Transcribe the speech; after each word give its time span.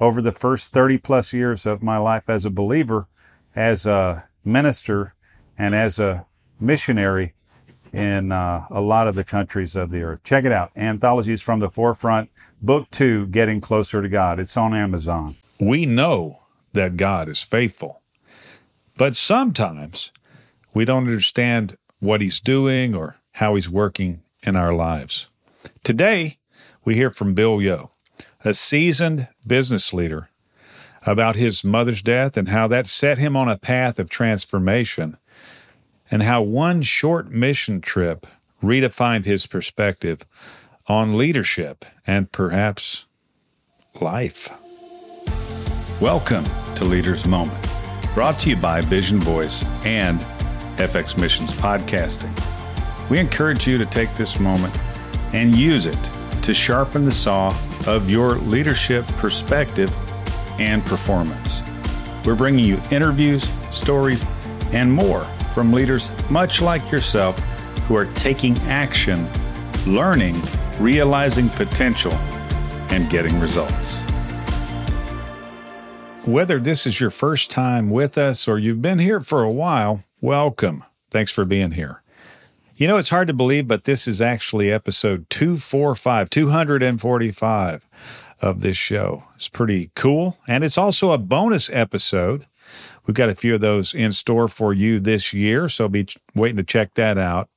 over 0.00 0.20
the 0.20 0.32
first 0.32 0.72
30 0.72 0.98
plus 0.98 1.32
years 1.32 1.66
of 1.66 1.82
my 1.82 1.98
life 1.98 2.28
as 2.28 2.44
a 2.44 2.50
believer, 2.50 3.08
as 3.54 3.86
a 3.86 4.28
minister, 4.44 5.14
and 5.58 5.74
as 5.74 5.98
a 5.98 6.26
missionary 6.60 7.34
in 7.92 8.30
uh, 8.30 8.66
a 8.70 8.80
lot 8.80 9.08
of 9.08 9.14
the 9.14 9.24
countries 9.24 9.74
of 9.74 9.90
the 9.90 10.02
earth. 10.02 10.22
Check 10.22 10.44
it 10.44 10.52
out. 10.52 10.70
Anthologies 10.76 11.42
from 11.42 11.60
the 11.60 11.70
Forefront, 11.70 12.30
Book 12.60 12.90
Two 12.90 13.26
Getting 13.26 13.60
Closer 13.60 14.02
to 14.02 14.08
God. 14.08 14.38
It's 14.38 14.56
on 14.56 14.74
Amazon. 14.74 15.36
We 15.58 15.86
know 15.86 16.40
that 16.72 16.96
God 16.96 17.28
is 17.28 17.42
faithful, 17.42 18.02
but 18.98 19.14
sometimes 19.14 20.12
we 20.74 20.84
don't 20.84 21.06
understand 21.06 21.76
what 22.00 22.20
He's 22.20 22.40
doing 22.40 22.94
or 22.94 23.16
how 23.32 23.54
He's 23.54 23.70
working 23.70 24.22
in 24.42 24.56
our 24.56 24.74
lives. 24.74 25.30
Today, 25.82 26.38
we 26.84 26.94
hear 26.94 27.10
from 27.10 27.34
Bill 27.34 27.62
Yoh, 27.62 27.92
a 28.46 28.54
seasoned 28.54 29.26
business 29.44 29.92
leader, 29.92 30.28
about 31.04 31.34
his 31.34 31.64
mother's 31.64 32.00
death 32.00 32.36
and 32.36 32.48
how 32.48 32.68
that 32.68 32.86
set 32.86 33.18
him 33.18 33.36
on 33.36 33.48
a 33.48 33.58
path 33.58 33.98
of 33.98 34.08
transformation 34.08 35.16
and 36.12 36.22
how 36.22 36.40
one 36.40 36.80
short 36.80 37.28
mission 37.28 37.80
trip 37.80 38.24
redefined 38.62 39.24
his 39.24 39.48
perspective 39.48 40.24
on 40.86 41.18
leadership 41.18 41.84
and 42.06 42.30
perhaps 42.30 43.06
life. 44.00 44.48
Welcome 46.00 46.44
to 46.76 46.84
Leaders 46.84 47.26
Moment, 47.26 47.58
brought 48.14 48.38
to 48.40 48.50
you 48.50 48.56
by 48.56 48.80
Vision 48.80 49.20
Voice 49.20 49.64
and 49.84 50.20
FX 50.76 51.20
Missions 51.20 51.52
Podcasting. 51.52 52.30
We 53.10 53.18
encourage 53.18 53.66
you 53.66 53.76
to 53.76 53.86
take 53.86 54.14
this 54.14 54.38
moment 54.38 54.78
and 55.32 55.52
use 55.52 55.86
it 55.86 55.98
to 56.42 56.54
sharpen 56.54 57.04
the 57.04 57.10
saw 57.10 57.50
of 57.86 58.10
your 58.10 58.36
leadership 58.36 59.06
perspective 59.18 59.94
and 60.58 60.84
performance. 60.84 61.62
We're 62.24 62.34
bringing 62.34 62.64
you 62.64 62.80
interviews, 62.90 63.48
stories, 63.70 64.24
and 64.72 64.92
more 64.92 65.24
from 65.54 65.72
leaders 65.72 66.10
much 66.30 66.60
like 66.60 66.90
yourself 66.90 67.38
who 67.86 67.96
are 67.96 68.06
taking 68.14 68.58
action, 68.62 69.28
learning, 69.86 70.36
realizing 70.80 71.48
potential, 71.50 72.12
and 72.90 73.08
getting 73.10 73.38
results. 73.38 74.00
Whether 76.24 76.58
this 76.58 76.86
is 76.86 77.00
your 77.00 77.10
first 77.10 77.52
time 77.52 77.88
with 77.90 78.18
us 78.18 78.48
or 78.48 78.58
you've 78.58 78.82
been 78.82 78.98
here 78.98 79.20
for 79.20 79.44
a 79.44 79.50
while, 79.50 80.02
welcome. 80.20 80.82
Thanks 81.10 81.30
for 81.30 81.44
being 81.44 81.70
here. 81.70 82.02
You 82.76 82.86
know, 82.86 82.98
it's 82.98 83.08
hard 83.08 83.28
to 83.28 83.34
believe, 83.34 83.66
but 83.66 83.84
this 83.84 84.06
is 84.06 84.20
actually 84.20 84.70
episode 84.70 85.28
245, 85.30 86.30
245 86.30 87.86
of 88.42 88.60
this 88.60 88.76
show. 88.76 89.24
It's 89.34 89.48
pretty 89.48 89.90
cool. 89.94 90.38
And 90.46 90.62
it's 90.62 90.76
also 90.76 91.12
a 91.12 91.18
bonus 91.18 91.70
episode 91.70 92.46
We've 93.06 93.14
got 93.14 93.28
a 93.28 93.34
few 93.34 93.54
of 93.54 93.60
those 93.60 93.94
in 93.94 94.12
store 94.12 94.48
for 94.48 94.72
you 94.72 94.98
this 94.98 95.32
year, 95.32 95.68
so 95.68 95.88
be 95.88 96.06
waiting 96.34 96.56
to 96.56 96.64
check 96.64 96.94
that 96.94 97.18
out. 97.18 97.48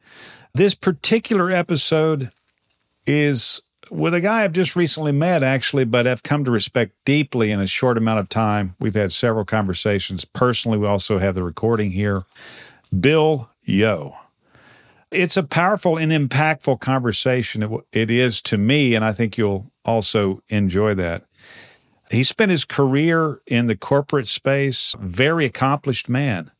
This 0.53 0.75
particular 0.75 1.51
episode 1.51 2.31
is 3.05 3.61
with 3.89 4.13
a 4.13 4.21
guy 4.21 4.43
I've 4.43 4.53
just 4.53 4.75
recently 4.75 5.11
met, 5.11 5.41
actually, 5.41 5.85
but 5.85 6.05
I've 6.05 6.23
come 6.23 6.45
to 6.45 6.51
respect 6.51 6.93
deeply 7.05 7.51
in 7.51 7.59
a 7.59 7.67
short 7.67 7.97
amount 7.97 8.19
of 8.19 8.29
time. 8.29 8.75
We've 8.79 8.93
had 8.93 9.11
several 9.11 9.45
conversations. 9.45 10.25
Personally, 10.25 10.77
we 10.77 10.87
also 10.87 11.17
have 11.17 11.35
the 11.35 11.43
recording 11.43 11.91
here. 11.91 12.23
Bill 12.97 13.49
Yoh. 13.63 14.15
It's 15.11 15.37
a 15.37 15.43
powerful 15.43 15.97
and 15.97 16.11
impactful 16.11 16.79
conversation. 16.79 17.81
It 17.91 18.11
is 18.11 18.41
to 18.43 18.57
me, 18.57 18.93
and 18.93 19.03
I 19.03 19.11
think 19.11 19.37
you'll 19.37 19.71
also 19.83 20.43
enjoy 20.49 20.93
that. 20.95 21.23
He 22.11 22.23
spent 22.23 22.51
his 22.51 22.65
career 22.65 23.41
in 23.47 23.67
the 23.67 23.75
corporate 23.75 24.27
space, 24.27 24.95
very 24.99 25.45
accomplished 25.45 26.09
man. 26.09 26.51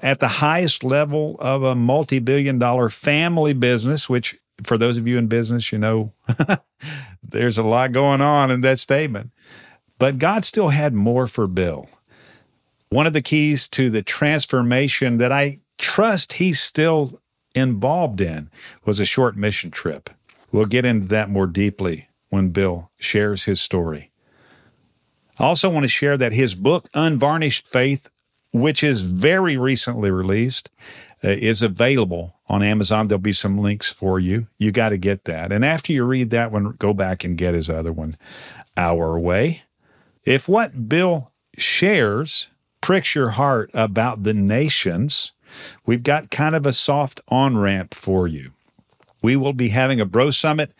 At 0.00 0.20
the 0.20 0.28
highest 0.28 0.82
level 0.82 1.36
of 1.38 1.62
a 1.62 1.74
multi 1.74 2.18
billion 2.18 2.58
dollar 2.58 2.88
family 2.88 3.52
business, 3.52 4.08
which 4.08 4.36
for 4.62 4.76
those 4.76 4.96
of 4.96 5.06
you 5.06 5.18
in 5.18 5.28
business, 5.28 5.70
you 5.70 5.78
know, 5.78 6.12
there's 7.22 7.58
a 7.58 7.62
lot 7.62 7.92
going 7.92 8.20
on 8.20 8.50
in 8.50 8.62
that 8.62 8.78
statement. 8.78 9.30
But 9.98 10.18
God 10.18 10.44
still 10.44 10.70
had 10.70 10.94
more 10.94 11.26
for 11.26 11.46
Bill. 11.46 11.88
One 12.88 13.06
of 13.06 13.12
the 13.12 13.22
keys 13.22 13.68
to 13.68 13.88
the 13.88 14.02
transformation 14.02 15.18
that 15.18 15.32
I 15.32 15.60
trust 15.78 16.34
he's 16.34 16.60
still 16.60 17.21
involved 17.54 18.20
in 18.20 18.50
was 18.84 19.00
a 19.00 19.04
short 19.04 19.36
mission 19.36 19.70
trip. 19.70 20.10
We'll 20.50 20.66
get 20.66 20.84
into 20.84 21.08
that 21.08 21.30
more 21.30 21.46
deeply 21.46 22.08
when 22.28 22.50
Bill 22.50 22.90
shares 22.98 23.44
his 23.44 23.60
story. 23.60 24.10
I 25.38 25.44
also 25.44 25.70
want 25.70 25.84
to 25.84 25.88
share 25.88 26.16
that 26.18 26.32
his 26.32 26.54
book, 26.54 26.88
Unvarnished 26.94 27.66
Faith, 27.66 28.10
which 28.52 28.82
is 28.82 29.00
very 29.00 29.56
recently 29.56 30.10
released, 30.10 30.70
uh, 31.24 31.28
is 31.28 31.62
available 31.62 32.36
on 32.48 32.62
Amazon. 32.62 33.08
There'll 33.08 33.20
be 33.20 33.32
some 33.32 33.58
links 33.58 33.90
for 33.90 34.20
you. 34.20 34.48
You 34.58 34.72
got 34.72 34.90
to 34.90 34.98
get 34.98 35.24
that. 35.24 35.52
And 35.52 35.64
after 35.64 35.92
you 35.92 36.04
read 36.04 36.30
that 36.30 36.52
one, 36.52 36.72
go 36.78 36.92
back 36.92 37.24
and 37.24 37.38
get 37.38 37.54
his 37.54 37.70
other 37.70 37.92
one 37.92 38.16
our 38.76 39.18
way. 39.18 39.62
If 40.24 40.48
what 40.48 40.88
Bill 40.88 41.32
shares 41.56 42.48
pricks 42.80 43.14
your 43.14 43.30
heart 43.30 43.70
about 43.72 44.22
the 44.22 44.34
nations, 44.34 45.32
we've 45.86 46.02
got 46.02 46.30
kind 46.30 46.54
of 46.54 46.66
a 46.66 46.72
soft 46.72 47.20
on 47.28 47.58
ramp 47.58 47.94
for 47.94 48.26
you. 48.26 48.52
We 49.22 49.36
will 49.36 49.52
be 49.52 49.68
having 49.68 50.00
a 50.00 50.06
Bro 50.06 50.30
Summit 50.30 50.72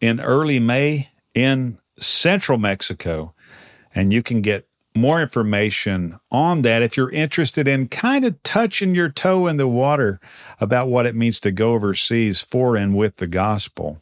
in 0.00 0.20
early 0.20 0.60
May 0.60 1.10
in 1.34 1.78
central 1.98 2.58
Mexico. 2.58 3.34
And 3.94 4.12
you 4.12 4.22
can 4.22 4.40
get 4.40 4.66
more 4.94 5.22
information 5.22 6.18
on 6.30 6.62
that 6.62 6.82
if 6.82 6.96
you're 6.96 7.10
interested 7.10 7.66
in 7.66 7.88
kind 7.88 8.24
of 8.24 8.40
touching 8.42 8.94
your 8.94 9.08
toe 9.08 9.46
in 9.46 9.56
the 9.56 9.68
water 9.68 10.20
about 10.60 10.88
what 10.88 11.06
it 11.06 11.14
means 11.14 11.40
to 11.40 11.50
go 11.50 11.72
overseas 11.72 12.42
for 12.42 12.76
and 12.76 12.94
with 12.94 13.16
the 13.16 13.26
gospel. 13.26 14.00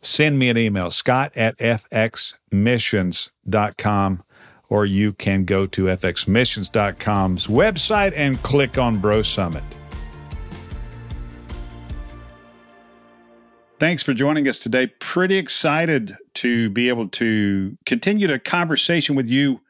Send 0.00 0.38
me 0.38 0.48
an 0.48 0.58
email, 0.58 0.90
scott 0.90 1.36
at 1.36 1.58
fxmissions.com, 1.58 4.22
or 4.68 4.86
you 4.86 5.12
can 5.12 5.44
go 5.44 5.66
to 5.66 5.84
fxmissions.com's 5.84 7.46
website 7.46 8.12
and 8.16 8.42
click 8.42 8.78
on 8.78 8.98
Bro 8.98 9.22
Summit. 9.22 9.64
Thanks 13.78 14.04
for 14.04 14.14
joining 14.14 14.46
us 14.46 14.60
today. 14.60 14.86
Pretty 15.00 15.36
excited 15.36 16.16
to 16.34 16.70
be 16.70 16.88
able 16.88 17.08
to 17.08 17.76
continue 17.84 18.28
the 18.28 18.38
conversation 18.38 19.16
with 19.16 19.26
you 19.26 19.60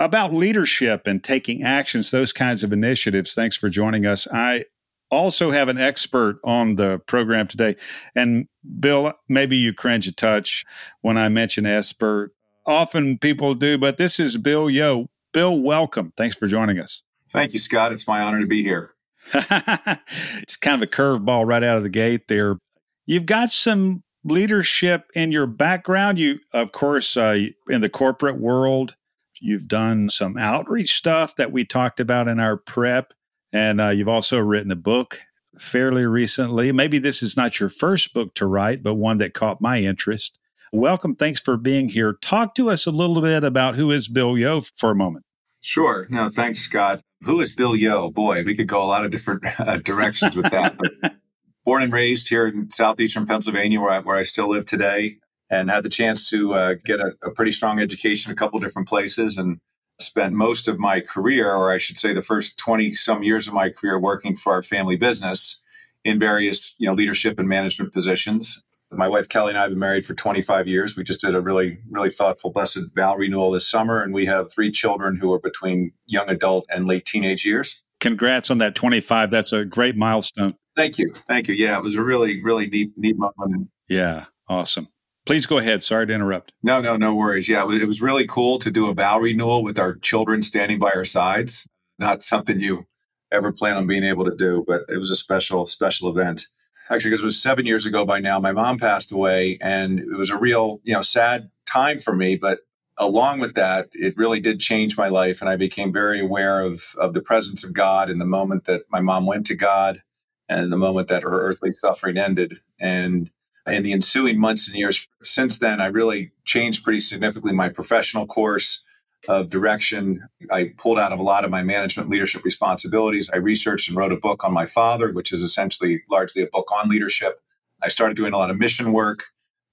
about 0.00 0.32
leadership 0.32 1.06
and 1.06 1.22
taking 1.22 1.62
actions, 1.62 2.10
those 2.10 2.32
kinds 2.32 2.64
of 2.64 2.72
initiatives. 2.72 3.32
Thanks 3.32 3.54
for 3.54 3.68
joining 3.68 4.06
us. 4.06 4.26
I 4.32 4.64
also 5.10 5.50
have 5.50 5.68
an 5.68 5.78
expert 5.78 6.40
on 6.42 6.76
the 6.76 6.98
program 7.06 7.46
today. 7.46 7.76
And 8.14 8.48
Bill, 8.80 9.12
maybe 9.28 9.56
you 9.56 9.72
cringe 9.72 10.08
a 10.08 10.12
touch 10.12 10.64
when 11.02 11.16
I 11.16 11.28
mention 11.28 11.66
expert. 11.66 12.32
Often 12.66 13.18
people 13.18 13.54
do, 13.54 13.78
but 13.78 13.96
this 13.96 14.20
is 14.20 14.36
Bill 14.36 14.68
Yoh. 14.68 15.08
Bill, 15.32 15.58
welcome. 15.58 16.12
Thanks 16.16 16.36
for 16.36 16.46
joining 16.46 16.78
us. 16.78 17.02
Thank 17.28 17.52
you, 17.52 17.58
Scott. 17.58 17.92
It's 17.92 18.06
my 18.06 18.20
honor 18.20 18.40
to 18.40 18.46
be 18.46 18.62
here. 18.62 18.94
it's 19.32 20.56
kind 20.56 20.82
of 20.82 20.88
a 20.88 20.90
curveball 20.90 21.46
right 21.46 21.62
out 21.62 21.76
of 21.76 21.82
the 21.82 21.88
gate 21.88 22.28
there. 22.28 22.58
You've 23.06 23.26
got 23.26 23.50
some 23.50 24.02
leadership 24.24 25.06
in 25.14 25.32
your 25.32 25.46
background. 25.46 26.18
You, 26.18 26.40
of 26.52 26.72
course, 26.72 27.16
uh, 27.16 27.38
in 27.68 27.80
the 27.80 27.88
corporate 27.88 28.40
world, 28.40 28.96
you've 29.40 29.68
done 29.68 30.08
some 30.10 30.36
outreach 30.36 30.94
stuff 30.94 31.36
that 31.36 31.52
we 31.52 31.64
talked 31.64 32.00
about 32.00 32.28
in 32.28 32.40
our 32.40 32.56
prep. 32.56 33.12
And 33.52 33.80
uh, 33.80 33.88
you've 33.88 34.08
also 34.08 34.38
written 34.38 34.70
a 34.70 34.76
book 34.76 35.20
fairly 35.58 36.06
recently. 36.06 36.72
Maybe 36.72 36.98
this 36.98 37.22
is 37.22 37.36
not 37.36 37.60
your 37.60 37.68
first 37.68 38.14
book 38.14 38.34
to 38.34 38.46
write, 38.46 38.82
but 38.82 38.94
one 38.94 39.18
that 39.18 39.34
caught 39.34 39.60
my 39.60 39.78
interest. 39.78 40.38
Welcome. 40.72 41.16
Thanks 41.16 41.40
for 41.40 41.56
being 41.56 41.88
here. 41.88 42.12
Talk 42.12 42.54
to 42.54 42.70
us 42.70 42.86
a 42.86 42.92
little 42.92 43.20
bit 43.20 43.42
about 43.42 43.74
who 43.74 43.90
is 43.90 44.06
Bill 44.06 44.38
Yoh 44.38 44.60
for 44.60 44.92
a 44.92 44.94
moment. 44.94 45.24
Sure. 45.60 46.06
No, 46.10 46.28
thanks, 46.28 46.60
Scott. 46.60 47.02
Who 47.24 47.40
is 47.40 47.52
Bill 47.52 47.74
Yoh? 47.74 48.10
Boy, 48.10 48.44
we 48.44 48.54
could 48.54 48.68
go 48.68 48.80
a 48.80 48.86
lot 48.86 49.04
of 49.04 49.10
different 49.10 49.42
uh, 49.58 49.78
directions 49.78 50.36
with 50.36 50.50
that. 50.52 50.76
But 50.78 51.16
born 51.64 51.82
and 51.82 51.92
raised 51.92 52.28
here 52.28 52.46
in 52.46 52.70
southeastern 52.70 53.26
Pennsylvania, 53.26 53.80
where 53.80 53.90
I, 53.90 53.98
where 53.98 54.16
I 54.16 54.22
still 54.22 54.48
live 54.48 54.64
today, 54.64 55.16
and 55.50 55.68
had 55.70 55.82
the 55.82 55.88
chance 55.88 56.30
to 56.30 56.54
uh, 56.54 56.74
get 56.84 57.00
a, 57.00 57.16
a, 57.22 57.30
pretty 57.30 57.50
strong 57.50 57.80
education 57.80 58.30
a 58.30 58.36
couple 58.36 58.60
different 58.60 58.88
places, 58.88 59.36
and 59.36 59.58
spent 59.98 60.32
most 60.34 60.68
of 60.68 60.78
my 60.78 61.00
career, 61.00 61.52
or 61.52 61.72
I 61.72 61.78
should 61.78 61.98
say 61.98 62.12
the 62.12 62.22
first 62.22 62.56
20 62.58 62.92
some 62.92 63.24
years 63.24 63.48
of 63.48 63.54
my 63.54 63.70
career 63.70 63.98
working 63.98 64.36
for 64.36 64.52
our 64.52 64.62
family 64.62 64.96
business 64.96 65.60
in 66.04 66.18
various, 66.18 66.76
you 66.78 66.86
know, 66.86 66.94
leadership 66.94 67.40
and 67.40 67.48
management 67.48 67.92
positions. 67.92 68.62
My 68.92 69.08
wife 69.08 69.28
Kelly 69.28 69.50
and 69.50 69.58
I 69.58 69.62
have 69.62 69.70
been 69.70 69.78
married 69.78 70.04
for 70.04 70.14
25 70.14 70.66
years. 70.66 70.96
We 70.96 71.04
just 71.04 71.20
did 71.20 71.34
a 71.34 71.40
really, 71.40 71.78
really 71.90 72.10
thoughtful, 72.10 72.50
blessed 72.50 72.86
vow 72.94 73.16
renewal 73.16 73.52
this 73.52 73.68
summer, 73.68 74.02
and 74.02 74.12
we 74.12 74.26
have 74.26 74.52
three 74.52 74.72
children 74.72 75.16
who 75.16 75.32
are 75.32 75.38
between 75.38 75.92
young 76.06 76.28
adult 76.28 76.66
and 76.68 76.86
late 76.86 77.06
teenage 77.06 77.46
years. 77.46 77.84
Congrats 78.00 78.50
on 78.50 78.58
that 78.58 78.74
25. 78.74 79.30
That's 79.30 79.52
a 79.52 79.64
great 79.64 79.96
milestone. 79.96 80.54
Thank 80.74 80.98
you. 80.98 81.14
Thank 81.28 81.48
you. 81.48 81.54
Yeah, 81.54 81.76
it 81.78 81.84
was 81.84 81.94
a 81.94 82.02
really, 82.02 82.42
really 82.42 82.66
neat, 82.66 82.92
neat 82.96 83.16
moment. 83.16 83.68
Yeah, 83.88 84.26
awesome. 84.48 84.88
Please 85.26 85.46
go 85.46 85.58
ahead. 85.58 85.82
Sorry 85.82 86.06
to 86.06 86.12
interrupt. 86.12 86.52
No, 86.62 86.80
no, 86.80 86.96
no 86.96 87.14
worries. 87.14 87.48
Yeah, 87.48 87.70
it 87.70 87.86
was 87.86 88.00
really 88.00 88.26
cool 88.26 88.58
to 88.58 88.70
do 88.70 88.88
a 88.88 88.94
vow 88.94 89.20
renewal 89.20 89.62
with 89.62 89.78
our 89.78 89.94
children 89.94 90.42
standing 90.42 90.78
by 90.78 90.90
our 90.94 91.04
sides. 91.04 91.68
Not 91.98 92.24
something 92.24 92.58
you 92.58 92.86
ever 93.30 93.52
plan 93.52 93.76
on 93.76 93.86
being 93.86 94.02
able 94.02 94.24
to 94.24 94.34
do, 94.34 94.64
but 94.66 94.82
it 94.88 94.96
was 94.96 95.10
a 95.10 95.16
special, 95.16 95.66
special 95.66 96.08
event 96.08 96.48
actually 96.90 97.10
because 97.10 97.22
it 97.22 97.26
was 97.26 97.42
seven 97.42 97.66
years 97.66 97.86
ago 97.86 98.04
by 98.04 98.18
now 98.18 98.38
my 98.38 98.52
mom 98.52 98.78
passed 98.78 99.12
away 99.12 99.58
and 99.60 100.00
it 100.00 100.16
was 100.16 100.30
a 100.30 100.36
real 100.36 100.80
you 100.84 100.92
know 100.92 101.00
sad 101.02 101.50
time 101.66 101.98
for 101.98 102.14
me 102.14 102.36
but 102.36 102.60
along 102.98 103.38
with 103.38 103.54
that 103.54 103.88
it 103.92 104.16
really 104.16 104.40
did 104.40 104.60
change 104.60 104.96
my 104.96 105.08
life 105.08 105.40
and 105.40 105.48
i 105.48 105.56
became 105.56 105.92
very 105.92 106.20
aware 106.20 106.60
of 106.60 106.94
of 106.98 107.14
the 107.14 107.22
presence 107.22 107.64
of 107.64 107.72
god 107.72 108.10
in 108.10 108.18
the 108.18 108.24
moment 108.26 108.64
that 108.64 108.82
my 108.90 109.00
mom 109.00 109.24
went 109.24 109.46
to 109.46 109.54
god 109.54 110.02
and 110.50 110.72
the 110.72 110.76
moment 110.76 111.08
that 111.08 111.22
her 111.22 111.40
earthly 111.40 111.72
suffering 111.72 112.18
ended. 112.18 112.54
And 112.78 113.30
in 113.66 113.84
the 113.84 113.92
ensuing 113.92 114.38
months 114.38 114.66
and 114.66 114.76
years 114.76 115.06
since 115.22 115.58
then 115.58 115.80
i 115.80 115.86
really 115.86 116.32
changed 116.44 116.82
pretty 116.82 116.98
significantly 116.98 117.52
my 117.52 117.68
professional 117.68 118.26
course 118.26 118.82
of 119.28 119.50
direction. 119.50 120.28
I 120.50 120.72
pulled 120.76 120.98
out 120.98 121.12
of 121.12 121.18
a 121.18 121.22
lot 121.22 121.44
of 121.44 121.50
my 121.50 121.62
management 121.62 122.08
leadership 122.08 122.44
responsibilities. 122.44 123.30
I 123.32 123.36
researched 123.36 123.88
and 123.88 123.96
wrote 123.96 124.12
a 124.12 124.16
book 124.16 124.44
on 124.44 124.52
my 124.52 124.66
father, 124.66 125.12
which 125.12 125.32
is 125.32 125.42
essentially 125.42 126.02
largely 126.10 126.42
a 126.42 126.46
book 126.46 126.70
on 126.72 126.88
leadership. 126.88 127.40
I 127.82 127.88
started 127.88 128.16
doing 128.16 128.32
a 128.32 128.38
lot 128.38 128.50
of 128.50 128.58
mission 128.58 128.92
work. 128.92 129.24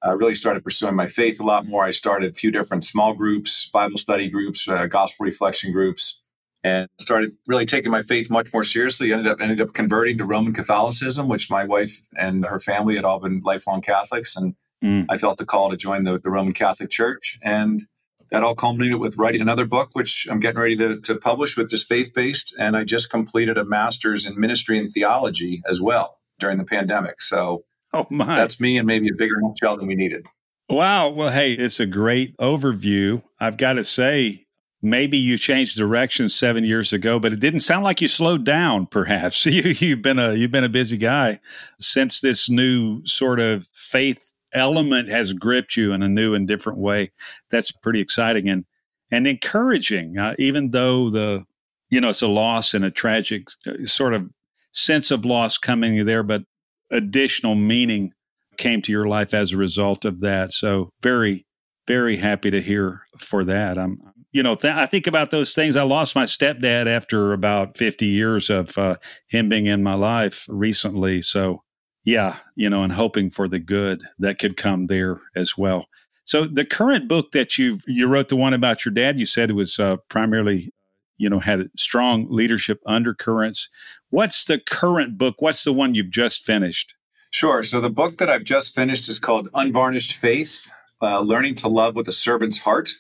I 0.04 0.12
really 0.12 0.36
started 0.36 0.64
pursuing 0.64 0.96
my 0.96 1.08
faith 1.08 1.40
a 1.40 1.44
lot 1.44 1.66
more. 1.66 1.84
I 1.84 1.92
started 1.92 2.32
a 2.32 2.36
few 2.36 2.52
different 2.52 2.84
small 2.84 3.14
groups, 3.14 3.70
Bible 3.74 3.98
study 3.98 4.30
groups, 4.30 4.68
uh, 4.68 4.86
gospel 4.86 5.26
reflection 5.26 5.72
groups, 5.72 6.22
and 6.64 6.88
started 7.00 7.32
really 7.48 7.66
taking 7.66 7.92
my 7.92 8.04
faith 8.04 8.30
much 8.30 8.54
more 8.54 8.64
seriously. 8.64 9.12
Ended 9.12 9.28
up 9.28 9.42
ended 9.42 9.60
up 9.60 9.74
converting 9.74 10.18
to 10.20 10.26
Roman 10.26 10.54
Catholicism, 10.54 11.28
which 11.28 11.50
my 11.50 11.64
wife 11.64 12.08
and 12.18 12.46
her 12.46 12.60
family 12.60 12.96
had 12.96 13.06
all 13.06 13.20
been 13.20 13.42
lifelong 13.44 13.82
Catholics, 13.82 14.36
and 14.36 14.56
mm. 14.84 15.06
I 15.10 15.18
felt 15.18 15.40
the 15.40 15.46
call 15.46 15.72
to 15.72 15.78
join 15.78 16.04
the, 16.04 16.20
the 16.20 16.30
Roman 16.30 16.54
Catholic 16.54 16.92
Church. 16.92 17.40
And 17.42 17.84
that 18.31 18.44
all 18.44 18.56
culminated 18.56 19.00
with 19.00 19.18
writing 19.18 19.41
another 19.41 19.65
book, 19.65 19.89
which 19.94 20.27
I'm 20.29 20.39
getting 20.39 20.59
ready 20.59 20.75
to, 20.77 21.00
to 21.00 21.15
publish 21.15 21.57
with 21.57 21.69
just 21.69 21.88
faith 21.88 22.13
based. 22.13 22.56
And 22.59 22.75
I 22.75 22.83
just 22.83 23.09
completed 23.09 23.57
a 23.57 23.65
master's 23.65 24.25
in 24.25 24.39
ministry 24.39 24.77
and 24.77 24.89
theology 24.89 25.62
as 25.68 25.81
well 25.81 26.19
during 26.39 26.57
the 26.57 26.65
pandemic. 26.65 27.21
So 27.21 27.65
oh 27.94 28.06
my. 28.09 28.35
that's 28.35 28.59
me 28.59 28.77
and 28.77 28.88
maybe 28.88 29.09
a 29.09 29.13
bigger 29.13 29.35
nutshell 29.39 29.77
than 29.77 29.88
we 29.88 29.95
needed. 29.95 30.27
Wow. 30.69 31.09
Well, 31.09 31.31
hey, 31.31 31.53
it's 31.53 31.79
a 31.79 31.85
great 31.85 32.35
overview. 32.38 33.24
I've 33.39 33.57
got 33.57 33.74
to 33.74 33.83
say, 33.83 34.47
maybe 34.81 35.18
you 35.18 35.38
changed 35.38 35.77
direction 35.77 36.29
seven 36.29 36.63
years 36.65 36.94
ago, 36.94 37.19
but 37.19 37.33
it 37.33 37.39
didn't 37.39 37.62
sound 37.62 37.83
like 37.83 38.01
you 38.01 38.07
slowed 38.07 38.44
down. 38.44 38.85
Perhaps 38.88 39.45
you, 39.45 39.62
you've 39.63 40.01
been 40.01 40.19
a 40.19 40.33
you've 40.33 40.51
been 40.51 40.63
a 40.63 40.69
busy 40.69 40.97
guy 40.97 41.39
since 41.79 42.19
this 42.19 42.50
new 42.50 43.06
sort 43.06 43.39
of 43.39 43.68
faith 43.74 44.33
element 44.54 45.10
has 45.10 45.34
gripped 45.34 45.76
you 45.76 45.94
in 45.94 46.02
a 46.02 46.10
new 46.10 46.34
and 46.34 46.48
different 46.48 46.80
way. 46.80 47.12
That's 47.52 47.72
pretty 47.72 48.02
exciting 48.02 48.50
and 48.50 48.66
and 49.12 49.28
encouraging. 49.28 50.18
Uh, 50.18 50.34
even 50.38 50.72
though 50.72 51.10
the 51.10 51.44
you 51.90 52.02
know 52.02 52.10
it's 52.10 52.22
a 52.22 52.28
loss 52.28 52.74
and 52.74 52.86
a 52.86 52.92
tragic 52.92 53.48
uh, 53.68 53.86
sort 53.86 54.14
of 54.14 54.30
sense 54.74 55.12
of 55.12 55.26
loss 55.26 55.58
coming 55.58 56.06
there, 56.06 56.24
but 56.24 56.44
additional 56.92 57.56
meaning 57.56 58.12
came 58.58 58.82
to 58.82 58.92
your 58.92 59.08
life 59.08 59.34
as 59.34 59.52
a 59.52 59.58
result 59.58 60.06
of 60.06 60.20
that. 60.20 60.52
So 60.52 60.90
very 61.02 61.46
very 61.88 62.18
happy 62.18 62.52
to 62.52 62.62
hear 62.62 63.02
for 63.18 63.44
that. 63.46 63.78
I'm 63.78 64.00
you 64.32 64.44
know, 64.44 64.56
th- 64.56 64.74
I 64.74 64.86
think 64.86 65.08
about 65.08 65.32
those 65.32 65.54
things. 65.54 65.76
I 65.76 65.84
lost 65.84 66.16
my 66.16 66.26
stepdad 66.26 66.86
after 66.86 67.34
about 67.34 67.78
50 67.78 68.06
years 68.06 68.50
of 68.50 68.78
uh, 68.78 68.98
him 69.28 69.50
being 69.50 69.66
in 69.66 69.82
my 69.82 69.96
life 69.96 70.46
recently. 70.50 71.22
So 71.22 71.64
yeah, 72.07 72.38
you 72.56 72.69
know, 72.69 72.83
and 72.83 72.94
hoping 72.94 73.30
for 73.30 73.50
the 73.50 73.59
good 73.59 74.01
that 74.19 74.39
could 74.39 74.56
come 74.56 74.88
there 74.88 75.19
as 75.36 75.57
well. 75.57 75.88
So 76.24 76.45
the 76.45 76.63
current 76.63 77.09
book 77.09 77.33
that 77.33 77.57
you 77.57 77.80
you 77.86 78.07
wrote, 78.07 78.30
the 78.30 78.38
one 78.38 78.54
about 78.54 78.86
your 78.86 78.94
dad, 78.94 79.19
you 79.19 79.25
said 79.25 79.50
it 79.50 79.54
was 79.54 79.77
uh, 79.77 79.98
primarily, 80.07 80.71
you 81.18 81.30
know, 81.30 81.39
had 81.39 81.69
strong 81.77 82.25
leadership 82.30 82.80
undercurrents. 82.88 83.69
What's 84.09 84.45
the 84.45 84.57
current 84.57 85.18
book? 85.18 85.36
What's 85.39 85.65
the 85.65 85.74
one 85.74 85.95
you've 85.95 86.09
just 86.09 86.45
finished? 86.45 86.95
Sure. 87.30 87.62
So 87.62 87.81
the 87.81 87.89
book 87.89 88.19
that 88.19 88.30
I've 88.30 88.45
just 88.45 88.74
finished 88.74 89.10
is 89.10 89.19
called 89.19 89.50
Unvarnished 89.53 90.13
Faith: 90.13 90.71
uh, 91.01 91.19
Learning 91.19 91.56
to 91.56 91.68
Love 91.68 91.98
with 91.98 92.07
a 92.07 92.13
Servant's 92.13 92.60
Heart. 92.60 92.92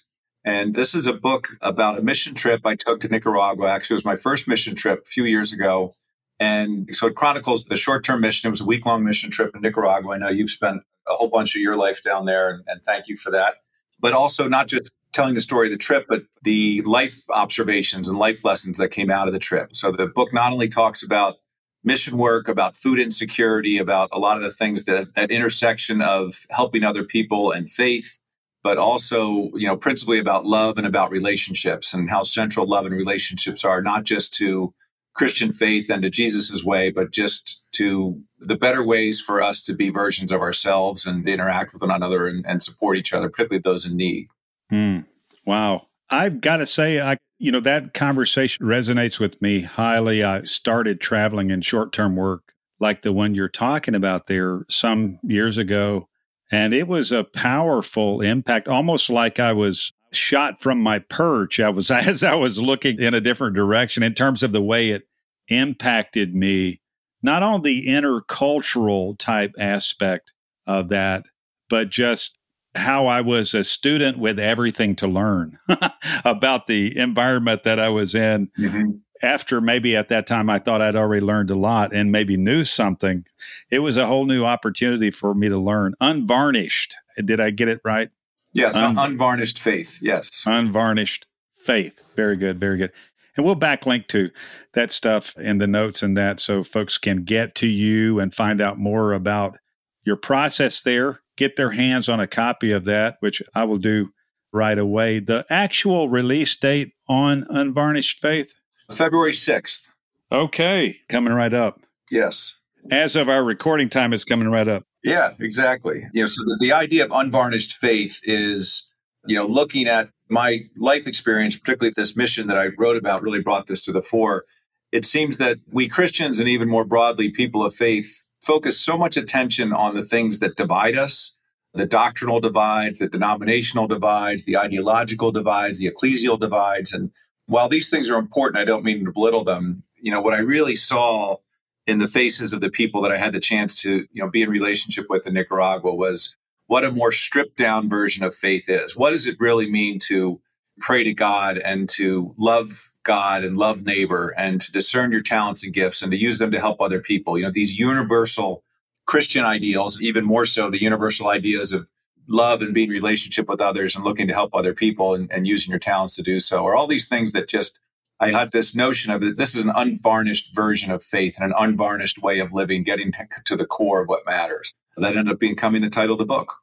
And 0.43 0.75
this 0.75 0.93
is 0.93 1.07
a 1.07 1.13
book 1.13 1.51
about 1.61 1.97
a 1.97 2.01
mission 2.01 2.35
trip 2.35 2.65
I 2.65 2.75
took 2.75 2.99
to 3.01 3.07
Nicaragua. 3.07 3.69
Actually, 3.69 3.93
it 3.95 4.03
was 4.03 4.05
my 4.05 4.17
first 4.17 4.49
mission 4.49 4.75
trip 4.75 5.03
a 5.05 5.09
few 5.09 5.23
years 5.23 5.53
ago. 5.53 5.93
And 6.39 6.89
so 6.95 7.07
it 7.07 7.15
chronicles 7.15 7.65
the 7.65 7.77
short 7.77 8.03
term 8.03 8.21
mission. 8.21 8.47
It 8.47 8.51
was 8.51 8.61
a 8.61 8.65
week 8.65 8.85
long 8.85 9.03
mission 9.03 9.31
trip 9.31 9.55
in 9.55 9.61
Nicaragua. 9.61 10.13
I 10.13 10.17
know 10.17 10.29
you've 10.29 10.51
spent 10.51 10.83
a 11.07 11.13
whole 11.13 11.29
bunch 11.29 11.55
of 11.55 11.61
your 11.61 11.75
life 11.75 12.03
down 12.03 12.25
there, 12.25 12.49
and, 12.49 12.63
and 12.67 12.83
thank 12.83 13.07
you 13.07 13.17
for 13.17 13.31
that. 13.31 13.55
But 13.99 14.13
also, 14.13 14.47
not 14.47 14.67
just 14.67 14.91
telling 15.13 15.33
the 15.33 15.41
story 15.41 15.67
of 15.67 15.71
the 15.71 15.77
trip, 15.77 16.05
but 16.07 16.23
the 16.43 16.81
life 16.83 17.23
observations 17.33 18.07
and 18.07 18.19
life 18.19 18.45
lessons 18.45 18.77
that 18.77 18.89
came 18.89 19.09
out 19.09 19.27
of 19.27 19.33
the 19.33 19.39
trip. 19.39 19.75
So 19.75 19.91
the 19.91 20.05
book 20.05 20.31
not 20.31 20.51
only 20.51 20.69
talks 20.69 21.01
about 21.01 21.37
mission 21.83 22.17
work, 22.17 22.47
about 22.47 22.75
food 22.75 22.99
insecurity, 22.99 23.79
about 23.79 24.09
a 24.11 24.19
lot 24.19 24.37
of 24.37 24.43
the 24.43 24.51
things 24.51 24.85
that 24.85 25.15
that 25.15 25.31
intersection 25.31 26.01
of 26.01 26.45
helping 26.51 26.83
other 26.83 27.03
people 27.03 27.51
and 27.51 27.69
faith, 27.69 28.19
but 28.61 28.77
also, 28.77 29.49
you 29.55 29.65
know, 29.65 29.77
principally 29.77 30.19
about 30.19 30.45
love 30.45 30.77
and 30.77 30.85
about 30.85 31.09
relationships 31.09 31.93
and 31.93 32.09
how 32.09 32.21
central 32.21 32.67
love 32.67 32.85
and 32.85 32.93
relationships 32.93 33.63
are, 33.63 33.81
not 33.81 34.03
just 34.03 34.33
to 34.35 34.73
Christian 35.17 35.51
faith 35.51 35.89
and 35.89 36.03
to 36.03 36.09
Jesus's 36.09 36.63
way, 36.63 36.91
but 36.91 37.11
just 37.11 37.61
to 37.73 38.21
the 38.39 38.55
better 38.55 38.85
ways 38.85 39.19
for 39.19 39.41
us 39.41 39.61
to 39.63 39.73
be 39.73 39.89
versions 39.89 40.31
of 40.31 40.41
ourselves 40.41 41.05
and 41.05 41.27
interact 41.27 41.73
with 41.73 41.81
one 41.81 41.91
another 41.91 42.27
and, 42.27 42.45
and 42.45 42.61
support 42.61 42.97
each 42.97 43.13
other, 43.13 43.29
particularly 43.29 43.61
those 43.61 43.85
in 43.85 43.97
need. 43.97 44.27
Mm. 44.71 45.05
Wow. 45.45 45.87
I've 46.09 46.39
got 46.39 46.57
to 46.57 46.65
say, 46.65 47.01
I 47.01 47.17
you 47.39 47.51
know 47.51 47.59
that 47.59 47.93
conversation 47.93 48.65
resonates 48.65 49.19
with 49.19 49.41
me 49.41 49.61
highly. 49.61 50.23
I 50.23 50.43
started 50.43 50.99
traveling 50.99 51.51
in 51.51 51.61
short 51.61 51.93
term 51.93 52.15
work 52.15 52.53
like 52.79 53.01
the 53.01 53.13
one 53.13 53.35
you're 53.35 53.49
talking 53.49 53.95
about 53.95 54.27
there 54.27 54.65
some 54.69 55.19
years 55.23 55.57
ago, 55.57 56.07
and 56.51 56.73
it 56.73 56.87
was 56.87 57.11
a 57.11 57.23
powerful 57.23 58.21
impact, 58.21 58.67
almost 58.67 59.09
like 59.09 59.39
I 59.39 59.53
was 59.53 59.91
shot 60.11 60.61
from 60.61 60.81
my 60.81 60.99
perch. 60.99 61.59
I 61.59 61.69
was 61.69 61.91
as 61.91 62.23
I 62.23 62.35
was 62.35 62.59
looking 62.59 62.99
in 62.99 63.13
a 63.13 63.21
different 63.21 63.55
direction 63.55 64.03
in 64.03 64.13
terms 64.13 64.43
of 64.43 64.51
the 64.51 64.61
way 64.61 64.91
it 64.91 65.03
impacted 65.47 66.35
me, 66.35 66.81
not 67.21 67.43
on 67.43 67.61
the 67.61 67.87
intercultural 67.87 69.17
type 69.17 69.53
aspect 69.59 70.31
of 70.65 70.89
that, 70.89 71.25
but 71.69 71.89
just 71.89 72.37
how 72.75 73.07
I 73.07 73.21
was 73.21 73.53
a 73.53 73.63
student 73.63 74.19
with 74.19 74.39
everything 74.39 74.95
to 74.97 75.07
learn 75.07 75.57
about 76.25 76.67
the 76.67 76.97
environment 76.97 77.63
that 77.63 77.79
I 77.79 77.89
was 77.89 78.15
in. 78.15 78.49
Mm-hmm. 78.59 78.91
After 79.23 79.59
maybe 79.59 79.95
at 79.95 80.09
that 80.09 80.27
time 80.27 80.47
I 80.47 80.59
thought 80.59 80.79
I'd 80.79 80.95
already 80.95 81.25
learned 81.25 81.49
a 81.49 81.55
lot 81.55 81.91
and 81.91 82.11
maybe 82.11 82.37
knew 82.37 82.63
something, 82.63 83.25
it 83.71 83.79
was 83.79 83.97
a 83.97 84.05
whole 84.05 84.25
new 84.25 84.45
opportunity 84.45 85.09
for 85.09 85.33
me 85.33 85.49
to 85.49 85.57
learn. 85.57 85.95
Unvarnished. 85.99 86.95
Did 87.25 87.39
I 87.39 87.49
get 87.49 87.67
it 87.67 87.81
right? 87.83 88.11
Yes, 88.53 88.75
Un- 88.75 88.97
unvarnished 88.97 89.57
faith. 89.57 89.99
Yes. 90.03 90.43
Unvarnished 90.45 91.25
faith. 91.51 92.03
Very 92.15 92.35
good. 92.37 92.59
Very 92.59 92.77
good. 92.77 92.91
And 93.37 93.45
we'll 93.45 93.55
backlink 93.55 94.07
to 94.07 94.31
that 94.73 94.91
stuff 94.91 95.37
in 95.37 95.59
the 95.59 95.67
notes 95.67 96.01
and 96.01 96.17
that 96.17 96.39
so 96.39 96.63
folks 96.63 96.97
can 96.97 97.23
get 97.23 97.53
to 97.55 97.67
you 97.67 98.19
and 98.19 98.33
find 98.33 98.59
out 98.59 98.79
more 98.79 99.13
about 99.13 99.59
your 100.03 100.15
process 100.15 100.81
there, 100.81 101.19
get 101.35 101.55
their 101.55 101.71
hands 101.71 102.09
on 102.09 102.19
a 102.19 102.27
copy 102.27 102.71
of 102.71 102.85
that, 102.85 103.17
which 103.19 103.41
I 103.53 103.63
will 103.65 103.77
do 103.77 104.09
right 104.51 104.77
away. 104.77 105.19
The 105.19 105.45
actual 105.49 106.09
release 106.09 106.55
date 106.55 106.93
on 107.07 107.45
Unvarnished 107.49 108.19
Faith? 108.19 108.55
February 108.91 109.33
6th. 109.33 109.89
Okay, 110.31 110.97
coming 111.07 111.33
right 111.33 111.53
up. 111.53 111.81
Yes. 112.09 112.57
As 112.89 113.15
of 113.15 113.29
our 113.29 113.43
recording 113.43 113.89
time, 113.89 114.13
it's 114.13 114.23
coming 114.23 114.47
right 114.47 114.67
up. 114.67 114.83
Yeah, 115.03 115.33
exactly. 115.39 116.05
You 116.13 116.23
know, 116.23 116.27
so 116.27 116.41
the, 116.43 116.57
the 116.59 116.71
idea 116.71 117.05
of 117.05 117.11
unvarnished 117.11 117.73
faith 117.73 118.19
is, 118.23 118.87
you 119.25 119.35
know, 119.35 119.45
looking 119.45 119.87
at 119.87 120.09
my 120.29 120.65
life 120.75 121.07
experience, 121.07 121.55
particularly 121.55 121.93
this 121.95 122.15
mission 122.15 122.47
that 122.47 122.57
I 122.57 122.69
wrote 122.77 122.97
about, 122.97 123.21
really 123.21 123.41
brought 123.41 123.67
this 123.67 123.81
to 123.85 123.91
the 123.91 124.01
fore. 124.01 124.45
It 124.91 125.05
seems 125.05 125.37
that 125.37 125.57
we 125.71 125.87
Christians 125.87 126.39
and 126.39 126.49
even 126.49 126.69
more 126.69 126.85
broadly, 126.85 127.29
people 127.29 127.65
of 127.65 127.73
faith, 127.73 128.23
focus 128.41 128.79
so 128.79 128.97
much 128.97 129.17
attention 129.17 129.73
on 129.73 129.95
the 129.95 130.03
things 130.03 130.39
that 130.39 130.55
divide 130.55 130.97
us, 130.97 131.33
the 131.73 131.85
doctrinal 131.85 132.39
divides, 132.39 132.99
the 132.99 133.07
denominational 133.07 133.87
divides, 133.87 134.45
the 134.45 134.57
ideological 134.57 135.31
divides, 135.31 135.79
the 135.79 135.91
ecclesial 135.91 136.39
divides. 136.39 136.93
And 136.93 137.11
while 137.45 137.69
these 137.69 137.89
things 137.89 138.09
are 138.09 138.17
important, 138.17 138.57
I 138.57 138.65
don't 138.65 138.83
mean 138.83 139.05
to 139.05 139.11
belittle 139.11 139.43
them. 139.43 139.83
You 139.95 140.11
know, 140.11 140.21
what 140.21 140.33
I 140.33 140.39
really 140.39 140.75
saw 140.75 141.37
in 141.85 141.99
the 141.99 142.07
faces 142.07 142.53
of 142.53 142.61
the 142.61 142.69
people 142.69 143.01
that 143.01 143.11
I 143.11 143.17
had 143.17 143.33
the 143.33 143.39
chance 143.39 143.79
to, 143.81 144.07
you 144.11 144.23
know, 144.23 144.29
be 144.29 144.41
in 144.41 144.49
relationship 144.49 145.07
with 145.09 145.25
in 145.25 145.33
Nicaragua 145.33 145.93
was 145.93 146.35
what 146.67 146.83
a 146.83 146.91
more 146.91 147.11
stripped 147.11 147.57
down 147.57 147.89
version 147.89 148.23
of 148.23 148.35
faith 148.35 148.69
is. 148.69 148.95
What 148.95 149.11
does 149.11 149.27
it 149.27 149.39
really 149.39 149.69
mean 149.69 149.99
to 150.07 150.41
pray 150.79 151.03
to 151.03 151.13
God 151.13 151.57
and 151.57 151.89
to 151.89 152.35
love 152.37 152.91
God 153.03 153.43
and 153.43 153.57
love 153.57 153.85
neighbor 153.85 154.33
and 154.37 154.61
to 154.61 154.71
discern 154.71 155.11
your 155.11 155.21
talents 155.21 155.63
and 155.63 155.73
gifts 155.73 156.01
and 156.01 156.11
to 156.11 156.17
use 156.17 156.39
them 156.39 156.51
to 156.51 156.59
help 156.59 156.81
other 156.81 156.99
people? 156.99 157.37
You 157.37 157.45
know, 157.45 157.51
these 157.51 157.79
universal 157.79 158.63
Christian 159.05 159.45
ideals, 159.45 160.01
even 160.01 160.25
more 160.25 160.45
so 160.45 160.69
the 160.69 160.81
universal 160.81 161.29
ideas 161.29 161.71
of 161.71 161.87
love 162.27 162.61
and 162.61 162.73
being 162.73 162.89
in 162.89 162.93
relationship 162.93 163.47
with 163.47 163.61
others 163.61 163.95
and 163.95 164.03
looking 164.03 164.27
to 164.27 164.33
help 164.33 164.53
other 164.53 164.73
people 164.73 165.15
and, 165.15 165.31
and 165.31 165.47
using 165.47 165.71
your 165.71 165.79
talents 165.79 166.15
to 166.17 166.21
do 166.21 166.39
so, 166.41 166.65
are 166.65 166.75
all 166.75 166.87
these 166.87 167.07
things 167.07 167.31
that 167.31 167.47
just 167.47 167.79
I 168.19 168.31
had 168.31 168.51
this 168.51 168.75
notion 168.75 169.11
of 169.11 169.21
that 169.21 169.37
this 169.37 169.55
is 169.55 169.63
an 169.63 169.71
unvarnished 169.73 170.53
version 170.53 170.91
of 170.91 171.03
faith 171.03 171.35
and 171.39 171.45
an 171.45 171.57
unvarnished 171.57 172.21
way 172.21 172.39
of 172.39 172.51
living, 172.51 172.83
getting 172.83 173.13
to 173.45 173.55
the 173.55 173.65
core 173.65 174.01
of 174.01 174.09
what 174.09 174.25
matters. 174.25 174.73
That 174.97 175.15
ended 175.15 175.33
up 175.33 175.39
becoming 175.39 175.81
the 175.81 175.89
title 175.89 176.13
of 176.13 176.19
the 176.19 176.25
book. 176.25 176.55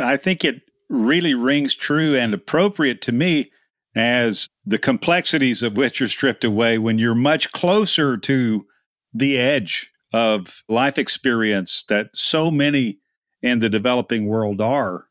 I 0.00 0.16
think 0.16 0.44
it 0.44 0.62
really 0.88 1.34
rings 1.34 1.74
true 1.74 2.16
and 2.16 2.32
appropriate 2.32 3.02
to 3.02 3.12
me 3.12 3.50
as 3.94 4.48
the 4.64 4.78
complexities 4.78 5.62
of 5.62 5.76
which 5.76 6.00
are 6.00 6.08
stripped 6.08 6.44
away 6.44 6.78
when 6.78 6.98
you're 6.98 7.14
much 7.14 7.52
closer 7.52 8.16
to 8.16 8.66
the 9.12 9.38
edge 9.38 9.90
of 10.12 10.62
life 10.68 10.98
experience 10.98 11.84
that 11.88 12.10
so 12.14 12.50
many 12.50 12.98
in 13.42 13.58
the 13.58 13.68
developing 13.68 14.26
world 14.26 14.60
are. 14.60 15.06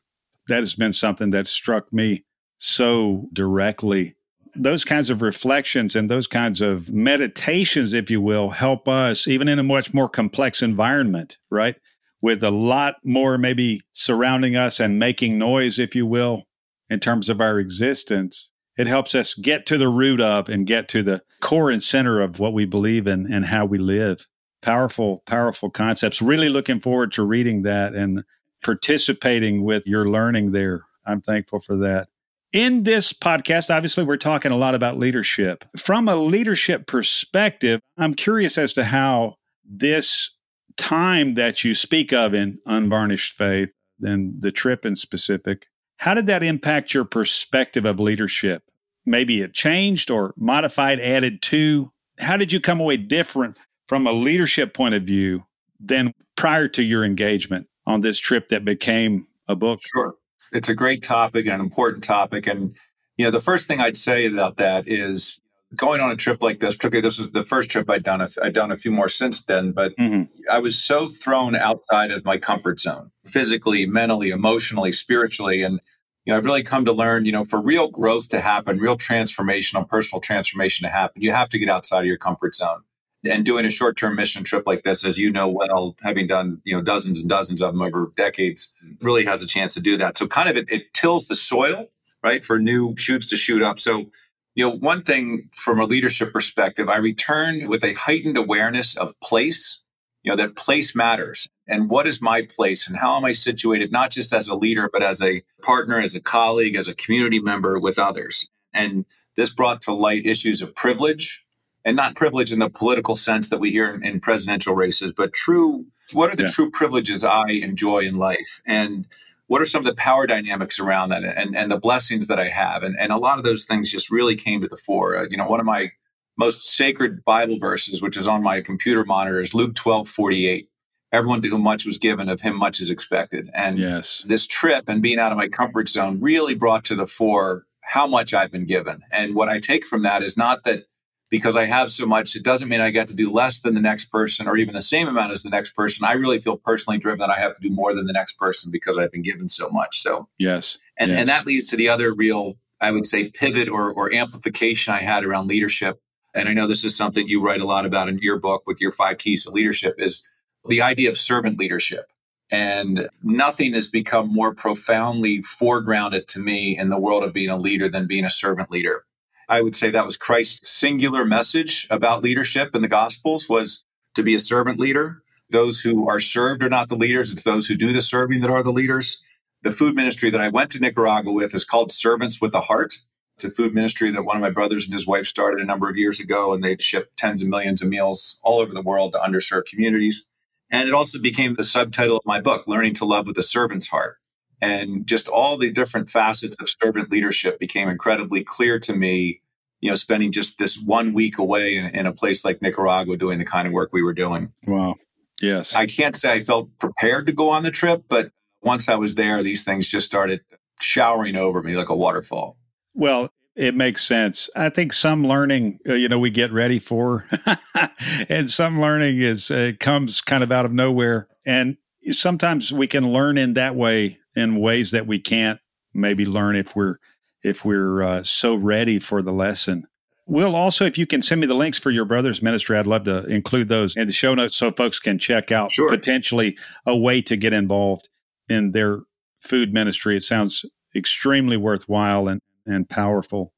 That 0.48 0.60
has 0.60 0.74
been 0.74 0.92
something 0.92 1.30
that 1.30 1.46
struck 1.46 1.92
me 1.92 2.24
so 2.58 3.28
directly. 3.32 4.16
Those 4.54 4.84
kinds 4.84 5.10
of 5.10 5.22
reflections 5.22 5.94
and 5.96 6.10
those 6.10 6.26
kinds 6.26 6.60
of 6.60 6.92
meditations, 6.92 7.92
if 7.92 8.10
you 8.10 8.20
will, 8.20 8.50
help 8.50 8.88
us 8.88 9.28
even 9.28 9.48
in 9.48 9.58
a 9.58 9.62
much 9.62 9.94
more 9.94 10.08
complex 10.08 10.62
environment, 10.62 11.38
right? 11.50 11.76
With 12.22 12.42
a 12.42 12.50
lot 12.50 12.96
more 13.04 13.36
maybe 13.36 13.82
surrounding 13.92 14.56
us 14.56 14.80
and 14.80 14.98
making 14.98 15.38
noise, 15.38 15.78
if 15.78 15.94
you 15.94 16.06
will, 16.06 16.44
in 16.88 17.00
terms 17.00 17.28
of 17.28 17.40
our 17.40 17.58
existence. 17.58 18.48
It 18.78 18.86
helps 18.86 19.14
us 19.14 19.34
get 19.34 19.66
to 19.66 19.76
the 19.76 19.88
root 19.88 20.20
of 20.20 20.48
and 20.48 20.66
get 20.66 20.88
to 20.90 21.02
the 21.02 21.22
core 21.40 21.70
and 21.70 21.82
center 21.82 22.20
of 22.20 22.38
what 22.38 22.54
we 22.54 22.64
believe 22.64 23.06
in 23.06 23.30
and 23.30 23.44
how 23.44 23.66
we 23.66 23.76
live 23.78 24.26
powerful, 24.62 25.22
powerful 25.26 25.68
concepts. 25.68 26.22
Really 26.22 26.48
looking 26.48 26.80
forward 26.80 27.12
to 27.12 27.24
reading 27.24 27.62
that 27.62 27.94
and 27.94 28.22
participating 28.62 29.64
with 29.64 29.86
your 29.86 30.08
learning 30.08 30.52
there. 30.52 30.82
I'm 31.04 31.20
thankful 31.20 31.58
for 31.58 31.76
that. 31.78 32.08
In 32.52 32.84
this 32.84 33.12
podcast, 33.12 33.74
obviously, 33.74 34.04
we're 34.04 34.16
talking 34.16 34.52
a 34.52 34.56
lot 34.56 34.74
about 34.74 34.98
leadership. 34.98 35.64
From 35.76 36.08
a 36.08 36.16
leadership 36.16 36.86
perspective, 36.86 37.80
I'm 37.96 38.14
curious 38.14 38.56
as 38.58 38.72
to 38.74 38.84
how 38.84 39.36
this 39.64 40.30
time 40.76 41.34
that 41.34 41.64
you 41.64 41.74
speak 41.74 42.12
of 42.12 42.34
in 42.34 42.58
Unvarnished 42.66 43.36
Faith 43.36 43.72
and 44.00 44.40
the 44.40 44.52
trip 44.52 44.84
in 44.84 44.96
specific, 44.96 45.66
how 45.98 46.14
did 46.14 46.26
that 46.26 46.42
impact 46.42 46.94
your 46.94 47.04
perspective 47.04 47.84
of 47.84 48.00
leadership? 48.00 48.64
Maybe 49.06 49.40
it 49.40 49.54
changed 49.54 50.10
or 50.10 50.32
modified, 50.36 51.00
added 51.00 51.42
to. 51.42 51.92
How 52.18 52.36
did 52.36 52.52
you 52.52 52.60
come 52.60 52.80
away 52.80 52.96
different 52.96 53.58
from 53.88 54.06
a 54.06 54.12
leadership 54.12 54.74
point 54.74 54.94
of 54.94 55.02
view 55.02 55.44
than 55.78 56.12
prior 56.36 56.68
to 56.68 56.82
your 56.82 57.04
engagement 57.04 57.68
on 57.86 58.00
this 58.00 58.18
trip 58.18 58.48
that 58.48 58.64
became 58.64 59.26
a 59.48 59.56
book? 59.56 59.80
Sure. 59.92 60.14
It's 60.52 60.68
a 60.68 60.74
great 60.74 61.02
topic 61.02 61.46
an 61.46 61.60
important 61.60 62.04
topic. 62.04 62.46
And, 62.46 62.74
you 63.16 63.24
know, 63.24 63.30
the 63.30 63.40
first 63.40 63.66
thing 63.66 63.80
I'd 63.80 63.96
say 63.96 64.26
about 64.26 64.56
that 64.56 64.88
is 64.88 65.40
going 65.76 66.00
on 66.00 66.10
a 66.10 66.16
trip 66.16 66.42
like 66.42 66.60
this, 66.60 66.74
particularly 66.74 67.06
this 67.06 67.18
was 67.18 67.30
the 67.32 67.42
first 67.42 67.70
trip 67.70 67.88
I'd 67.88 68.02
done. 68.02 68.26
I'd 68.42 68.54
done 68.54 68.72
a 68.72 68.76
few 68.76 68.90
more 68.90 69.08
since 69.08 69.42
then, 69.42 69.72
but 69.72 69.96
mm-hmm. 69.96 70.24
I 70.50 70.58
was 70.58 70.82
so 70.82 71.08
thrown 71.08 71.54
outside 71.54 72.10
of 72.10 72.24
my 72.24 72.38
comfort 72.38 72.80
zone, 72.80 73.10
physically, 73.26 73.86
mentally, 73.86 74.30
emotionally, 74.30 74.92
spiritually. 74.92 75.62
And, 75.62 75.80
you 76.24 76.32
know, 76.32 76.36
I've 76.36 76.44
really 76.44 76.62
come 76.62 76.84
to 76.84 76.92
learn, 76.92 77.24
you 77.24 77.32
know, 77.32 77.44
for 77.44 77.60
real 77.60 77.90
growth 77.90 78.28
to 78.30 78.40
happen, 78.40 78.78
real 78.78 78.98
transformational, 78.98 79.88
personal 79.88 80.20
transformation 80.20 80.86
to 80.86 80.92
happen, 80.92 81.22
you 81.22 81.32
have 81.32 81.48
to 81.50 81.58
get 81.58 81.68
outside 81.68 82.00
of 82.00 82.06
your 82.06 82.18
comfort 82.18 82.54
zone 82.54 82.82
and 83.24 83.44
doing 83.44 83.64
a 83.64 83.70
short-term 83.70 84.16
mission 84.16 84.42
trip 84.44 84.64
like 84.66 84.82
this 84.82 85.04
as 85.04 85.18
you 85.18 85.30
know 85.30 85.48
well 85.48 85.94
having 86.02 86.26
done 86.26 86.60
you 86.64 86.74
know 86.74 86.82
dozens 86.82 87.20
and 87.20 87.28
dozens 87.28 87.62
of 87.62 87.72
them 87.72 87.82
over 87.82 88.10
decades 88.16 88.74
really 89.00 89.24
has 89.24 89.42
a 89.42 89.46
chance 89.46 89.74
to 89.74 89.80
do 89.80 89.96
that 89.96 90.18
so 90.18 90.26
kind 90.26 90.48
of 90.48 90.56
it, 90.56 90.68
it 90.70 90.92
tills 90.92 91.28
the 91.28 91.34
soil 91.34 91.86
right 92.24 92.42
for 92.42 92.58
new 92.58 92.96
shoots 92.96 93.28
to 93.28 93.36
shoot 93.36 93.62
up 93.62 93.78
so 93.78 94.06
you 94.54 94.64
know 94.64 94.74
one 94.76 95.02
thing 95.02 95.48
from 95.52 95.80
a 95.80 95.84
leadership 95.84 96.32
perspective 96.32 96.88
i 96.88 96.96
returned 96.96 97.68
with 97.68 97.84
a 97.84 97.94
heightened 97.94 98.36
awareness 98.36 98.96
of 98.96 99.18
place 99.20 99.80
you 100.22 100.30
know 100.30 100.36
that 100.36 100.56
place 100.56 100.94
matters 100.94 101.48
and 101.66 101.88
what 101.88 102.06
is 102.06 102.20
my 102.20 102.42
place 102.42 102.86
and 102.86 102.98
how 102.98 103.16
am 103.16 103.24
i 103.24 103.32
situated 103.32 103.90
not 103.92 104.10
just 104.10 104.32
as 104.32 104.48
a 104.48 104.54
leader 104.54 104.88
but 104.92 105.02
as 105.02 105.20
a 105.20 105.42
partner 105.62 106.00
as 106.00 106.14
a 106.14 106.20
colleague 106.20 106.76
as 106.76 106.88
a 106.88 106.94
community 106.94 107.40
member 107.40 107.78
with 107.78 107.98
others 107.98 108.50
and 108.72 109.04
this 109.36 109.50
brought 109.50 109.80
to 109.82 109.92
light 109.92 110.26
issues 110.26 110.60
of 110.60 110.74
privilege 110.74 111.44
and 111.84 111.96
not 111.96 112.14
privilege 112.14 112.52
in 112.52 112.58
the 112.58 112.70
political 112.70 113.16
sense 113.16 113.48
that 113.50 113.60
we 113.60 113.70
hear 113.70 113.92
in, 113.92 114.04
in 114.04 114.20
presidential 114.20 114.74
races, 114.74 115.12
but 115.12 115.32
true. 115.32 115.86
What 116.12 116.30
are 116.30 116.36
the 116.36 116.44
yeah. 116.44 116.50
true 116.50 116.70
privileges 116.70 117.24
I 117.24 117.48
enjoy 117.48 118.00
in 118.00 118.16
life, 118.16 118.60
and 118.66 119.06
what 119.52 119.60
are 119.60 119.66
some 119.66 119.80
of 119.80 119.84
the 119.84 119.94
power 119.94 120.26
dynamics 120.26 120.80
around 120.80 121.10
that, 121.10 121.22
and 121.24 121.54
and 121.54 121.70
the 121.70 121.76
blessings 121.76 122.26
that 122.28 122.40
I 122.40 122.48
have, 122.48 122.82
and 122.82 122.98
and 122.98 123.12
a 123.12 123.18
lot 123.18 123.36
of 123.36 123.44
those 123.44 123.66
things 123.66 123.92
just 123.92 124.10
really 124.10 124.34
came 124.34 124.62
to 124.62 124.66
the 124.66 124.78
fore. 124.78 125.14
Uh, 125.14 125.26
you 125.28 125.36
know, 125.36 125.46
one 125.46 125.60
of 125.60 125.66
my 125.66 125.90
most 126.38 126.66
sacred 126.66 127.22
Bible 127.22 127.58
verses, 127.58 128.00
which 128.00 128.16
is 128.16 128.26
on 128.26 128.42
my 128.42 128.62
computer 128.62 129.04
monitor, 129.04 129.42
is 129.42 129.52
Luke 129.52 129.74
twelve 129.74 130.08
forty 130.08 130.46
eight. 130.46 130.70
Everyone 131.12 131.42
to 131.42 131.48
whom 131.50 131.60
much 131.60 131.84
was 131.84 131.98
given, 131.98 132.30
of 132.30 132.40
him 132.40 132.56
much 132.56 132.80
is 132.80 132.88
expected. 132.88 133.50
And 133.52 133.78
yes. 133.78 134.24
this 134.26 134.46
trip 134.46 134.84
and 134.88 135.02
being 135.02 135.18
out 135.18 135.32
of 135.32 135.36
my 135.36 135.48
comfort 135.48 135.86
zone 135.90 136.18
really 136.18 136.54
brought 136.54 136.86
to 136.86 136.94
the 136.94 137.06
fore 137.06 137.66
how 137.82 138.06
much 138.06 138.32
I've 138.32 138.50
been 138.50 138.64
given. 138.64 139.02
And 139.12 139.34
what 139.34 139.50
I 139.50 139.60
take 139.60 139.84
from 139.84 140.00
that 140.04 140.22
is 140.22 140.34
not 140.34 140.64
that 140.64 140.84
because 141.32 141.56
I 141.56 141.64
have 141.64 141.90
so 141.90 142.04
much, 142.04 142.36
it 142.36 142.44
doesn't 142.44 142.68
mean 142.68 142.82
I 142.82 142.90
get 142.90 143.08
to 143.08 143.14
do 143.14 143.32
less 143.32 143.60
than 143.60 143.72
the 143.72 143.80
next 143.80 144.12
person 144.12 144.46
or 144.46 144.58
even 144.58 144.74
the 144.74 144.82
same 144.82 145.08
amount 145.08 145.32
as 145.32 145.42
the 145.42 145.48
next 145.48 145.70
person. 145.70 146.06
I 146.06 146.12
really 146.12 146.38
feel 146.38 146.58
personally 146.58 146.98
driven 146.98 147.20
that 147.20 147.30
I 147.30 147.40
have 147.40 147.54
to 147.54 147.60
do 147.62 147.70
more 147.70 147.94
than 147.94 148.04
the 148.04 148.12
next 148.12 148.34
person 148.34 148.70
because 148.70 148.98
I've 148.98 149.10
been 149.10 149.22
given 149.22 149.48
so 149.48 149.70
much. 149.70 150.02
So, 150.02 150.28
yes. 150.38 150.76
And, 150.98 151.10
yes. 151.10 151.18
and 151.18 151.28
that 151.30 151.46
leads 151.46 151.68
to 151.68 151.76
the 151.76 151.88
other 151.88 152.12
real, 152.12 152.58
I 152.82 152.90
would 152.90 153.06
say, 153.06 153.30
pivot 153.30 153.70
or, 153.70 153.90
or 153.90 154.12
amplification 154.12 154.92
I 154.92 154.98
had 154.98 155.24
around 155.24 155.48
leadership. 155.48 156.02
And 156.34 156.50
I 156.50 156.52
know 156.52 156.66
this 156.66 156.84
is 156.84 156.94
something 156.94 157.26
you 157.26 157.40
write 157.42 157.62
a 157.62 157.66
lot 157.66 157.86
about 157.86 158.10
in 158.10 158.18
your 158.18 158.38
book 158.38 158.64
with 158.66 158.78
your 158.78 158.92
five 158.92 159.16
keys 159.16 159.44
to 159.44 159.50
leadership 159.50 159.94
is 159.96 160.22
the 160.68 160.82
idea 160.82 161.08
of 161.08 161.16
servant 161.16 161.58
leadership. 161.58 162.12
And 162.50 163.08
nothing 163.22 163.72
has 163.72 163.86
become 163.86 164.30
more 164.30 164.54
profoundly 164.54 165.38
foregrounded 165.40 166.26
to 166.26 166.38
me 166.38 166.76
in 166.76 166.90
the 166.90 166.98
world 166.98 167.24
of 167.24 167.32
being 167.32 167.48
a 167.48 167.56
leader 167.56 167.88
than 167.88 168.06
being 168.06 168.26
a 168.26 168.30
servant 168.30 168.70
leader. 168.70 169.06
I 169.52 169.60
would 169.60 169.76
say 169.76 169.90
that 169.90 170.06
was 170.06 170.16
Christ's 170.16 170.70
singular 170.70 171.26
message 171.26 171.86
about 171.90 172.22
leadership 172.22 172.74
in 172.74 172.80
the 172.80 172.88
Gospels 172.88 173.50
was 173.50 173.84
to 174.14 174.22
be 174.22 174.34
a 174.34 174.38
servant 174.38 174.80
leader. 174.80 175.18
Those 175.50 175.80
who 175.80 176.08
are 176.08 176.20
served 176.20 176.62
are 176.62 176.70
not 176.70 176.88
the 176.88 176.96
leaders, 176.96 177.30
it's 177.30 177.42
those 177.42 177.66
who 177.66 177.74
do 177.74 177.92
the 177.92 178.00
serving 178.00 178.40
that 178.40 178.48
are 178.48 178.62
the 178.62 178.72
leaders. 178.72 179.22
The 179.60 179.70
food 179.70 179.94
ministry 179.94 180.30
that 180.30 180.40
I 180.40 180.48
went 180.48 180.70
to 180.70 180.80
Nicaragua 180.80 181.34
with 181.34 181.54
is 181.54 181.66
called 181.66 181.92
Servants 181.92 182.40
with 182.40 182.54
a 182.54 182.62
Heart. 182.62 182.94
It's 183.36 183.44
a 183.44 183.50
food 183.50 183.74
ministry 183.74 184.10
that 184.10 184.24
one 184.24 184.36
of 184.36 184.40
my 184.40 184.48
brothers 184.48 184.86
and 184.86 184.94
his 184.94 185.06
wife 185.06 185.26
started 185.26 185.60
a 185.60 185.66
number 185.66 185.90
of 185.90 185.98
years 185.98 186.18
ago, 186.18 186.54
and 186.54 186.64
they 186.64 186.78
ship 186.78 187.12
tens 187.18 187.42
of 187.42 187.48
millions 187.48 187.82
of 187.82 187.88
meals 187.88 188.40
all 188.42 188.60
over 188.60 188.72
the 188.72 188.80
world 188.80 189.12
to 189.12 189.18
underserved 189.18 189.66
communities. 189.66 190.30
And 190.70 190.88
it 190.88 190.94
also 190.94 191.18
became 191.18 191.56
the 191.56 191.64
subtitle 191.64 192.16
of 192.16 192.24
my 192.24 192.40
book, 192.40 192.66
Learning 192.66 192.94
to 192.94 193.04
Love 193.04 193.26
with 193.26 193.36
a 193.36 193.42
Servant's 193.42 193.88
Heart. 193.88 194.16
And 194.62 195.06
just 195.06 195.28
all 195.28 195.58
the 195.58 195.70
different 195.70 196.08
facets 196.08 196.56
of 196.58 196.70
servant 196.70 197.10
leadership 197.10 197.58
became 197.58 197.90
incredibly 197.90 198.42
clear 198.42 198.78
to 198.80 198.94
me 198.94 199.41
you 199.82 199.90
know, 199.90 199.96
spending 199.96 200.32
just 200.32 200.58
this 200.58 200.78
one 200.78 201.12
week 201.12 201.36
away 201.36 201.76
in, 201.76 201.86
in, 201.86 202.06
a 202.06 202.12
place 202.12 202.44
like 202.44 202.62
Nicaragua 202.62 203.16
doing 203.16 203.38
the 203.38 203.44
kind 203.44 203.66
of 203.66 203.74
work 203.74 203.90
we 203.92 204.02
were 204.02 204.14
doing. 204.14 204.52
Wow. 204.66 204.94
Yes. 205.42 205.74
I 205.74 205.86
can't 205.86 206.16
say 206.16 206.32
I 206.32 206.44
felt 206.44 206.70
prepared 206.78 207.26
to 207.26 207.32
go 207.32 207.50
on 207.50 207.64
the 207.64 207.72
trip, 207.72 208.04
but 208.08 208.30
once 208.62 208.88
I 208.88 208.94
was 208.94 209.16
there, 209.16 209.42
these 209.42 209.64
things 209.64 209.88
just 209.88 210.06
started 210.06 210.40
showering 210.80 211.34
over 211.34 211.62
me 211.64 211.76
like 211.76 211.88
a 211.88 211.96
waterfall. 211.96 212.56
Well, 212.94 213.28
it 213.56 213.74
makes 213.74 214.04
sense. 214.04 214.48
I 214.54 214.68
think 214.68 214.92
some 214.92 215.26
learning, 215.26 215.80
uh, 215.86 215.94
you 215.94 216.08
know, 216.08 216.18
we 216.18 216.30
get 216.30 216.52
ready 216.52 216.78
for, 216.78 217.26
and 218.28 218.48
some 218.48 218.80
learning 218.80 219.20
is 219.20 219.50
uh, 219.50 219.72
comes 219.80 220.20
kind 220.20 220.44
of 220.44 220.52
out 220.52 220.64
of 220.64 220.72
nowhere. 220.72 221.26
And 221.44 221.76
sometimes 222.12 222.72
we 222.72 222.86
can 222.86 223.12
learn 223.12 223.36
in 223.36 223.54
that 223.54 223.74
way 223.74 224.20
in 224.36 224.60
ways 224.60 224.92
that 224.92 225.08
we 225.08 225.18
can't 225.18 225.58
maybe 225.92 226.24
learn 226.24 226.54
if 226.54 226.76
we're 226.76 226.96
if 227.42 227.64
we're 227.64 228.02
uh, 228.02 228.22
so 228.22 228.54
ready 228.54 228.98
for 228.98 229.22
the 229.22 229.32
lesson. 229.32 229.86
Will 230.26 230.54
also, 230.54 230.84
if 230.84 230.96
you 230.96 231.06
can 231.06 231.20
send 231.20 231.40
me 231.40 231.46
the 231.46 231.54
links 231.54 231.78
for 231.78 231.90
your 231.90 232.04
brother's 232.04 232.42
ministry, 232.42 232.78
I'd 232.78 232.86
love 232.86 233.04
to 233.04 233.24
include 233.26 233.68
those 233.68 233.96
in 233.96 234.06
the 234.06 234.12
show 234.12 234.34
notes 234.34 234.56
so 234.56 234.70
folks 234.70 234.98
can 234.98 235.18
check 235.18 235.50
out 235.50 235.72
sure. 235.72 235.88
potentially 235.88 236.56
a 236.86 236.96
way 236.96 237.20
to 237.22 237.36
get 237.36 237.52
involved 237.52 238.08
in 238.48 238.70
their 238.70 239.00
food 239.40 239.74
ministry. 239.74 240.16
It 240.16 240.22
sounds 240.22 240.64
extremely 240.94 241.56
worthwhile 241.56 242.28
and, 242.28 242.40
and 242.64 242.88
powerful. 242.88 243.52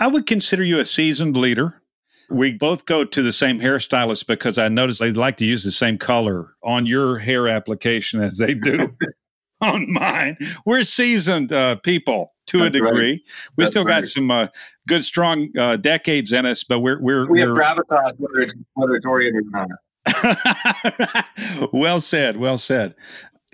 I 0.00 0.08
would 0.08 0.26
consider 0.26 0.64
you 0.64 0.80
a 0.80 0.84
seasoned 0.84 1.36
leader. 1.36 1.82
We 2.30 2.52
both 2.52 2.84
go 2.84 3.04
to 3.04 3.22
the 3.22 3.32
same 3.32 3.60
hairstylist 3.60 4.26
because 4.26 4.58
I 4.58 4.68
noticed 4.68 5.00
they 5.00 5.12
like 5.12 5.38
to 5.38 5.46
use 5.46 5.64
the 5.64 5.70
same 5.70 5.98
color 5.98 6.54
on 6.62 6.84
your 6.84 7.18
hair 7.18 7.48
application 7.48 8.20
as 8.20 8.38
they 8.38 8.54
do 8.54 8.94
on 9.60 9.90
mine. 9.90 10.36
We're 10.66 10.82
seasoned 10.82 11.52
uh, 11.52 11.76
people 11.76 12.32
to 12.48 12.58
That's 12.58 12.68
a 12.68 12.70
degree. 12.70 13.10
Right. 13.10 13.20
We 13.56 13.64
That's 13.64 13.70
still 13.70 13.84
got 13.84 14.04
some 14.04 14.30
uh, 14.30 14.48
good, 14.86 15.04
strong 15.04 15.56
uh, 15.56 15.76
decades 15.76 16.32
in 16.32 16.46
us, 16.46 16.64
but 16.64 16.80
we're 16.80 17.00
we're 17.00 17.26
we 17.30 17.40
have 17.40 17.50
gravitas 17.50 18.14
whether 18.18 18.40
it's 18.40 18.54
whether 18.74 18.94
it's 18.94 19.06
oriented 19.06 19.44
or 19.54 19.66
not. 19.66 19.68
well 21.72 22.00
said. 22.00 22.36
Well 22.36 22.58
said. 22.58 22.94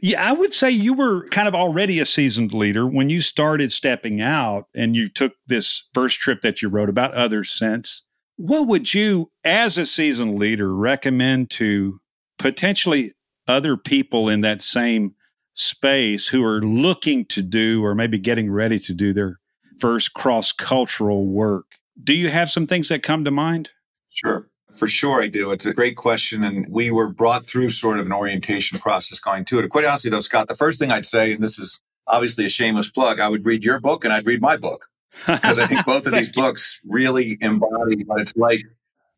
Yeah, 0.02 0.28
I 0.28 0.32
would 0.32 0.52
say 0.52 0.70
you 0.70 0.92
were 0.92 1.26
kind 1.28 1.48
of 1.48 1.54
already 1.54 1.98
a 1.98 2.04
seasoned 2.04 2.52
leader 2.52 2.86
when 2.86 3.08
you 3.08 3.20
started 3.20 3.72
stepping 3.72 4.20
out 4.20 4.66
and 4.74 4.94
you 4.94 5.08
took 5.08 5.32
this 5.46 5.88
first 5.94 6.20
trip 6.20 6.42
that 6.42 6.60
you 6.60 6.68
wrote 6.68 6.90
about 6.90 7.14
others 7.14 7.50
since. 7.50 8.02
What 8.36 8.66
would 8.68 8.92
you, 8.92 9.30
as 9.44 9.78
a 9.78 9.86
seasoned 9.86 10.38
leader, 10.38 10.74
recommend 10.74 11.50
to 11.52 12.00
potentially 12.38 13.14
other 13.46 13.76
people 13.76 14.28
in 14.28 14.40
that 14.42 14.60
same 14.60 15.14
space 15.54 16.28
who 16.28 16.44
are 16.44 16.60
looking 16.60 17.24
to 17.26 17.42
do 17.42 17.84
or 17.84 17.94
maybe 17.94 18.18
getting 18.18 18.50
ready 18.50 18.78
to 18.80 18.92
do 18.92 19.12
their 19.12 19.40
first 19.78 20.14
cross 20.14 20.52
cultural 20.52 21.26
work? 21.26 21.66
Do 22.02 22.12
you 22.12 22.28
have 22.28 22.50
some 22.50 22.66
things 22.66 22.88
that 22.88 23.02
come 23.02 23.24
to 23.24 23.30
mind? 23.30 23.70
Sure. 24.10 24.48
For 24.72 24.88
sure, 24.88 25.22
I 25.22 25.28
do. 25.28 25.52
It's 25.52 25.66
a 25.66 25.72
great 25.72 25.96
question. 25.96 26.42
And 26.42 26.66
we 26.68 26.90
were 26.90 27.08
brought 27.08 27.46
through 27.46 27.68
sort 27.70 28.00
of 28.00 28.06
an 28.06 28.12
orientation 28.12 28.78
process 28.78 29.20
going 29.20 29.44
to 29.46 29.60
it. 29.60 29.68
Quite 29.70 29.84
honestly, 29.84 30.10
though, 30.10 30.20
Scott, 30.20 30.48
the 30.48 30.56
first 30.56 30.80
thing 30.80 30.90
I'd 30.90 31.06
say, 31.06 31.32
and 31.32 31.42
this 31.42 31.58
is 31.58 31.80
obviously 32.08 32.44
a 32.44 32.48
shameless 32.48 32.90
plug, 32.90 33.20
I 33.20 33.28
would 33.28 33.46
read 33.46 33.64
your 33.64 33.78
book 33.78 34.04
and 34.04 34.12
I'd 34.12 34.26
read 34.26 34.40
my 34.40 34.56
book. 34.56 34.86
Because 35.26 35.60
I 35.60 35.66
think 35.66 35.86
both 35.86 36.06
of 36.06 36.12
these 36.12 36.26
you. 36.26 36.42
books 36.42 36.80
really 36.84 37.38
embody 37.40 38.02
what 38.04 38.20
it's 38.20 38.36
like 38.36 38.62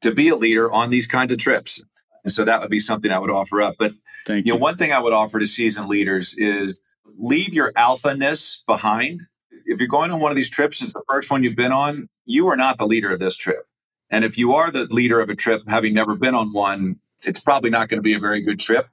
to 0.03 0.13
be 0.13 0.29
a 0.29 0.37
leader 0.37 0.71
on 0.71 0.91
these 0.91 1.07
kinds 1.07 1.33
of 1.33 1.39
trips. 1.39 1.83
And 2.27 2.33
so 2.33 2.45
that 2.45 2.61
would 2.61 2.71
be 2.71 2.81
something 2.81 3.13
I 3.13 3.21
would 3.21 3.31
offer 3.31 3.63
up. 3.63 3.77
But 3.79 3.93
Thank 4.27 4.47
you 4.47 4.53
know, 4.53 4.59
one 4.59 4.77
thing 4.77 4.93
I 4.93 4.99
would 4.99 5.13
offer 5.13 5.39
to 5.39 5.47
seasoned 5.47 5.89
leaders 5.89 6.35
is 6.37 6.81
leave 7.17 7.55
your 7.55 7.73
alphaness 7.75 8.67
behind. 8.67 9.23
If 9.65 9.79
you're 9.79 9.87
going 9.87 10.11
on 10.11 10.19
one 10.19 10.33
of 10.33 10.37
these 10.37 10.51
trips, 10.51 10.83
it's 10.83 10.93
the 10.93 11.05
first 11.09 11.31
one 11.31 11.45
you've 11.45 11.55
been 11.55 11.71
on, 11.71 12.09
you 12.25 12.49
are 12.49 12.57
not 12.57 12.79
the 12.79 12.87
leader 12.87 13.13
of 13.13 13.21
this 13.21 13.37
trip. 13.37 13.69
And 14.11 14.25
if 14.25 14.37
you 14.37 14.53
are 14.55 14.73
the 14.73 14.87
leader 14.87 15.21
of 15.21 15.31
a 15.31 15.37
trip, 15.37 15.63
having 15.69 15.95
never 15.95 16.17
been 16.17 16.35
on 16.35 16.53
one, 16.53 16.97
it's 17.23 17.39
probably 17.39 17.71
not 17.71 17.89
going 17.89 17.99
to 17.99 18.03
be 18.03 18.15
a 18.15 18.19
very 18.19 18.43
good 18.43 18.59
trip. 18.59 18.89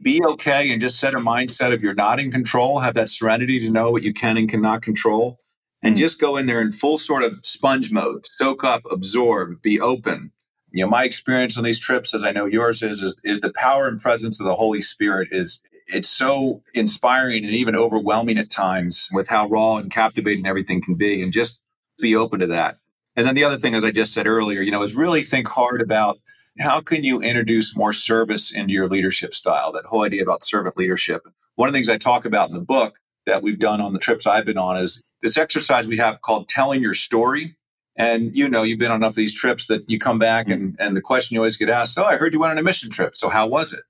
Be 0.00 0.22
okay 0.22 0.70
and 0.70 0.80
just 0.80 1.00
set 1.00 1.14
a 1.14 1.18
mindset 1.18 1.74
of 1.74 1.82
you're 1.82 1.92
not 1.92 2.20
in 2.20 2.30
control, 2.30 2.80
have 2.80 2.94
that 2.94 3.10
serenity 3.10 3.58
to 3.58 3.68
know 3.68 3.90
what 3.90 4.04
you 4.04 4.14
can 4.14 4.36
and 4.36 4.48
cannot 4.48 4.80
control, 4.80 5.40
and 5.82 5.96
mm. 5.96 5.98
just 5.98 6.20
go 6.20 6.36
in 6.36 6.46
there 6.46 6.60
in 6.60 6.70
full 6.70 6.98
sort 6.98 7.24
of 7.24 7.40
sponge 7.42 7.90
mode, 7.90 8.26
soak 8.26 8.62
up, 8.62 8.82
absorb, 8.92 9.60
be 9.60 9.80
open. 9.80 10.30
You 10.70 10.84
know, 10.84 10.90
my 10.90 11.04
experience 11.04 11.56
on 11.56 11.64
these 11.64 11.78
trips, 11.78 12.12
as 12.12 12.24
I 12.24 12.32
know 12.32 12.46
yours 12.46 12.82
is, 12.82 13.02
is, 13.02 13.20
is 13.24 13.40
the 13.40 13.52
power 13.52 13.86
and 13.86 14.00
presence 14.00 14.40
of 14.40 14.46
the 14.46 14.56
Holy 14.56 14.82
Spirit 14.82 15.28
is 15.30 15.62
it's 15.88 16.08
so 16.08 16.62
inspiring 16.74 17.44
and 17.44 17.54
even 17.54 17.76
overwhelming 17.76 18.38
at 18.38 18.50
times 18.50 19.08
with 19.12 19.28
how 19.28 19.48
raw 19.48 19.76
and 19.76 19.90
captivating 19.90 20.46
everything 20.46 20.82
can 20.82 20.96
be. 20.96 21.22
And 21.22 21.32
just 21.32 21.62
be 22.00 22.14
open 22.14 22.40
to 22.40 22.46
that. 22.48 22.78
And 23.14 23.26
then 23.26 23.34
the 23.34 23.44
other 23.44 23.56
thing, 23.56 23.74
as 23.74 23.84
I 23.84 23.90
just 23.90 24.12
said 24.12 24.26
earlier, 24.26 24.60
you 24.60 24.70
know, 24.70 24.82
is 24.82 24.94
really 24.94 25.22
think 25.22 25.48
hard 25.48 25.80
about 25.80 26.18
how 26.58 26.80
can 26.80 27.04
you 27.04 27.20
introduce 27.20 27.76
more 27.76 27.92
service 27.92 28.52
into 28.52 28.72
your 28.72 28.88
leadership 28.88 29.34
style, 29.34 29.72
that 29.72 29.86
whole 29.86 30.04
idea 30.04 30.22
about 30.22 30.44
servant 30.44 30.76
leadership. 30.76 31.26
One 31.54 31.68
of 31.68 31.72
the 31.72 31.78
things 31.78 31.88
I 31.88 31.98
talk 31.98 32.24
about 32.24 32.48
in 32.48 32.54
the 32.54 32.60
book 32.60 32.98
that 33.24 33.42
we've 33.42 33.58
done 33.58 33.80
on 33.80 33.92
the 33.92 33.98
trips 33.98 34.26
I've 34.26 34.44
been 34.44 34.58
on 34.58 34.76
is 34.76 35.02
this 35.22 35.36
exercise 35.36 35.86
we 35.86 35.96
have 35.96 36.20
called 36.20 36.48
telling 36.48 36.82
your 36.82 36.94
story. 36.94 37.56
And 37.96 38.36
you 38.36 38.48
know, 38.48 38.62
you've 38.62 38.78
been 38.78 38.90
on 38.90 38.98
enough 38.98 39.12
of 39.12 39.16
these 39.16 39.34
trips 39.34 39.66
that 39.68 39.88
you 39.88 39.98
come 39.98 40.18
back 40.18 40.48
and, 40.48 40.72
mm-hmm. 40.72 40.82
and 40.82 40.96
the 40.96 41.00
question 41.00 41.34
you 41.34 41.40
always 41.40 41.56
get 41.56 41.70
asked, 41.70 41.98
Oh, 41.98 42.04
I 42.04 42.16
heard 42.16 42.32
you 42.32 42.40
went 42.40 42.52
on 42.52 42.58
a 42.58 42.62
mission 42.62 42.90
trip. 42.90 43.16
So 43.16 43.28
how 43.28 43.46
was 43.46 43.72
it? 43.72 43.80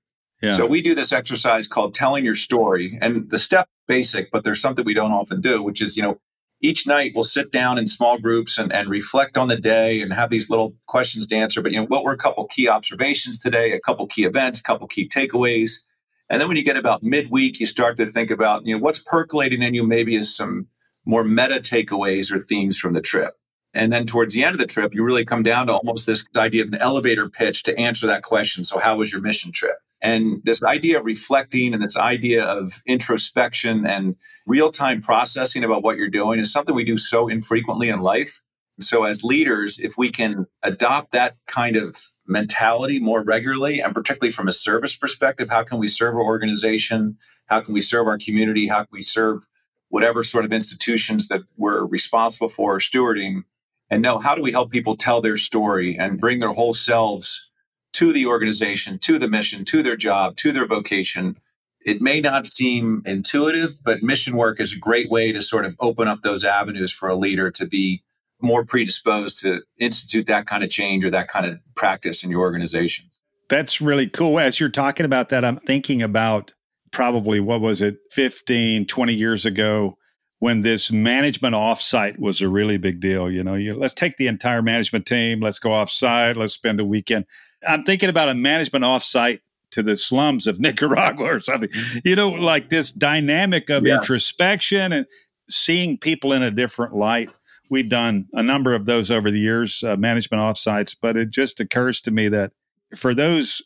Yeah. 0.41 0.53
So 0.53 0.65
we 0.65 0.81
do 0.81 0.93
this 0.95 1.11
exercise 1.11 1.67
called 1.67 1.95
telling 1.95 2.23
your 2.23 2.35
story. 2.35 2.97
And 3.01 3.29
the 3.29 3.39
step 3.39 3.67
basic, 3.87 4.31
but 4.31 4.43
there's 4.43 4.61
something 4.61 4.85
we 4.85 4.93
don't 4.93 5.11
often 5.11 5.41
do, 5.41 5.63
which 5.63 5.81
is, 5.81 5.97
you 5.97 6.03
know, 6.03 6.19
each 6.61 6.87
night 6.87 7.11
we'll 7.13 7.23
sit 7.23 7.51
down 7.51 7.77
in 7.77 7.87
small 7.87 8.17
groups 8.17 8.57
and, 8.57 8.71
and 8.73 8.89
reflect 8.89 9.37
on 9.37 9.47
the 9.47 9.57
day 9.57 10.01
and 10.01 10.13
have 10.13 10.29
these 10.29 10.49
little 10.49 10.75
questions 10.87 11.27
to 11.27 11.35
answer. 11.35 11.61
But 11.61 11.71
you 11.71 11.79
know, 11.79 11.85
what 11.85 12.03
were 12.03 12.13
a 12.13 12.17
couple 12.17 12.45
key 12.47 12.67
observations 12.67 13.39
today, 13.39 13.71
a 13.71 13.79
couple 13.79 14.07
key 14.07 14.23
events, 14.23 14.59
a 14.59 14.63
couple 14.63 14.87
key 14.87 15.07
takeaways. 15.07 15.83
And 16.29 16.41
then 16.41 16.47
when 16.47 16.57
you 16.57 16.63
get 16.63 16.77
about 16.77 17.03
midweek, 17.03 17.59
you 17.59 17.65
start 17.65 17.95
to 17.97 18.05
think 18.05 18.31
about, 18.31 18.65
you 18.65 18.75
know, 18.75 18.81
what's 18.81 18.99
percolating 18.99 19.61
in 19.61 19.73
you 19.73 19.85
maybe 19.85 20.15
is 20.15 20.35
some 20.35 20.67
more 21.05 21.23
meta 21.23 21.55
takeaways 21.55 22.31
or 22.31 22.39
themes 22.39 22.77
from 22.77 22.93
the 22.93 23.01
trip. 23.01 23.36
And 23.73 23.91
then 23.91 24.05
towards 24.05 24.33
the 24.33 24.43
end 24.43 24.53
of 24.53 24.59
the 24.59 24.65
trip, 24.65 24.93
you 24.93 25.03
really 25.03 25.25
come 25.25 25.43
down 25.43 25.67
to 25.67 25.73
almost 25.73 26.05
this 26.05 26.23
idea 26.35 26.63
of 26.63 26.69
an 26.69 26.79
elevator 26.79 27.29
pitch 27.29 27.63
to 27.63 27.77
answer 27.77 28.07
that 28.07 28.23
question. 28.23 28.63
So 28.63 28.79
how 28.79 28.97
was 28.97 29.11
your 29.11 29.21
mission 29.21 29.51
trip? 29.51 29.77
And 30.01 30.41
this 30.43 30.63
idea 30.63 30.99
of 30.99 31.05
reflecting 31.05 31.73
and 31.73 31.81
this 31.81 31.97
idea 31.97 32.43
of 32.43 32.81
introspection 32.85 33.85
and 33.85 34.15
real 34.45 34.71
time 34.71 35.01
processing 35.01 35.63
about 35.63 35.83
what 35.83 35.97
you're 35.97 36.07
doing 36.07 36.39
is 36.39 36.51
something 36.51 36.75
we 36.75 36.83
do 36.83 36.97
so 36.97 37.27
infrequently 37.27 37.89
in 37.89 38.01
life. 38.01 38.43
So, 38.79 39.05
as 39.05 39.23
leaders, 39.23 39.79
if 39.79 39.97
we 39.97 40.11
can 40.11 40.45
adopt 40.61 41.11
that 41.11 41.35
kind 41.47 41.75
of 41.75 41.97
mentality 42.27 42.99
more 42.99 43.23
regularly, 43.23 43.79
and 43.79 43.93
particularly 43.93 44.31
from 44.31 44.47
a 44.47 44.51
service 44.51 44.95
perspective, 44.95 45.49
how 45.49 45.63
can 45.63 45.79
we 45.79 45.87
serve 45.87 46.13
our 46.13 46.21
organization? 46.21 47.17
How 47.47 47.61
can 47.61 47.73
we 47.73 47.81
serve 47.81 48.05
our 48.05 48.19
community? 48.19 48.67
How 48.67 48.79
can 48.79 48.89
we 48.91 49.01
serve 49.01 49.47
whatever 49.89 50.21
sort 50.21 50.45
of 50.45 50.53
institutions 50.53 51.27
that 51.29 51.41
we're 51.55 51.85
responsible 51.85 52.49
for 52.49 52.77
stewarding? 52.77 53.45
And 53.89 54.01
know 54.01 54.19
how 54.19 54.35
do 54.35 54.41
we 54.41 54.51
help 54.51 54.71
people 54.71 54.97
tell 54.97 55.21
their 55.21 55.37
story 55.37 55.97
and 55.97 56.19
bring 56.19 56.39
their 56.39 56.51
whole 56.51 56.73
selves 56.73 57.49
to 57.93 58.13
the 58.13 58.25
organization, 58.25 58.99
to 58.99 59.17
the 59.17 59.27
mission, 59.27 59.65
to 59.65 59.81
their 59.81 59.95
job, 59.95 60.35
to 60.37 60.51
their 60.51 60.67
vocation. 60.67 61.37
It 61.85 62.01
may 62.01 62.19
not 62.21 62.45
seem 62.45 63.01
intuitive, 63.05 63.83
but 63.83 64.03
mission 64.03 64.35
work 64.35 64.59
is 64.59 64.73
a 64.73 64.77
great 64.77 65.09
way 65.09 65.31
to 65.31 65.41
sort 65.41 65.65
of 65.65 65.75
open 65.79 66.07
up 66.07 66.21
those 66.21 66.43
avenues 66.43 66.91
for 66.91 67.07
a 67.09 67.15
leader 67.15 67.49
to 67.51 67.65
be 67.65 68.03
more 68.41 68.63
predisposed 68.63 69.41
to 69.41 69.61
institute 69.79 70.27
that 70.27 70.45
kind 70.45 70.63
of 70.63 70.69
change 70.69 71.03
or 71.03 71.09
that 71.09 71.27
kind 71.27 71.45
of 71.45 71.59
practice 71.75 72.23
in 72.23 72.29
your 72.29 72.41
organizations. 72.41 73.21
That's 73.49 73.81
really 73.81 74.07
cool. 74.07 74.39
As 74.39 74.59
you're 74.59 74.69
talking 74.69 75.05
about 75.05 75.29
that, 75.29 75.43
I'm 75.43 75.57
thinking 75.57 76.01
about 76.01 76.53
probably 76.91 77.39
what 77.39 77.61
was 77.61 77.81
it, 77.81 77.97
15, 78.11 78.85
20 78.85 79.13
years 79.13 79.45
ago 79.45 79.97
when 80.39 80.61
this 80.61 80.91
management 80.91 81.55
offsite 81.55 82.19
was 82.19 82.41
a 82.41 82.47
really 82.47 82.77
big 82.77 82.99
deal. 82.99 83.29
You 83.29 83.43
know, 83.43 83.55
you, 83.55 83.75
let's 83.75 83.93
take 83.93 84.17
the 84.17 84.27
entire 84.27 84.61
management 84.61 85.05
team, 85.05 85.39
let's 85.39 85.59
go 85.59 85.69
offsite, 85.69 86.35
let's 86.35 86.53
spend 86.53 86.79
a 86.79 86.85
weekend. 86.85 87.25
I'm 87.67 87.83
thinking 87.83 88.09
about 88.09 88.29
a 88.29 88.35
management 88.35 88.85
offsite 88.85 89.39
to 89.71 89.81
the 89.83 89.95
slums 89.95 90.47
of 90.47 90.59
Nicaragua 90.59 91.25
or 91.25 91.39
something. 91.39 91.69
You 92.05 92.15
know, 92.15 92.29
like 92.29 92.69
this 92.69 92.91
dynamic 92.91 93.69
of 93.69 93.85
introspection 93.85 94.91
and 94.91 95.05
seeing 95.49 95.97
people 95.97 96.33
in 96.33 96.43
a 96.43 96.51
different 96.51 96.95
light. 96.95 97.29
We've 97.69 97.89
done 97.89 98.27
a 98.33 98.43
number 98.43 98.73
of 98.73 98.85
those 98.85 99.11
over 99.11 99.29
the 99.29 99.39
years, 99.39 99.83
uh, 99.83 99.97
management 99.97 100.41
offsites, 100.41 100.95
but 100.99 101.17
it 101.17 101.31
just 101.31 101.59
occurs 101.59 101.99
to 102.01 102.11
me 102.11 102.29
that 102.29 102.53
for 102.95 103.13
those 103.13 103.61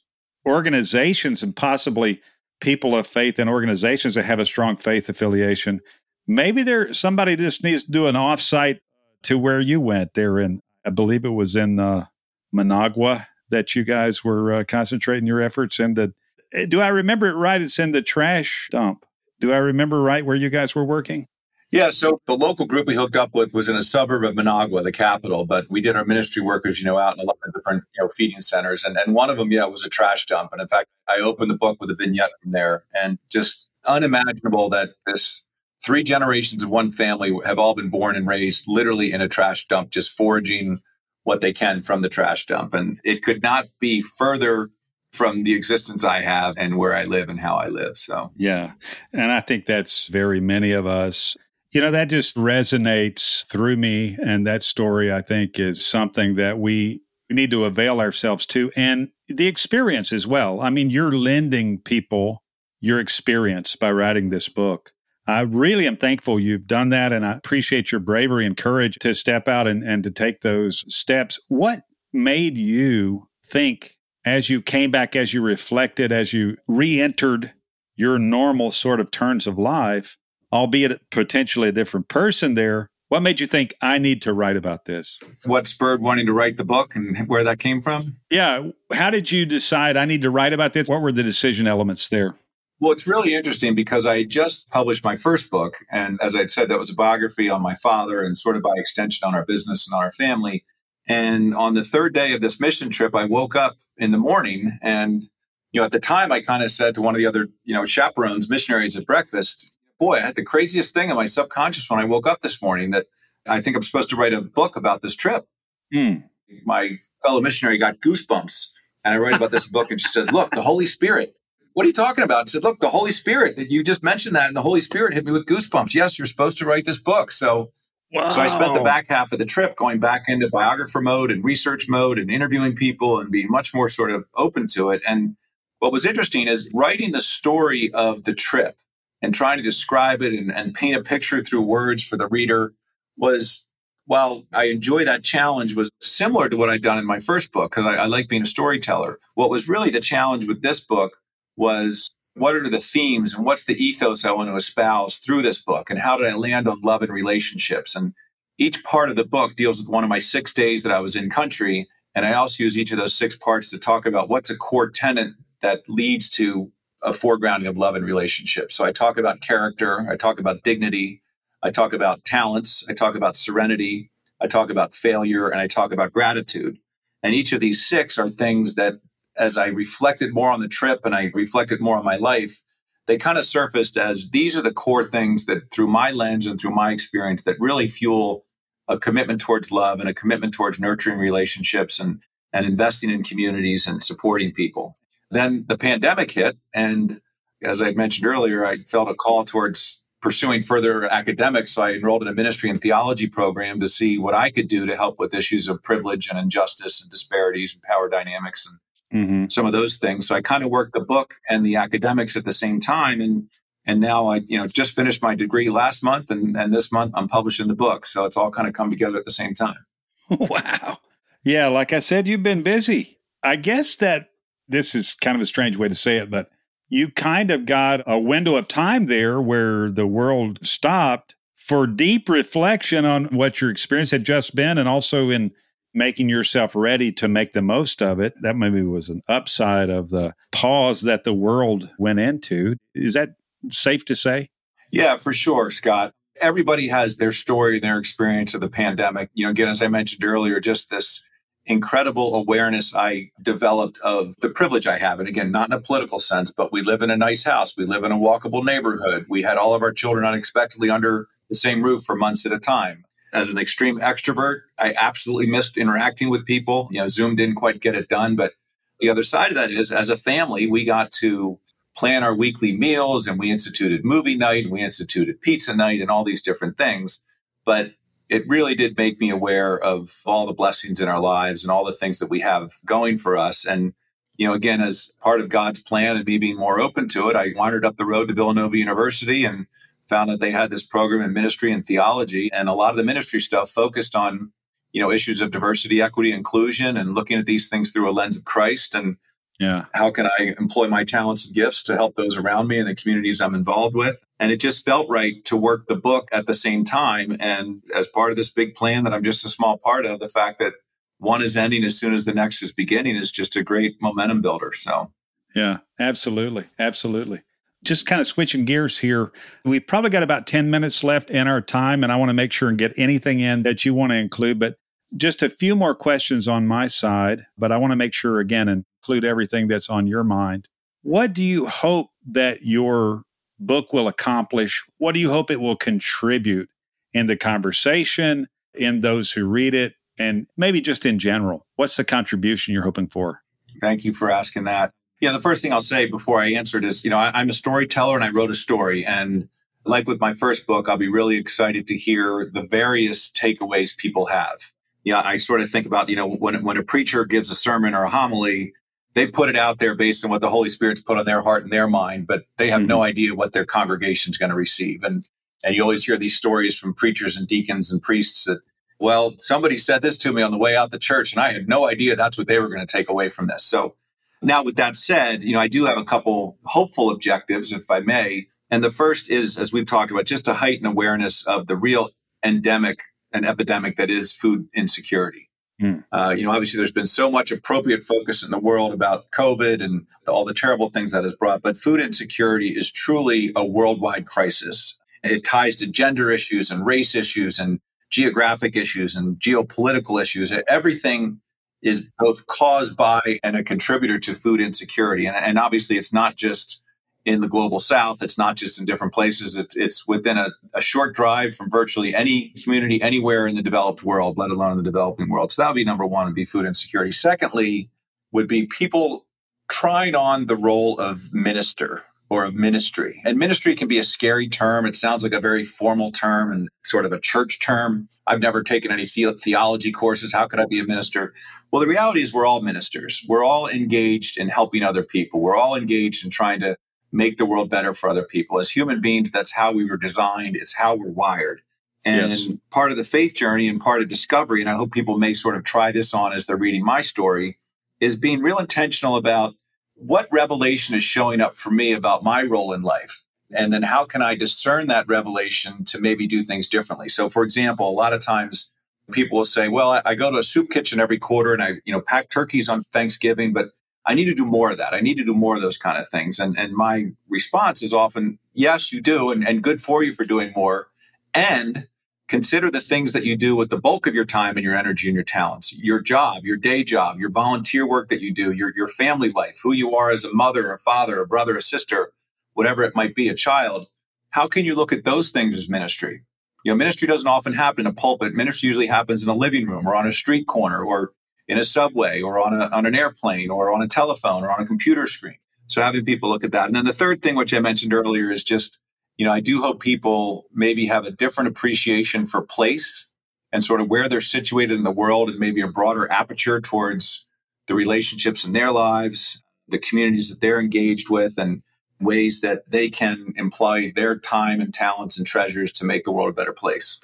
organizations 0.48 1.44
and 1.44 1.56
possibly 1.56 2.20
people 2.62 2.96
of 2.96 3.06
faith 3.06 3.38
and 3.40 3.50
organizations 3.50 4.16
that 4.16 4.26
have 4.26 4.40
a 4.40 4.46
strong 4.46 4.78
faith 4.78 5.10
affiliation, 5.10 5.82
maybe 6.28 6.64
there 6.64 6.94
somebody 6.94 7.36
just 7.36 7.64
needs 7.64 7.84
to 7.84 7.92
do 7.92 8.08
an 8.08 8.16
offsite 8.16 8.80
to 9.24 9.38
where 9.38 9.60
you 9.60 9.80
went 9.80 10.14
there 10.14 10.40
in, 10.40 10.62
I 10.86 10.90
believe 10.90 11.26
it 11.26 11.30
was 11.30 11.56
in 11.56 11.80
uh, 11.80 12.06
Managua 12.52 13.28
that 13.50 13.76
you 13.76 13.84
guys 13.84 14.24
were 14.24 14.54
uh, 14.54 14.64
concentrating 14.64 15.28
your 15.28 15.42
efforts 15.42 15.80
in 15.80 15.94
the 15.94 16.14
eh, 16.54 16.66
do 16.66 16.82
I 16.82 16.88
remember 16.88 17.28
it 17.28 17.36
right? 17.36 17.62
It's 17.62 17.80
in 17.80 17.92
the 17.92 18.02
trash 18.02 18.70
dump. 18.72 19.06
Do 19.40 19.52
I 19.52 19.58
remember 19.58 20.02
right 20.02 20.26
where 20.26 20.36
you 20.36 20.50
guys 20.50 20.76
were 20.76 20.86
working? 20.86 21.28
Yeah, 21.72 21.90
so 21.90 22.20
the 22.28 22.36
local 22.36 22.66
group 22.66 22.86
we 22.86 22.96
hooked 22.96 23.16
up 23.16 23.34
with 23.34 23.54
was 23.54 23.70
in 23.70 23.78
a 23.78 23.84
suburb 23.84 24.26
of 24.26 24.36
Managua, 24.36 24.84
the 24.84 24.92
capital, 24.92 25.46
but 25.46 25.68
we 25.70 25.80
did 25.80 25.96
our 25.96 26.04
ministry 26.04 26.42
workers, 26.42 26.80
you 26.80 26.86
know, 26.86 26.98
out 26.98 27.16
in 27.16 27.22
a 27.22 27.24
lot 27.24 27.38
of 27.46 27.54
different, 27.54 27.86
you 27.96 28.04
know, 28.04 28.10
feeding 28.10 28.42
centers. 28.42 28.84
And, 28.84 28.98
and 28.98 29.16
one 29.16 29.30
of 29.30 29.38
them, 29.38 29.54
yeah, 29.54 29.64
was 29.66 29.86
a 29.86 29.90
trash 29.90 30.26
dump. 30.26 30.52
And 30.52 30.62
in 30.62 30.68
fact, 30.68 30.90
I 31.08 31.22
opened 31.22 31.50
the 31.50 31.56
book 31.56 31.78
with 31.80 31.90
a 31.90 31.96
vignette 31.96 32.32
from 32.42 32.52
there 32.52 32.84
and 32.94 33.20
just 33.32 33.70
unimaginable 33.86 34.68
that 34.70 34.90
this 35.06 35.44
three 35.84 36.04
generations 36.04 36.64
of 36.64 36.70
one 36.70 36.92
family 36.92 37.34
have 37.46 37.60
all 37.60 37.76
been 37.76 37.90
born 37.90 38.16
and 38.16 38.28
raised 38.28 38.64
literally 38.68 39.12
in 39.12 39.22
a 39.22 39.28
trash 39.28 39.68
dump, 39.68 39.90
just 39.90 40.12
foraging 40.12 40.80
what 41.24 41.42
they 41.42 41.54
can 41.54 41.82
from 41.82 42.02
the 42.02 42.10
trash 42.10 42.46
dump. 42.46 42.74
And 42.74 43.00
it 43.04 43.24
could 43.24 43.44
not 43.44 43.68
be 43.80 44.02
further 44.02 44.70
from 45.12 45.44
the 45.44 45.54
existence 45.54 46.04
I 46.04 46.22
have 46.22 46.56
and 46.58 46.78
where 46.78 46.96
I 46.96 47.04
live 47.04 47.30
and 47.30 47.40
how 47.40 47.56
I 47.56 47.68
live. 47.68 47.98
So, 47.98 48.32
yeah. 48.36 48.74
And 49.14 49.32
I 49.32 49.42
think 49.42 49.66
that's 49.66 50.08
very 50.08 50.40
many 50.40 50.72
of 50.72 50.86
us. 50.86 51.36
You 51.72 51.82
know, 51.82 51.92
that 51.92 52.10
just 52.10 52.36
resonates 52.36 53.46
through 53.48 53.78
me. 53.78 54.18
And 54.24 54.48
that 54.48 54.64
story, 54.64 55.12
I 55.12 55.22
think, 55.22 55.60
is 55.60 55.86
something 55.86 56.36
that 56.36 56.60
we 56.60 57.02
need 57.30 57.52
to 57.52 57.66
avail 57.66 58.00
ourselves 58.02 58.46
to 58.46 58.72
and 58.76 59.10
the 59.28 59.48
experience 59.48 60.12
as 60.12 60.28
well. 60.28 60.60
I 60.60 60.70
mean, 60.70 60.90
you're 60.90 61.14
lending 61.14 61.80
people 61.80 62.44
your 62.82 63.00
experience 63.00 63.76
by 63.76 63.92
writing 63.92 64.30
this 64.30 64.50
book. 64.50 64.92
I 65.32 65.42
really 65.42 65.88
am 65.88 65.98
thankful 65.98 66.40
you've 66.40 66.68
done 66.68 66.90
that. 66.90 67.14
And 67.14 67.26
I 67.26 67.34
appreciate 67.34 67.92
your 67.92 68.00
bravery 68.00 68.46
and 68.46 68.58
courage 68.58 68.98
to 69.00 69.14
step 69.14 69.48
out 69.48 69.68
and, 69.68 69.84
and 69.84 70.04
to 70.04 70.12
take 70.12 70.42
those 70.42 70.84
steps. 70.94 71.40
What 71.48 71.84
made 72.14 72.58
you 72.58 73.28
think 73.46 73.98
as 74.26 74.50
you 74.50 74.62
came 74.62 74.92
back, 74.92 75.16
as 75.16 75.34
you 75.34 75.42
reflected, 75.42 76.12
as 76.12 76.34
you 76.34 76.58
re 76.68 77.00
entered 77.00 77.54
your 77.96 78.20
normal 78.20 78.72
sort 78.72 79.00
of 79.00 79.12
turns 79.12 79.48
of 79.48 79.58
life, 79.58 80.18
albeit 80.52 81.10
potentially 81.10 81.70
a 81.70 81.74
different 81.74 82.08
person 82.08 82.56
there? 82.56 82.88
What 83.10 83.22
made 83.22 83.42
you 83.42 83.48
think 83.48 83.74
I 83.82 83.98
need 83.98 84.22
to 84.22 84.34
write 84.34 84.56
about 84.56 84.86
this? 84.86 85.20
What 85.46 85.68
spurred 85.68 86.02
wanting 86.02 86.28
to 86.28 86.34
write 86.34 86.56
the 86.56 86.64
book 86.64 86.96
and 86.96 87.28
where 87.28 87.44
that 87.44 87.60
came 87.60 87.82
from? 87.82 88.16
Yeah. 88.30 88.70
How 88.94 89.10
did 89.10 89.32
you 89.34 89.46
decide 89.46 89.98
I 89.98 90.06
need 90.06 90.22
to 90.22 90.30
write 90.30 90.54
about 90.54 90.72
this? 90.72 90.88
What 90.88 91.02
were 91.02 91.12
the 91.12 91.24
decision 91.24 91.68
elements 91.68 92.08
there? 92.08 92.36
Well, 92.82 92.92
it's 92.92 93.06
really 93.06 93.36
interesting 93.36 93.76
because 93.76 94.08
I 94.08 94.24
just 94.24 94.68
published 94.72 95.06
my 95.06 95.16
first 95.16 95.52
book. 95.52 95.86
And 95.92 96.20
as 96.20 96.36
I'd 96.36 96.50
said, 96.50 96.68
that 96.70 96.80
was 96.80 96.90
a 96.90 96.96
biography 96.96 97.48
on 97.48 97.62
my 97.62 97.76
father 97.76 98.24
and 98.24 98.40
sort 98.40 98.56
of 98.56 98.64
by 98.64 98.74
extension 98.76 99.28
on 99.28 99.36
our 99.36 99.46
business 99.46 99.88
and 99.88 99.96
on 99.96 100.04
our 100.04 100.12
family. 100.12 100.66
And 101.08 101.54
on 101.54 101.76
the 101.76 101.84
third 101.84 102.12
day 102.12 102.34
of 102.34 102.42
this 102.42 102.60
mission 102.60 102.90
trip, 102.90 103.16
I 103.16 103.26
woke 103.26 103.56
up 103.56 103.78
in 103.98 104.10
the 104.10 104.18
morning 104.18 104.80
and, 104.82 105.26
you 105.72 105.80
know, 105.80 105.86
at 105.86 105.92
the 105.92 106.00
time 106.00 106.32
I 106.32 106.42
kind 106.42 106.64
of 106.64 106.72
said 106.72 106.96
to 106.96 107.04
one 107.04 107.14
of 107.14 107.20
the 107.20 107.28
other, 107.28 107.50
you 107.64 107.76
know, 107.76 107.86
chaperones, 107.86 108.50
missionaries 108.50 108.98
at 108.98 109.06
breakfast, 109.06 109.76
boy, 110.00 110.16
I 110.16 110.22
had 110.22 110.36
the 110.36 110.44
craziest 110.44 110.92
thing 110.92 111.12
in 111.12 111.16
my 111.16 111.28
subconscious 111.28 111.88
when 111.88 112.00
I 112.00 112.06
woke 112.06 112.26
up 112.26 112.42
this 112.42 112.64
morning 112.64 112.90
that 112.92 113.06
I 113.48 113.62
think 113.62 113.76
I'm 113.76 113.84
supposed 113.84 114.10
to 114.10 114.16
write 114.16 114.34
a 114.34 114.42
book 114.42 114.76
about 114.76 115.04
this 115.04 115.16
trip. 115.16 115.46
Mm. 115.94 116.24
My 116.66 116.98
fellow 117.22 117.42
missionary 117.42 117.78
got 117.78 118.00
goosebumps. 118.00 118.70
And 119.06 119.14
I 119.14 119.18
write 119.20 119.36
about 119.36 119.52
this 119.52 119.68
book 119.68 119.92
and 119.92 120.02
she 120.02 120.08
said, 120.08 120.34
look, 120.34 120.50
the 120.50 120.64
Holy 120.64 120.88
Spirit 120.88 121.36
what 121.74 121.86
are 121.86 121.88
you 121.88 121.94
talking 121.94 122.24
about? 122.24 122.48
I 122.48 122.52
said, 122.52 122.64
look, 122.64 122.80
the 122.80 122.90
Holy 122.90 123.12
Spirit 123.12 123.56
that 123.56 123.70
you 123.70 123.84
just 123.84 124.04
mentioned 124.04 124.36
that, 124.36 124.48
and 124.48 124.56
the 124.56 124.62
Holy 124.62 124.82
Spirit 124.82 125.14
hit 125.14 125.26
me 125.26 125.32
with 125.32 125.46
goosebumps. 125.46 125.94
Yes, 125.94 126.20
you're 126.20 126.26
supposed 126.26 126.58
to 126.58 126.66
write 126.66 126.86
this 126.86 126.98
book. 126.98 127.32
So, 127.32 127.72
wow. 128.12 128.30
so 128.30 128.42
I 128.42 128.48
spent 128.48 128.74
the 128.74 128.82
back 128.82 129.08
half 129.08 129.32
of 129.32 129.40
the 129.40 129.46
trip 129.46 129.76
going 129.78 130.00
back 130.00 130.24
into 130.28 130.50
biographer 130.50 131.02
mode 131.02 131.32
and 131.32 131.44
research 131.44 131.88
mode 131.88 132.20
and 132.20 132.30
interviewing 132.30 132.76
people 132.76 133.20
and 133.20 133.32
being 133.32 133.50
much 133.50 133.74
more 133.74 133.88
sort 133.88 134.12
of 134.12 134.26
open 134.36 134.68
to 134.74 134.90
it. 134.90 135.02
And 135.08 135.38
what 135.80 135.92
was 135.92 136.06
interesting 136.06 136.48
is 136.48 136.70
writing 136.74 137.12
the 137.12 137.22
story 137.22 137.92
of 137.94 138.26
the 138.26 138.34
trip 138.34 138.78
and 139.22 139.34
trying 139.34 139.58
to 139.58 139.64
describe 139.64 140.22
it 140.22 140.34
and, 140.34 140.54
and 140.54 140.74
paint 140.74 140.96
a 140.96 141.02
picture 141.02 141.42
through 141.42 141.62
words 141.62 142.04
for 142.04 142.18
the 142.18 142.28
reader 142.28 142.74
was 143.18 143.68
while 144.06 144.44
I 144.52 144.66
enjoy 144.66 145.06
that 145.06 145.24
challenge, 145.24 145.76
was 145.76 145.90
similar 146.02 146.50
to 146.50 146.58
what 146.58 146.70
I'd 146.70 146.82
done 146.82 146.98
in 146.98 147.06
my 147.06 147.20
first 147.20 147.52
book 147.54 147.72
because 147.72 147.86
I, 147.86 147.96
I 147.96 148.06
like 148.08 148.28
being 148.28 148.42
a 148.42 148.48
storyteller. 148.48 149.20
What 149.36 149.50
was 149.50 149.70
really 149.70 149.90
the 149.90 150.02
challenge 150.02 150.48
with 150.48 150.62
this 150.62 150.82
book 150.82 151.14
was 151.62 152.16
what 152.34 152.56
are 152.56 152.68
the 152.68 152.80
themes 152.80 153.36
and 153.36 153.46
what's 153.46 153.66
the 153.66 153.76
ethos 153.76 154.26
I 154.26 154.32
want 154.32 154.50
to 154.50 154.56
espouse 154.56 155.18
through 155.18 155.44
this 155.44 155.62
book 155.62 155.92
and 155.92 156.00
how 156.00 156.18
did 156.18 156.28
I 156.28 156.36
land 156.36 156.68
on 156.68 156.82
love 156.82 157.04
and 157.04 157.14
relationships 157.14 157.96
and 157.96 158.14
each 158.58 158.84
part 158.84 159.10
of 159.10 159.16
the 159.16 159.26
book 159.26 159.56
deals 159.56 159.80
with 159.80 159.88
one 159.88 160.04
of 160.04 160.10
my 160.10 160.18
six 160.18 160.54
days 160.54 160.82
that 160.82 160.92
I 160.92 161.00
was 161.00 161.16
in 161.16 161.30
country 161.30 161.88
and 162.16 162.26
I 162.26 162.34
also 162.34 162.64
use 162.64 162.76
each 162.76 162.92
of 162.92 162.98
those 162.98 163.16
six 163.16 163.36
parts 163.36 163.70
to 163.70 163.78
talk 163.78 164.08
about 164.08 164.28
what's 164.28 164.50
a 164.50 164.58
core 164.58 164.90
tenet 164.90 165.34
that 165.62 165.82
leads 165.88 166.30
to 166.32 166.72
a 167.04 167.12
foregrounding 167.12 167.70
of 167.70 167.78
love 167.78 167.96
and 167.96 168.06
relationships. 168.06 168.76
So 168.76 168.84
I 168.84 168.92
talk 168.92 169.18
about 169.18 169.42
character, 169.42 170.08
I 170.10 170.16
talk 170.16 170.40
about 170.40 170.64
dignity, 170.64 171.22
I 171.62 171.70
talk 171.70 171.94
about 171.94 172.26
talents, 172.26 172.84
I 172.90 172.94
talk 172.94 173.16
about 173.16 173.36
serenity, 173.36 174.10
I 174.42 174.48
talk 174.48 174.72
about 174.72 174.96
failure, 174.96 175.48
and 175.48 175.62
I 175.62 175.68
talk 175.68 175.92
about 175.92 176.12
gratitude. 176.12 176.80
And 177.22 177.36
each 177.36 177.54
of 177.54 177.60
these 177.60 177.86
six 177.86 178.18
are 178.18 178.30
things 178.30 178.76
that 178.76 178.96
as 179.38 179.58
I 179.58 179.68
reflected 179.68 180.34
more 180.34 180.52
on 180.52 180.60
the 180.60 180.68
trip 180.68 181.02
and 181.04 181.16
I 181.16 181.32
reflected 181.34 181.82
more 181.82 181.98
on 181.98 182.06
my 182.06 182.18
life, 182.18 182.62
they 183.08 183.18
kind 183.18 183.38
of 183.38 183.46
surfaced 183.46 183.98
as 183.98 184.30
these 184.30 184.58
are 184.58 184.62
the 184.62 184.74
core 184.74 185.04
things 185.04 185.46
that 185.46 185.72
through 185.72 185.88
my 185.88 186.12
lens 186.12 186.48
and 186.48 186.60
through 186.60 186.76
my 186.76 186.92
experience 186.92 187.44
that 187.44 187.60
really 187.60 187.88
fuel 187.88 188.46
a 188.88 188.98
commitment 188.98 189.42
towards 189.42 189.72
love 189.72 190.00
and 190.00 190.10
a 190.10 190.14
commitment 190.14 190.54
towards 190.54 190.80
nurturing 190.80 191.18
relationships 191.18 192.00
and 192.00 192.22
and 192.54 192.66
investing 192.66 193.10
in 193.10 193.24
communities 193.24 193.88
and 193.88 194.04
supporting 194.04 194.52
people. 194.52 194.98
Then 195.30 195.64
the 195.68 195.78
pandemic 195.78 196.32
hit 196.32 196.58
and 196.74 197.22
as 197.64 197.82
I 197.82 197.92
mentioned 197.92 198.26
earlier, 198.26 198.66
I 198.66 198.78
felt 198.80 199.08
a 199.08 199.14
call 199.14 199.46
towards 199.46 200.02
pursuing 200.22 200.62
further 200.62 201.12
academics. 201.12 201.74
So 201.74 201.84
I 201.84 201.94
enrolled 201.94 202.22
in 202.22 202.28
a 202.28 202.34
ministry 202.34 202.70
and 202.70 202.82
theology 202.82 203.28
program 203.28 203.80
to 203.80 203.88
see 203.88 204.18
what 204.18 204.36
I 204.36 204.52
could 204.52 204.68
do 204.68 204.86
to 204.86 204.96
help 204.96 205.20
with 205.20 205.34
issues 205.34 205.68
of 205.68 205.84
privilege 205.84 206.30
and 206.30 206.38
injustice 206.38 207.02
and 207.02 207.10
disparities 207.10 207.74
and 207.74 207.82
power 207.84 208.08
dynamics. 208.08 208.68
And 208.68 208.80
mm-hmm. 209.14 209.46
some 209.50 209.66
of 209.66 209.72
those 209.72 209.98
things. 209.98 210.28
So 210.28 210.36
I 210.36 210.42
kind 210.42 210.64
of 210.64 210.70
worked 210.70 210.94
the 210.94 211.02
book 211.02 211.36
and 211.50 211.66
the 211.66 211.76
academics 211.76 212.36
at 212.36 212.46
the 212.46 212.54
same 212.54 212.80
time. 212.80 213.22
And 213.22 213.50
and 213.86 214.00
now 214.00 214.28
I, 214.28 214.38
you 214.46 214.58
know, 214.58 214.68
just 214.68 214.94
finished 214.94 215.24
my 215.24 215.34
degree 215.34 215.70
last 215.70 216.04
month 216.04 216.30
and, 216.30 216.56
and 216.56 216.74
this 216.74 216.92
month 216.92 217.14
I'm 217.16 217.28
publishing 217.28 217.68
the 217.68 217.76
book. 217.76 218.06
So 218.06 218.26
it's 218.26 218.38
all 218.38 218.52
kind 218.52 218.68
of 218.68 218.74
come 218.74 218.92
together 218.92 219.18
at 219.18 219.26
the 219.26 219.32
same 219.32 219.54
time. 219.54 219.86
wow. 220.30 221.00
Yeah, 221.44 221.68
like 221.68 221.92
I 221.92 222.00
said, 222.00 222.28
you've 222.28 222.44
been 222.44 222.62
busy. 222.62 223.20
I 223.44 223.56
guess 223.56 223.96
that 223.96 224.30
this 224.68 224.94
is 224.94 225.16
kind 225.16 225.36
of 225.36 225.42
a 225.42 225.46
strange 225.46 225.78
way 225.78 225.88
to 225.88 225.96
say 225.96 226.18
it, 226.18 226.30
but 226.30 226.50
you 226.90 227.10
kind 227.10 227.50
of 227.52 227.66
got 227.66 228.02
a 228.06 228.20
window 228.20 228.56
of 228.56 228.68
time 228.68 229.08
there 229.08 229.42
where 229.42 229.90
the 229.90 230.06
world 230.06 230.60
stopped 230.62 231.36
for 231.56 231.88
deep 231.88 232.30
reflection 232.30 233.06
on 233.06 233.26
what 233.26 233.62
your 233.62 233.72
experience 233.72 234.12
had 234.12 234.24
just 234.24 234.56
been 234.56 234.78
and 234.78 234.90
also 234.90 235.30
in 235.30 235.52
making 235.94 236.30
yourself 236.30 236.76
ready 236.76 237.12
to 237.14 237.28
make 237.28 237.54
the 237.54 237.62
most 237.62 238.02
of 238.02 238.20
it. 238.20 238.34
That 238.42 238.56
maybe 238.56 238.82
was 238.82 239.10
an 239.10 239.24
upside 239.28 239.90
of 239.90 240.10
the 240.10 240.34
pause 240.52 241.02
that 241.02 241.24
the 241.24 241.34
world 241.34 241.90
went 241.98 242.20
into. 242.20 242.76
Is 242.96 243.14
that 243.14 243.36
safe 243.70 244.06
to 244.06 244.16
say? 244.16 244.50
Yeah, 244.92 245.18
for 245.18 245.34
sure, 245.34 245.72
Scott. 245.72 246.14
Everybody 246.40 246.88
has 246.88 247.18
their 247.18 247.32
story 247.32 247.76
and 247.76 247.84
their 247.84 248.00
experience 248.00 248.54
of 248.54 248.62
the 248.62 248.70
pandemic. 248.70 249.30
You 249.34 249.46
know, 249.46 249.52
again, 249.52 249.68
as 249.68 249.82
I 249.82 249.88
mentioned 249.88 250.24
earlier, 250.24 250.60
just 250.60 250.90
this 250.90 251.22
incredible 251.66 252.36
awareness 252.36 252.96
I 252.96 253.30
developed 253.42 254.00
of 254.00 254.36
the 254.42 254.50
privilege 254.50 254.88
I 254.88 254.98
have. 254.98 255.20
And 255.20 255.30
again, 255.30 255.52
not 255.52 255.70
in 255.70 255.74
a 255.74 255.80
political 255.80 256.18
sense, 256.18 256.52
but 256.52 256.72
we 256.72 256.82
live 256.82 257.04
in 257.04 257.12
a 257.12 257.18
nice 257.18 257.44
house. 257.44 257.78
We 257.78 257.86
live 257.86 258.04
in 258.04 258.12
a 258.12 258.18
walkable 258.18 258.66
neighborhood. 258.66 259.28
We 259.30 259.44
had 259.44 259.58
all 259.58 259.76
of 259.76 259.84
our 259.84 259.94
children 259.94 260.26
unexpectedly 260.26 260.90
under 260.90 261.28
the 261.50 261.56
same 261.56 261.84
roof 261.84 262.04
for 262.04 262.16
months 262.16 262.46
at 262.46 262.52
a 262.52 262.60
time 262.60 263.06
as 263.34 263.50
an 263.50 263.58
extreme 263.58 264.00
extrovert, 264.00 264.62
I 264.78 264.94
absolutely 264.98 265.50
missed 265.50 265.78
interacting 265.78 266.30
with 266.30 266.46
people. 266.46 266.90
You 266.92 267.02
know, 267.02 267.08
Zoom 267.08 267.36
didn't 267.36 267.56
quite 267.56 267.80
get 267.80 267.96
it 267.96 268.10
done. 268.10 268.36
But 268.36 268.54
the 269.00 269.10
other 269.10 269.24
side 269.24 269.50
of 269.50 269.56
that 269.56 269.72
is, 269.72 269.92
as 269.92 270.10
a 270.10 270.18
family, 270.18 270.68
we 270.68 270.84
got 270.84 271.12
to 271.14 271.60
plan 271.96 272.24
our 272.24 272.36
weekly 272.36 272.76
meals 272.76 273.28
and 273.28 273.40
we 273.40 273.52
instituted 273.52 274.06
movie 274.06 274.38
night 274.38 274.64
and 274.64 274.72
we 274.72 274.82
instituted 274.82 275.42
pizza 275.42 275.76
night 275.76 276.02
and 276.02 276.10
all 276.10 276.24
these 276.24 276.42
different 276.42 276.78
things. 276.78 277.22
But 277.66 277.94
it 278.30 278.48
really 278.48 278.76
did 278.76 278.98
make 278.98 279.20
me 279.20 279.30
aware 279.30 279.78
of 279.78 280.22
all 280.26 280.46
the 280.46 280.54
blessings 280.54 281.02
in 281.02 281.10
our 281.10 281.20
lives 281.20 281.64
and 281.64 281.72
all 281.72 281.84
the 281.84 281.92
things 281.92 282.20
that 282.20 282.30
we 282.30 282.40
have 282.40 282.72
going 282.86 283.18
for 283.18 283.38
us. 283.38 283.66
And, 283.66 283.94
you 284.38 284.48
know, 284.48 284.54
again, 284.54 284.82
as 284.82 285.12
part 285.20 285.42
of 285.42 285.50
God's 285.50 285.82
plan 285.82 286.16
and 286.16 286.26
me 286.26 286.38
being 286.38 286.56
more 286.56 286.80
open 286.80 287.10
to 287.10 287.30
it, 287.30 287.36
I 287.36 287.52
wandered 287.56 287.86
up 287.86 287.98
the 287.98 288.06
road 288.06 288.30
to 288.30 288.34
Villanova 288.34 288.78
University 288.78 289.44
and 289.44 289.68
found 290.12 290.30
that 290.30 290.42
they 290.42 290.52
had 290.52 290.70
this 290.70 290.84
program 290.84 291.22
in 291.22 291.32
ministry 291.32 291.72
and 291.72 291.86
theology, 291.86 292.52
and 292.52 292.68
a 292.68 292.74
lot 292.74 292.92
of 292.92 292.98
the 292.98 293.04
ministry 293.04 293.40
stuff 293.40 293.72
focused 293.72 294.14
on 294.14 294.52
you 294.92 295.02
know 295.02 295.10
issues 295.10 295.40
of 295.40 295.52
diversity, 295.52 296.02
equity, 296.02 296.34
inclusion, 296.34 296.98
and 296.98 297.16
looking 297.16 297.40
at 297.40 297.46
these 297.46 297.70
things 297.70 297.92
through 297.92 298.10
a 298.10 298.12
lens 298.12 298.36
of 298.36 298.44
Christ 298.44 298.94
and 298.94 299.18
yeah. 299.60 299.86
How 299.94 300.10
can 300.10 300.26
I 300.26 300.56
employ 300.58 300.88
my 300.88 301.04
talents 301.04 301.46
and 301.46 301.54
gifts 301.54 301.84
to 301.84 301.96
help 301.96 302.16
those 302.16 302.36
around 302.36 302.68
me 302.68 302.80
and 302.80 302.88
the 302.88 302.96
communities 302.96 303.40
I'm 303.40 303.54
involved 303.54 303.96
with? 303.96 304.26
And 304.40 304.52
it 304.52 304.60
just 304.60 304.84
felt 304.84 305.08
right 305.08 305.46
to 305.46 305.56
work 305.56 305.86
the 305.86 305.96
book 305.96 306.30
at 306.32 306.48
the 306.48 306.56
same 306.56 306.84
time. 306.84 307.38
And 307.40 307.84
as 307.94 308.08
part 308.08 308.32
of 308.32 308.38
this 308.38 308.50
big 308.50 308.74
plan 308.74 309.04
that 309.04 309.14
I'm 309.14 309.24
just 309.24 309.46
a 309.46 309.50
small 309.50 309.78
part 309.78 310.08
of, 310.08 310.20
the 310.20 310.30
fact 310.30 310.58
that 310.58 310.74
one 311.20 311.44
is 311.44 311.56
ending 311.56 311.84
as 311.84 311.96
soon 311.96 312.16
as 312.16 312.26
the 312.26 312.34
next 312.34 312.64
is 312.64 312.72
beginning 312.72 313.16
is 313.16 313.32
just 313.32 313.56
a 313.56 313.64
great 313.64 314.02
momentum 314.02 314.42
builder. 314.42 314.72
So, 314.74 315.12
yeah, 315.54 315.80
absolutely. 316.00 316.66
Absolutely 316.80 317.44
just 317.84 318.06
kind 318.06 318.22
of 318.22 318.28
switching 318.28 318.66
gears 318.66 319.00
here. 319.00 319.32
We've 319.66 319.86
probably 319.86 320.10
got 320.10 320.24
about 320.24 320.48
10 320.48 320.70
minutes 320.70 321.04
left 321.04 321.30
in 321.30 321.48
our 321.48 321.62
time, 321.62 322.04
and 322.04 322.12
I 322.12 322.16
want 322.16 322.30
to 322.30 322.34
make 322.34 322.52
sure 322.52 322.70
and 322.70 322.78
get 322.78 322.94
anything 322.98 323.40
in 323.40 323.64
that 323.64 323.86
you 323.86 323.94
want 323.94 324.12
to 324.12 324.18
include. 324.18 324.60
But 324.60 324.76
just 325.18 325.44
a 325.44 325.50
few 325.50 325.76
more 325.76 325.96
questions 325.96 326.48
on 326.48 326.68
my 326.68 326.88
side, 326.88 327.46
but 327.58 327.72
I 327.72 327.78
want 327.78 327.92
to 327.92 327.98
make 327.98 328.14
sure, 328.14 328.40
again, 328.40 328.68
and 328.68 328.86
include 329.02 329.26
everything 329.26 329.68
that's 329.68 329.90
on 329.90 330.08
your 330.08 330.24
mind. 330.24 330.68
What 331.04 331.34
do 331.34 331.44
you 331.44 331.66
hope 331.66 332.10
that 332.28 332.62
your 332.62 333.24
book 333.60 333.94
will 333.94 334.08
accomplish? 334.08 334.84
What 334.98 335.14
do 335.14 335.20
you 335.20 335.30
hope 335.30 335.50
it 335.50 335.60
will 335.60 335.76
contribute 335.76 336.70
in 337.14 337.26
the 337.26 337.36
conversation, 337.36 338.48
in 338.74 339.02
those 339.02 339.32
who 339.32 339.48
read 339.48 339.74
it, 339.74 339.96
and 340.20 340.48
maybe 340.56 340.82
just 340.82 341.06
in 341.06 341.18
general? 341.18 341.66
What's 341.76 341.98
the 341.98 342.04
contribution 342.04 342.74
you're 342.74 342.84
hoping 342.84 343.08
for? 343.08 343.42
Thank 343.82 344.06
you 344.06 344.14
for 344.14 344.30
asking 344.30 344.66
that. 344.66 344.94
Yeah, 345.22 345.32
the 345.32 345.40
first 345.40 345.62
thing 345.62 345.72
I'll 345.72 345.82
say 345.82 346.08
before 346.08 346.40
I 346.40 346.52
answer 346.52 346.80
it 346.80 346.84
is, 346.84 347.04
you 347.04 347.12
know, 347.12 347.18
I, 347.18 347.32
I'm 347.34 347.50
a 347.50 347.54
storyteller 347.54 348.16
and 348.16 348.24
I 348.24 348.32
wrote 348.32 348.50
a 348.50 348.56
story. 348.56 349.06
And 349.06 349.50
like 349.86 350.08
with 350.08 350.20
my 350.20 350.34
first 350.34 350.66
book, 350.66 350.90
I'll 350.90 350.98
be 350.98 351.08
really 351.08 351.38
excited 351.38 351.88
to 351.88 351.98
hear 351.98 352.50
the 352.52 352.64
various 352.64 353.30
takeaways 353.30 353.96
people 353.96 354.26
have. 354.26 354.58
Yeah, 355.04 355.22
I 355.24 355.38
sort 355.38 355.62
of 355.62 355.70
think 355.70 355.86
about, 355.86 356.10
you 356.10 356.16
know, 356.16 356.28
when 356.28 356.64
when 356.64 356.78
a 356.78 356.84
preacher 356.84 357.26
gives 357.26 357.50
a 357.50 357.56
sermon 357.56 357.96
or 357.96 358.04
a 358.04 358.10
homily, 358.10 358.74
they 359.14 359.28
put 359.28 359.50
it 359.50 359.56
out 359.56 359.80
there 359.80 359.96
based 359.96 360.24
on 360.24 360.32
what 360.32 360.42
the 360.42 360.50
Holy 360.50 360.70
Spirit's 360.70 361.02
put 361.02 361.18
on 361.18 361.26
their 361.26 361.42
heart 361.42 361.64
and 361.64 361.72
their 361.72 361.88
mind, 361.88 362.28
but 362.28 362.44
they 362.58 362.70
have 362.70 362.82
mm-hmm. 362.82 362.90
no 362.90 363.04
idea 363.04 363.36
what 363.36 363.54
their 363.54 363.66
congregation's 363.66 364.38
going 364.38 364.52
to 364.52 364.56
receive. 364.56 365.04
And 365.04 365.28
and 365.64 365.76
you 365.76 365.84
always 365.84 366.06
hear 366.06 366.18
these 366.18 366.36
stories 366.36 366.78
from 366.78 366.96
preachers 366.96 367.38
and 367.38 367.48
deacons 367.48 367.92
and 367.92 368.02
priests 368.02 368.46
that, 368.46 368.62
well, 369.00 369.36
somebody 369.38 369.78
said 369.78 370.02
this 370.02 370.18
to 370.18 370.34
me 370.34 370.42
on 370.42 370.52
the 370.52 370.58
way 370.58 370.76
out 370.76 370.90
the 370.90 371.00
church, 371.00 371.34
and 371.34 371.42
I 371.42 371.52
had 371.54 371.68
no 371.68 371.88
idea 371.88 372.16
that's 372.16 372.38
what 372.38 372.48
they 372.48 372.60
were 372.60 372.70
going 372.70 372.86
to 372.86 372.98
take 372.98 373.10
away 373.10 373.30
from 373.30 373.48
this. 373.48 373.64
So 373.64 373.96
now, 374.42 374.64
with 374.64 374.76
that 374.78 374.96
said, 374.96 375.44
you 375.44 375.54
know, 375.54 375.60
I 375.60 375.68
do 375.68 375.86
have 375.86 375.98
a 375.98 376.04
couple 376.04 376.58
hopeful 376.66 377.12
objectives, 377.12 377.72
if 377.72 377.90
I 377.90 378.00
may. 378.00 378.48
And 378.70 378.84
the 378.84 378.90
first 378.90 379.30
is, 379.30 379.58
as 379.58 379.72
we've 379.72 379.86
talked 379.86 380.12
about, 380.12 380.26
just 380.26 380.46
to 380.46 380.54
heighten 380.56 380.86
awareness 380.86 381.46
of 381.46 381.68
the 381.68 381.76
real 381.76 382.10
endemic 382.44 383.04
and 383.32 383.46
epidemic 383.46 383.98
that 383.98 384.10
is 384.10 384.34
food 384.34 384.68
insecurity. 384.74 385.50
Mm. 385.82 386.04
Uh, 386.12 386.34
you 386.38 386.44
know, 386.44 386.52
obviously, 386.52 386.78
there's 386.78 386.92
been 386.92 387.06
so 387.06 387.30
much 387.30 387.52
appropriate 387.52 388.04
focus 388.04 388.44
in 388.44 388.52
the 388.52 388.60
world 388.60 388.94
about 388.94 389.32
COVID 389.32 389.84
and 389.84 390.08
all 390.28 390.46
the 390.46 390.54
terrible 390.54 390.90
things 390.90 391.12
that 391.12 391.24
has 391.24 391.36
brought, 391.36 391.62
but 391.62 391.78
food 391.78 392.00
insecurity 392.00 392.70
is 392.70 392.92
truly 392.92 393.52
a 393.56 393.66
worldwide 393.66 394.26
crisis. 394.26 394.98
It 395.24 395.44
ties 395.44 395.76
to 395.78 395.88
gender 395.88 396.32
issues 396.32 396.72
and 396.72 396.86
race 396.86 397.16
issues 397.16 397.60
and 397.60 397.80
geographic 398.10 398.76
issues 398.76 399.16
and 399.16 399.38
geopolitical 399.40 400.22
issues. 400.22 400.54
Everything 400.68 401.42
is 401.82 402.12
both 402.20 402.48
caused 402.48 402.96
by 402.96 403.40
and 403.44 403.56
a 403.56 403.64
contributor 403.64 404.20
to 404.20 404.36
food 404.36 404.62
insecurity. 404.62 405.26
And, 405.26 405.36
and 405.36 405.58
obviously, 405.58 405.98
it's 405.98 406.14
not 406.14 406.36
just 406.36 406.82
in 407.26 407.42
the 407.42 407.48
global 407.48 407.80
south. 407.80 408.22
It's 408.22 408.38
not 408.38 408.56
just 408.56 408.80
in 408.80 408.86
different 408.86 409.14
places. 409.14 409.56
It's, 409.56 409.76
it's 409.76 410.08
within 410.08 410.38
a, 410.38 410.50
a, 410.74 410.82
short 410.82 411.16
drive 411.16 411.56
from 411.56 411.70
virtually 411.70 412.16
any 412.16 412.50
community 412.64 413.02
anywhere 413.02 413.46
in 413.46 413.56
the 413.56 413.62
developed 413.62 414.04
world, 414.04 414.38
let 414.38 414.50
alone 414.50 414.78
the 414.78 414.84
developing 414.84 415.30
world. 415.30 415.52
So 415.52 415.62
that 415.62 415.70
would 415.70 415.76
be 415.76 415.84
number 415.84 416.06
one, 416.06 416.26
would 416.26 416.36
be 416.36 416.46
food 416.46 416.66
insecurity. 416.66 417.12
Secondly, 417.12 417.90
would 418.32 418.48
be 418.48 418.66
people 418.66 419.28
trying 419.70 420.16
on 420.16 420.48
the 420.48 420.56
role 420.56 421.00
of 421.00 421.32
minister 421.32 422.04
or 422.32 422.46
of 422.46 422.56
ministry. 422.56 423.22
And 423.26 423.38
ministry 423.38 423.76
can 423.76 423.90
be 423.90 424.00
a 424.00 424.06
scary 424.06 424.48
term. 424.48 424.86
It 424.86 424.96
sounds 424.96 425.22
like 425.22 425.34
a 425.34 425.42
very 425.42 425.66
formal 425.66 426.14
term 426.14 426.50
and 426.50 426.70
sort 426.82 427.06
of 427.06 427.12
a 427.12 427.20
church 427.20 427.60
term. 427.60 428.08
I've 428.26 428.40
never 428.40 428.64
taken 428.64 428.90
any 428.90 429.04
the- 429.04 429.34
theology 429.34 429.92
courses. 429.92 430.32
How 430.32 430.48
could 430.48 430.62
I 430.62 430.66
be 430.66 430.80
a 430.80 430.86
minister? 430.86 431.34
Well, 431.72 431.82
the 431.82 431.90
reality 431.90 432.22
is 432.22 432.34
we're 432.34 432.46
all 432.46 432.62
ministers. 432.62 433.22
We're 433.28 433.44
all 433.44 433.68
engaged 433.68 434.38
in 434.38 434.48
helping 434.48 434.82
other 434.82 435.04
people. 435.04 435.42
We're 435.42 435.58
all 435.58 435.76
engaged 435.76 436.24
in 436.24 436.32
trying 436.32 436.62
to 436.62 436.78
make 437.12 437.38
the 437.38 437.46
world 437.46 437.70
better 437.70 437.94
for 437.94 438.08
other 438.10 438.24
people. 438.24 438.62
As 438.62 438.72
human 438.72 439.02
beings, 439.02 439.30
that's 439.30 439.52
how 439.52 439.74
we 439.74 439.84
were 439.84 439.98
designed, 439.98 440.56
it's 440.56 440.78
how 440.78 440.96
we're 440.96 441.12
wired. 441.12 441.60
And 442.06 442.32
yes. 442.32 442.48
part 442.70 442.92
of 442.92 442.98
the 442.98 443.04
faith 443.04 443.36
journey 443.36 443.68
and 443.68 443.82
part 443.82 444.02
of 444.02 444.08
discovery, 444.08 444.62
and 444.62 444.70
I 444.70 444.76
hope 444.76 444.94
people 444.94 445.18
may 445.18 445.34
sort 445.34 445.58
of 445.58 445.66
try 445.66 445.92
this 445.92 446.14
on 446.14 446.32
as 446.32 446.46
they're 446.46 446.56
reading 446.56 446.86
my 446.86 447.02
story, 447.02 447.58
is 448.00 448.16
being 448.16 448.42
real 448.42 448.58
intentional 448.58 449.18
about 449.18 449.56
what 450.02 450.28
revelation 450.32 450.96
is 450.96 451.04
showing 451.04 451.42
up 451.42 451.54
for 451.54 451.70
me 451.70 451.94
about 451.94 452.24
my 452.24 452.42
role 452.42 452.74
in 452.74 452.82
life. 452.82 453.24
And 453.54 453.72
then 453.72 453.84
how 453.84 454.06
can 454.06 454.22
I 454.22 454.36
discern 454.36 454.88
that 454.88 455.08
revelation 455.08 455.86
to 455.86 456.00
maybe 456.00 456.26
do 456.26 456.44
things 456.44 456.68
differently? 456.68 457.10
So, 457.10 457.30
for 457.30 457.44
example, 457.44 457.88
a 457.90 457.92
lot 457.92 458.14
of 458.14 458.22
times 458.22 458.72
people 459.12 459.38
will 459.38 459.46
say, 459.46 459.68
well, 459.68 459.92
I, 459.92 460.02
I 460.06 460.16
go 460.16 460.32
to 460.32 460.38
a 460.38 460.44
soup 460.44 460.72
kitchen 460.72 461.00
every 461.00 461.20
quarter 461.20 461.54
and 461.54 461.62
I, 461.62 461.74
you 461.86 461.94
know, 461.94 462.02
pack 462.02 462.30
turkeys 462.30 462.70
on 462.70 462.84
Thanksgiving, 462.94 463.54
but 463.54 463.72
I 464.06 464.14
need 464.16 464.26
to 464.26 464.34
do 464.34 464.46
more 464.46 464.72
of 464.72 464.78
that. 464.78 464.94
I 464.94 465.02
need 465.02 465.18
to 465.18 465.24
do 465.24 465.34
more 465.34 465.56
of 465.56 465.62
those 465.62 465.78
kind 465.78 465.98
of 465.98 466.10
things. 466.10 466.40
And, 466.40 466.58
and 466.58 466.74
my 466.74 467.12
response 467.30 467.84
is 467.84 467.94
often, 467.94 468.40
yes, 468.54 468.92
you 468.92 469.02
do, 469.02 469.32
and, 469.32 469.48
and 469.48 469.62
good 469.62 469.82
for 469.82 470.02
you 470.02 470.14
for 470.14 470.24
doing 470.24 470.52
more. 470.56 470.88
And 471.34 471.88
consider 472.32 472.72
the 472.72 472.82
things 472.82 473.12
that 473.12 473.26
you 473.26 473.36
do 473.36 473.56
with 473.56 473.70
the 473.70 473.78
bulk 473.78 474.08
of 474.08 474.16
your 474.16 474.26
time 474.26 474.56
and 474.58 474.64
your 474.64 474.76
energy 474.76 475.08
and 475.08 475.16
your 475.16 475.24
talents 475.24 475.74
your 475.74 476.00
job 476.00 476.44
your 476.44 476.58
day 476.58 476.84
job 476.84 477.20
your 477.20 477.30
volunteer 477.30 477.86
work 477.86 478.10
that 478.10 478.22
you 478.22 478.34
do 478.34 478.52
your, 478.52 478.74
your 478.76 478.88
family 478.88 479.32
life 479.32 479.60
who 479.62 479.74
you 479.74 479.96
are 479.96 480.10
as 480.10 480.24
a 480.24 480.34
mother 480.34 480.72
a 480.72 480.78
father 480.78 481.22
a 481.22 481.28
brother 481.28 481.56
a 481.58 481.62
sister 481.62 482.14
whatever 482.54 482.84
it 482.84 482.96
might 482.96 483.14
be 483.14 483.30
a 483.30 483.36
child 483.36 483.88
how 484.32 484.48
can 484.48 484.66
you 484.66 484.74
look 484.74 484.94
at 484.94 485.04
those 485.04 485.30
things 485.30 485.54
as 485.54 485.70
ministry 485.70 486.24
you 486.64 486.72
know 486.72 486.76
ministry 486.76 487.08
doesn't 487.08 487.28
often 487.28 487.54
happen 487.54 487.86
in 487.86 487.92
a 487.92 487.94
pulpit 487.94 488.34
ministry 488.34 488.68
usually 488.68 488.88
happens 488.88 489.22
in 489.22 489.30
a 489.30 489.36
living 489.36 489.68
room 489.68 489.86
or 489.86 489.94
on 489.94 490.08
a 490.08 490.14
street 490.14 490.48
corner 490.48 490.84
or 490.84 491.12
in 491.52 491.58
a 491.58 491.64
subway 491.66 492.22
or 492.22 492.40
on, 492.40 492.54
a, 492.54 492.68
on 492.68 492.86
an 492.86 492.96
airplane 492.96 493.50
or 493.50 493.74
on 493.74 493.82
a 493.82 493.88
telephone 493.88 494.46
or 494.46 494.52
on 494.52 494.62
a 494.62 494.66
computer 494.66 495.06
screen. 495.06 495.36
So 495.68 495.82
having 495.82 496.06
people 496.06 496.30
look 496.30 496.46
at 496.46 496.54
that. 496.54 496.68
And 496.68 496.76
then 496.76 496.86
the 496.86 496.94
third 496.94 497.22
thing, 497.22 497.36
which 497.36 497.54
I 497.54 497.60
mentioned 497.60 497.94
earlier, 497.94 498.32
is 498.32 498.44
just, 498.44 498.78
you 499.18 499.26
know, 499.26 499.32
I 499.32 499.40
do 499.40 499.62
hope 499.62 499.80
people 499.80 500.46
maybe 500.54 500.88
have 500.88 501.06
a 501.06 501.12
different 501.12 501.48
appreciation 501.50 502.26
for 502.26 502.42
place 502.42 503.08
and 503.52 503.64
sort 503.64 503.82
of 503.82 503.90
where 503.90 504.08
they're 504.08 504.22
situated 504.22 504.78
in 504.78 504.84
the 504.84 504.92
world 504.92 505.30
and 505.30 505.40
maybe 505.40 505.62
a 505.62 505.68
broader 505.68 506.12
aperture 506.12 506.62
towards 506.62 507.28
the 507.68 507.74
relationships 507.74 508.44
in 508.46 508.54
their 508.54 508.72
lives, 508.72 509.42
the 509.68 509.78
communities 509.78 510.30
that 510.30 510.42
they're 510.42 510.60
engaged 510.60 511.10
with, 511.10 511.38
and 511.38 511.62
ways 512.00 512.42
that 512.42 512.70
they 512.70 512.90
can 512.90 513.34
employ 513.36 513.92
their 513.96 514.18
time 514.18 514.60
and 514.60 514.74
talents 514.74 515.18
and 515.18 515.28
treasures 515.28 515.72
to 515.72 515.86
make 515.86 516.04
the 516.04 516.12
world 516.12 516.30
a 516.30 516.34
better 516.34 516.54
place. 516.54 517.02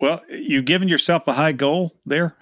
Well, 0.00 0.22
you've 0.30 0.64
given 0.64 0.88
yourself 0.88 1.26
a 1.26 1.32
high 1.32 1.52
goal 1.52 1.96
there. 2.06 2.36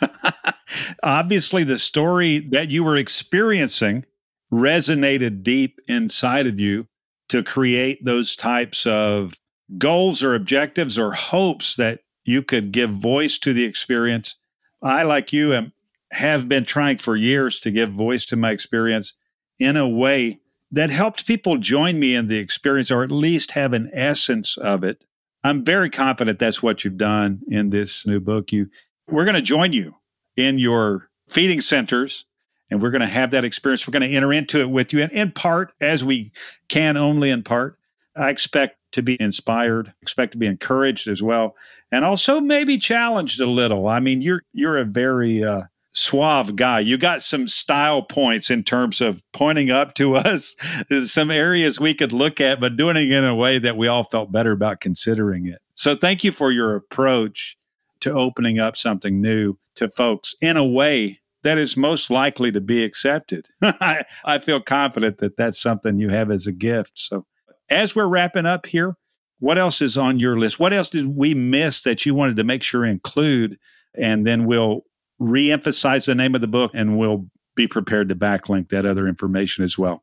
Obviously, 1.03 1.65
the 1.65 1.79
story 1.79 2.39
that 2.51 2.69
you 2.69 2.85
were 2.85 2.97
experiencing 2.97 4.05
resonated 4.53 5.43
deep 5.43 5.81
inside 5.89 6.47
of 6.47 6.61
you 6.61 6.87
to 7.29 7.43
create 7.43 8.05
those 8.05 8.37
types 8.37 8.87
of 8.87 9.35
goals 9.79 10.23
or 10.23 10.35
objectives 10.35 10.99
or 10.99 11.13
hopes 11.13 11.77
that 11.77 12.01
you 12.25 12.43
could 12.43 12.73
give 12.73 12.91
voice 12.91 13.39
to 13.39 13.53
the 13.53 13.65
experience. 13.65 14.37
I, 14.83 15.03
like 15.03 15.33
you, 15.33 15.55
am, 15.55 15.73
have 16.13 16.49
been 16.49 16.65
trying 16.65 16.99
for 16.99 17.17
years 17.17 17.61
to 17.61 17.71
give 17.71 17.91
voice 17.91 18.25
to 18.27 18.37
my 18.37 18.51
experience 18.51 19.15
in 19.59 19.77
a 19.77 19.89
way 19.89 20.41
that 20.71 20.91
helped 20.91 21.27
people 21.27 21.57
join 21.57 21.99
me 21.99 22.15
in 22.15 22.29
the 22.29 22.39
experience 22.39 22.91
or 22.91 23.03
at 23.03 23.11
least 23.11 23.53
have 23.53 23.73
an 23.73 23.91
essence 23.93 24.57
of 24.57 24.85
it 24.85 25.03
I'm 25.47 25.65
very 25.65 25.91
confident 25.91 26.41
that's 26.41 26.61
what 26.61 26.85
you've 26.85 26.97
done 26.97 27.43
in 27.47 27.71
this 27.71 28.05
new 28.05 28.19
book. 28.19 28.51
You, 28.51 28.69
we're 29.09 29.25
going 29.25 29.37
to 29.37 29.43
join 29.43 29.73
you 29.73 29.95
in 30.37 30.59
your 30.59 31.09
feeding 31.29 31.61
centers, 31.61 32.25
and 32.71 32.83
we're 32.83 32.91
going 32.91 33.01
to 33.01 33.07
have 33.07 33.31
that 33.31 33.45
experience. 33.45 33.87
We're 33.87 33.99
going 33.99 34.09
to 34.09 34.17
enter 34.17 34.33
into 34.33 34.61
it 34.61 34.71
with 34.71 34.93
you, 34.93 35.03
and 35.03 35.13
in 35.13 35.33
part, 35.33 35.73
as 35.81 36.05
we 36.05 36.33
can, 36.69 36.97
only 36.97 37.31
in 37.31 37.43
part. 37.43 37.79
I 38.17 38.31
expect 38.31 38.79
to 38.93 39.03
be 39.03 39.21
inspired, 39.21 39.93
expect 40.01 40.33
to 40.33 40.39
be 40.39 40.47
encouraged 40.47 41.07
as 41.07 41.23
well, 41.23 41.55
and 41.93 42.05
also 42.05 42.41
maybe 42.41 42.79
challenged 42.79 43.41
a 43.41 43.47
little. 43.47 43.89
I 43.89 44.01
mean, 44.01 44.23
you're 44.23 44.43
you're 44.53 44.79
a 44.79 44.85
very 44.85 45.45
uh, 45.45 45.65
suave 45.97 46.57
guy. 46.57 46.81
You 46.81 46.99
got 46.99 47.23
some 47.23 47.49
style 47.49 48.03
points 48.03 48.51
in 48.51 48.63
terms 48.63 49.01
of 49.01 49.23
pointing 49.33 49.71
up 49.71 49.95
to 49.95 50.17
us 50.17 50.55
some 51.03 51.31
areas 51.31 51.81
we 51.81 51.95
could 51.95 52.13
look 52.13 52.41
at, 52.41 52.61
but 52.61 52.77
doing 52.77 52.97
it 52.97 53.11
in 53.11 53.25
a 53.25 53.35
way 53.35 53.59
that 53.59 53.77
we 53.77 53.89
all 53.89 54.05
felt 54.05 54.31
better 54.31 54.53
about 54.53 54.81
considering 54.81 55.47
it. 55.47 55.61
So 55.75 55.95
thank 55.95 56.23
you 56.23 56.33
for 56.33 56.51
your 56.51 56.75
approach 56.75 57.57
to 58.01 58.13
opening 58.13 58.59
up 58.59 58.77
something 58.77 59.21
new 59.21 59.57
to 59.75 59.89
folks 59.89 60.35
in 60.41 60.57
a 60.57 60.65
way 60.65 61.21
that 61.47 61.59
is 61.59 61.77
most 61.77 62.11
likely 62.11 62.51
to 62.51 62.61
be 62.61 62.83
accepted. 62.83 63.49
I, 63.63 64.05
I 64.25 64.39
feel 64.39 64.61
confident 64.61 65.19
that 65.19 65.37
that's 65.37 65.61
something 65.61 66.01
you 66.01 66.09
have 66.09 66.29
as 66.29 66.49
a 66.49 66.53
gift. 66.53 66.99
So 66.99 67.25
as 67.71 67.95
we're 67.95 68.09
wrapping 68.09 68.47
up 68.47 68.67
here, 68.67 68.97
what 69.39 69.57
else 69.57 69.81
is 69.81 69.97
on 69.97 70.19
your 70.19 70.37
list? 70.37 70.59
What 70.59 70.73
else 70.73 70.89
did 70.89 71.07
we 71.07 71.35
miss 71.35 71.83
that 71.83 72.05
you 72.05 72.17
wanted 72.17 72.37
to 72.39 72.45
make 72.45 72.65
sure 72.65 72.85
include? 72.85 73.59
And 73.97 74.27
then 74.27 74.47
we'll 74.47 74.81
re-emphasize 75.21 76.07
the 76.07 76.17
name 76.17 76.35
of 76.35 76.41
the 76.41 76.49
book 76.49 76.73
and 76.75 76.99
we'll 76.99 77.27
be 77.55 77.69
prepared 77.69 78.09
to 78.09 78.17
backlink 78.17 78.71
that 78.71 78.85
other 78.85 79.07
information 79.07 79.63
as 79.63 79.79
well. 79.79 80.03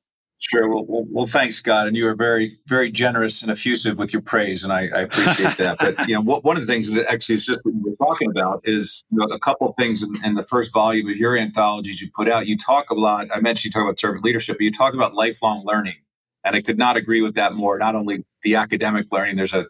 Sure. 0.50 0.68
Well, 0.68 0.84
well, 0.86 1.06
well, 1.10 1.26
thanks, 1.26 1.56
Scott, 1.56 1.88
And 1.88 1.96
you 1.96 2.06
are 2.06 2.16
very, 2.16 2.60
very 2.68 2.92
generous 2.92 3.42
and 3.42 3.50
effusive 3.50 3.98
with 3.98 4.12
your 4.12 4.22
praise, 4.22 4.62
and 4.62 4.74
I, 4.74 4.90
I 4.94 5.02
appreciate 5.04 5.56
that. 5.56 5.78
but 5.80 6.06
you 6.06 6.16
know, 6.16 6.20
what, 6.20 6.44
one 6.44 6.58
of 6.58 6.62
the 6.62 6.68
things 6.68 6.92
that 6.92 7.10
actually 7.10 7.36
is 7.36 7.46
just 7.46 7.62
what 7.64 7.74
we 7.76 7.94
are 7.94 7.96
talking 7.96 8.30
about 8.30 8.60
is 8.66 9.06
you 9.10 9.20
know, 9.20 9.34
a 9.34 9.40
couple 9.40 9.70
of 9.70 9.74
things 9.80 10.04
in, 10.04 10.14
in, 10.22 10.36
the 10.36 10.44
first 10.44 10.74
volume 10.74 11.08
of 11.08 11.16
your 11.16 11.38
anthologies 11.38 12.02
you 12.02 12.10
put 12.14 12.28
out. 12.28 12.46
You 12.46 12.58
talk 12.58 12.90
a 12.90 12.94
lot. 12.94 13.28
I 13.34 13.40
mentioned 13.40 13.74
you 13.74 13.80
talk 13.80 13.88
about 13.88 14.02
servant 14.02 14.26
leadership, 14.26 14.58
but 14.58 14.66
you 14.66 14.72
talk 14.72 14.94
about 14.94 15.14
lifelong 15.14 15.64
learning, 15.66 15.96
and 16.44 16.58
I 16.58 16.62
could 16.62 16.78
not 16.78 16.98
agree 16.98 17.22
with 17.22 17.36
that 17.36 17.54
more. 17.54 17.80
Not 17.80 17.96
only 17.96 18.26
the 18.42 18.56
academic 18.56 19.14
learning, 19.14 19.38
there's 19.38 19.54
a 19.54 19.68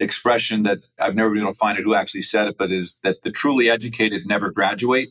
expression 0.00 0.64
that 0.64 0.78
I've 0.98 1.14
never 1.14 1.30
been 1.30 1.42
able 1.42 1.52
to 1.52 1.58
find 1.58 1.78
it 1.78 1.84
who 1.84 1.94
actually 1.94 2.22
said 2.22 2.48
it, 2.48 2.58
but 2.58 2.72
is 2.72 2.98
that 3.04 3.22
the 3.22 3.30
truly 3.30 3.70
educated 3.70 4.26
never 4.26 4.50
graduate. 4.50 5.10